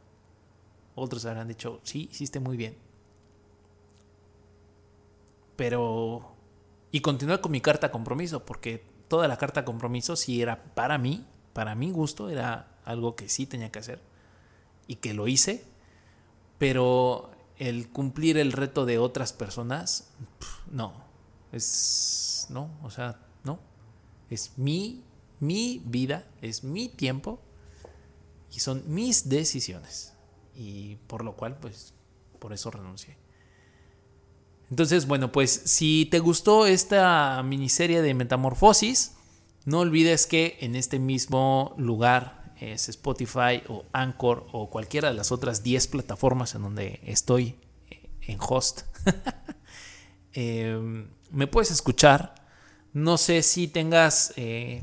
[0.95, 2.77] Otros habrán dicho, sí, hiciste muy bien.
[5.57, 6.31] Pero...
[6.91, 11.27] Y continué con mi carta compromiso, porque toda la carta compromiso sí era para mí,
[11.53, 14.01] para mi gusto, era algo que sí tenía que hacer
[14.87, 15.65] y que lo hice,
[16.59, 20.13] pero el cumplir el reto de otras personas,
[20.71, 20.95] no,
[21.51, 23.59] es, no, o sea, no,
[24.31, 25.03] es mi,
[25.41, 27.41] mi vida, es mi tiempo
[28.53, 30.14] y son mis decisiones
[30.55, 31.95] y por lo cual, pues,
[32.39, 33.17] por eso renuncié.
[34.71, 39.13] Entonces, bueno, pues si te gustó esta miniserie de Metamorfosis,
[39.65, 45.33] no olvides que en este mismo lugar es Spotify o Anchor o cualquiera de las
[45.33, 47.57] otras 10 plataformas en donde estoy
[47.91, 48.83] eh, en host.
[50.37, 52.35] Em, me puedes escuchar.
[52.93, 54.83] No sé si tengas eh,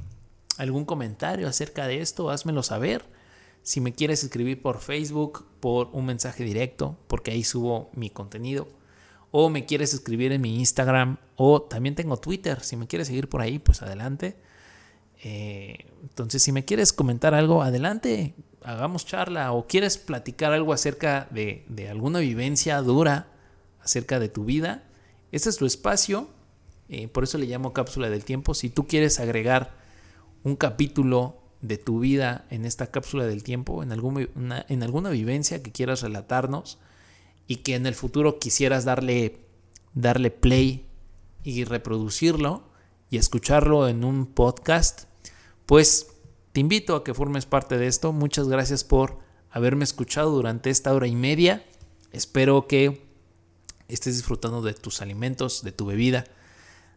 [0.57, 3.03] algún comentario acerca de esto, házmelo saber.
[3.63, 8.67] Si me quieres escribir por Facebook, por un mensaje directo, porque ahí subo mi contenido
[9.31, 12.61] o me quieres escribir en mi Instagram o también tengo Twitter.
[12.61, 14.35] Si me quieres seguir por ahí, pues adelante.
[15.23, 21.27] Eh, entonces, si me quieres comentar algo, adelante, hagamos charla o quieres platicar algo acerca
[21.31, 23.27] de, alguna vivencia dura
[23.81, 24.83] acerca de tu vida,
[25.31, 26.27] este es tu espacio.
[26.89, 28.53] Eh, por eso le llamo cápsula del tiempo.
[28.53, 29.71] Si tú quieres agregar
[30.43, 35.71] un capítulo de tu vida en esta cápsula del tiempo, en, en alguna vivencia que
[35.71, 36.79] quieras relatarnos,
[37.47, 39.45] y que en el futuro quisieras darle,
[39.93, 40.85] darle play
[41.43, 42.63] y reproducirlo
[43.09, 45.03] y escucharlo en un podcast,
[45.65, 46.07] pues
[46.53, 48.13] te invito a que formes parte de esto.
[48.13, 49.19] Muchas gracias por
[49.49, 51.65] haberme escuchado durante esta hora y media.
[52.13, 53.05] Espero que
[53.89, 56.23] estés disfrutando de tus alimentos, de tu bebida,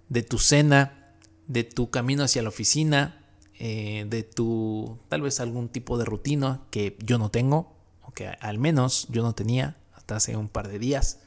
[0.08, 1.16] de tu cena,
[1.48, 3.23] de tu camino hacia la oficina,
[3.58, 7.72] eh, de tu tal vez algún tipo de rutina que yo no tengo,
[8.02, 9.76] o que al menos yo no tenía
[10.12, 11.20] hace un par de días.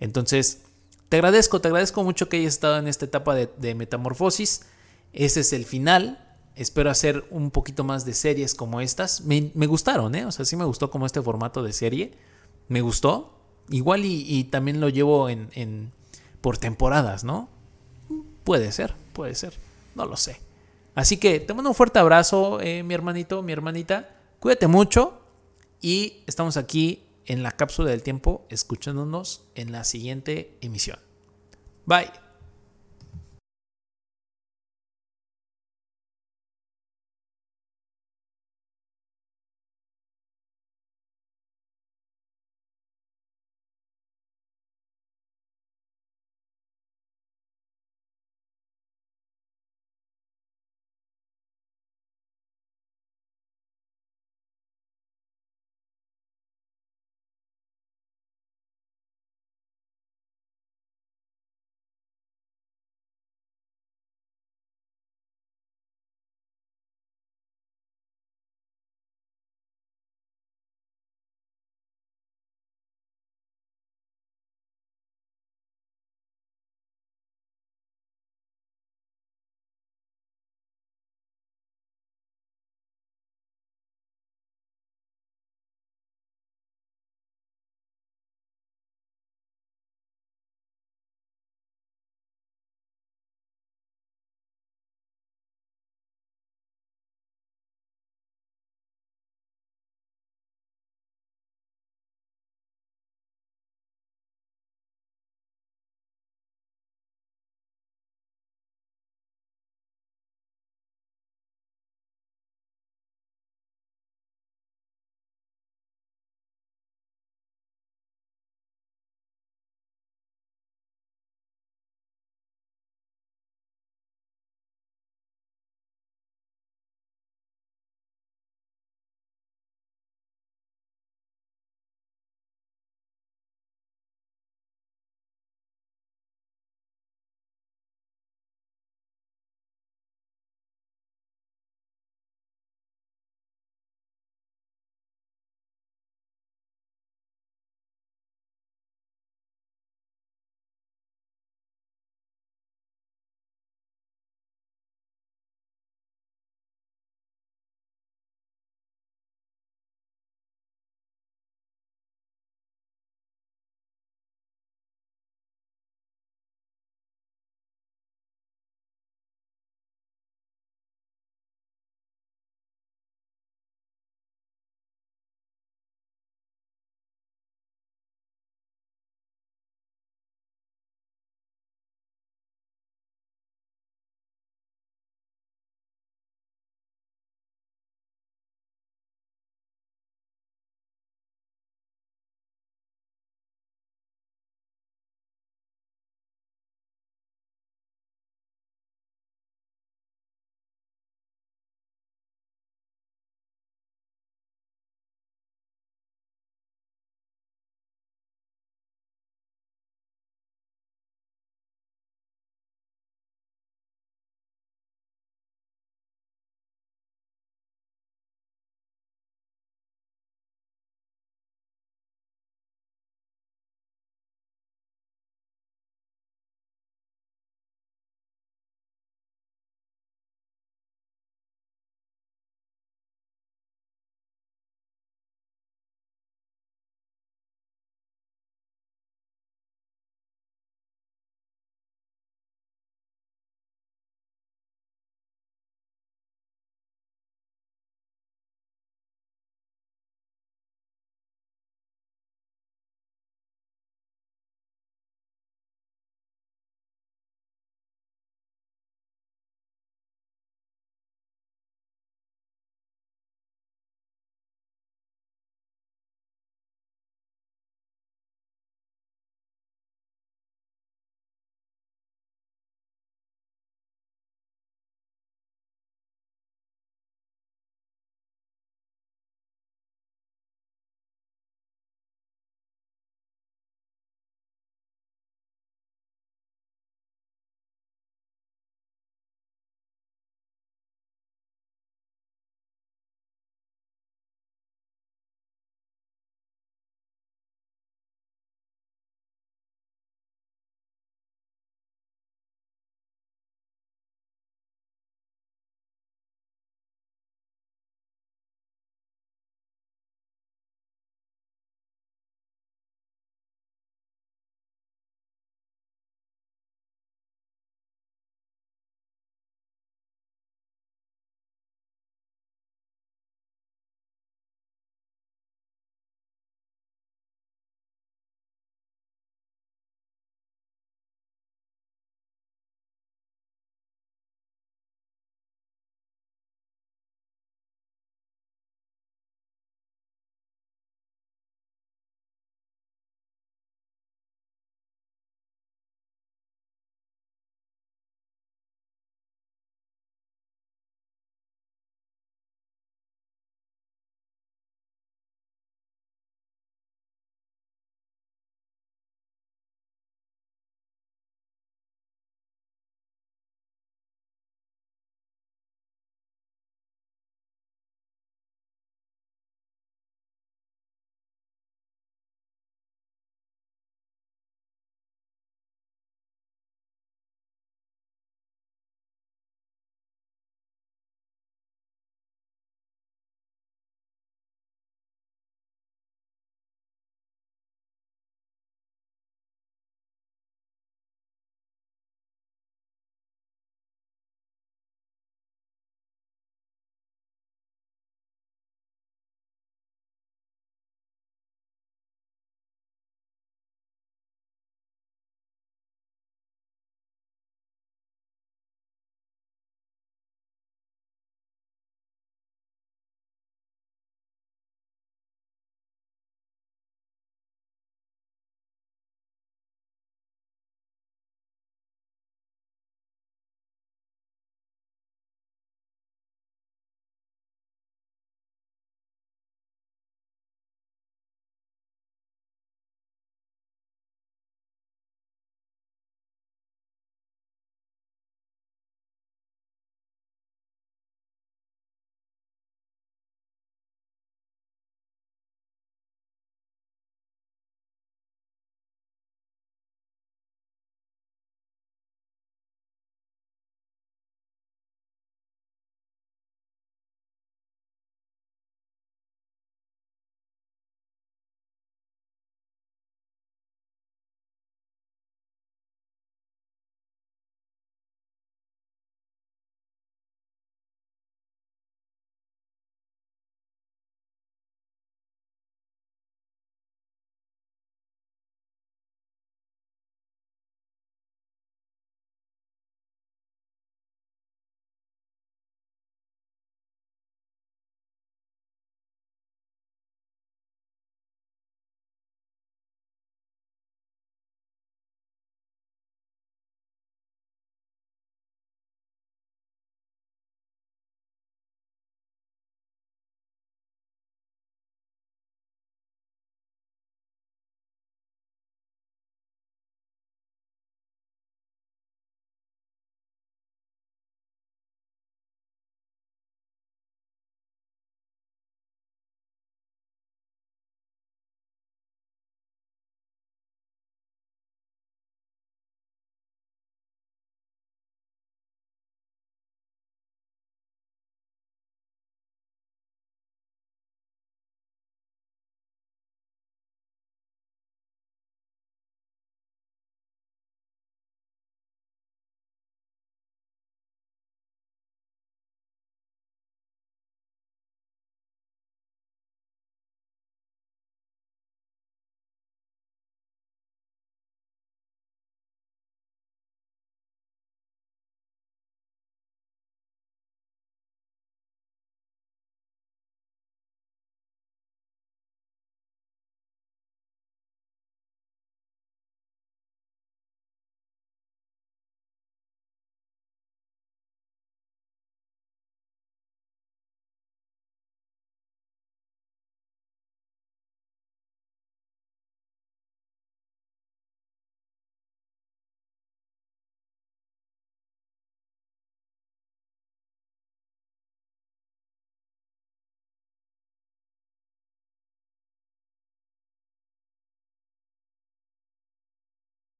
[0.00, 0.62] Entonces,
[1.08, 4.62] te agradezco, te agradezco mucho que hayas estado en esta etapa de, metamorfosis.
[5.12, 6.26] Ese es el final.
[6.56, 9.22] Espero hacer un poquito más de series como estas.
[9.22, 10.24] Me, gustaron, ¿eh?
[10.24, 12.12] O sea, sí me gustó como este formato de serie.
[12.68, 13.36] Me gustó.
[13.68, 15.92] Igual y, también lo llevo en,
[16.40, 17.48] por temporadas, ¿no?
[18.44, 19.54] Puede ser, puede ser.
[19.94, 20.40] No lo sé.
[20.94, 24.16] Así que te mando un fuerte abrazo, eh, mi hermanito, mi hermanita.
[24.40, 25.20] Cuídate mucho
[25.80, 30.98] y estamos aquí en la cápsula del tiempo escuchándonos en la siguiente emisión.
[31.86, 32.29] Bye.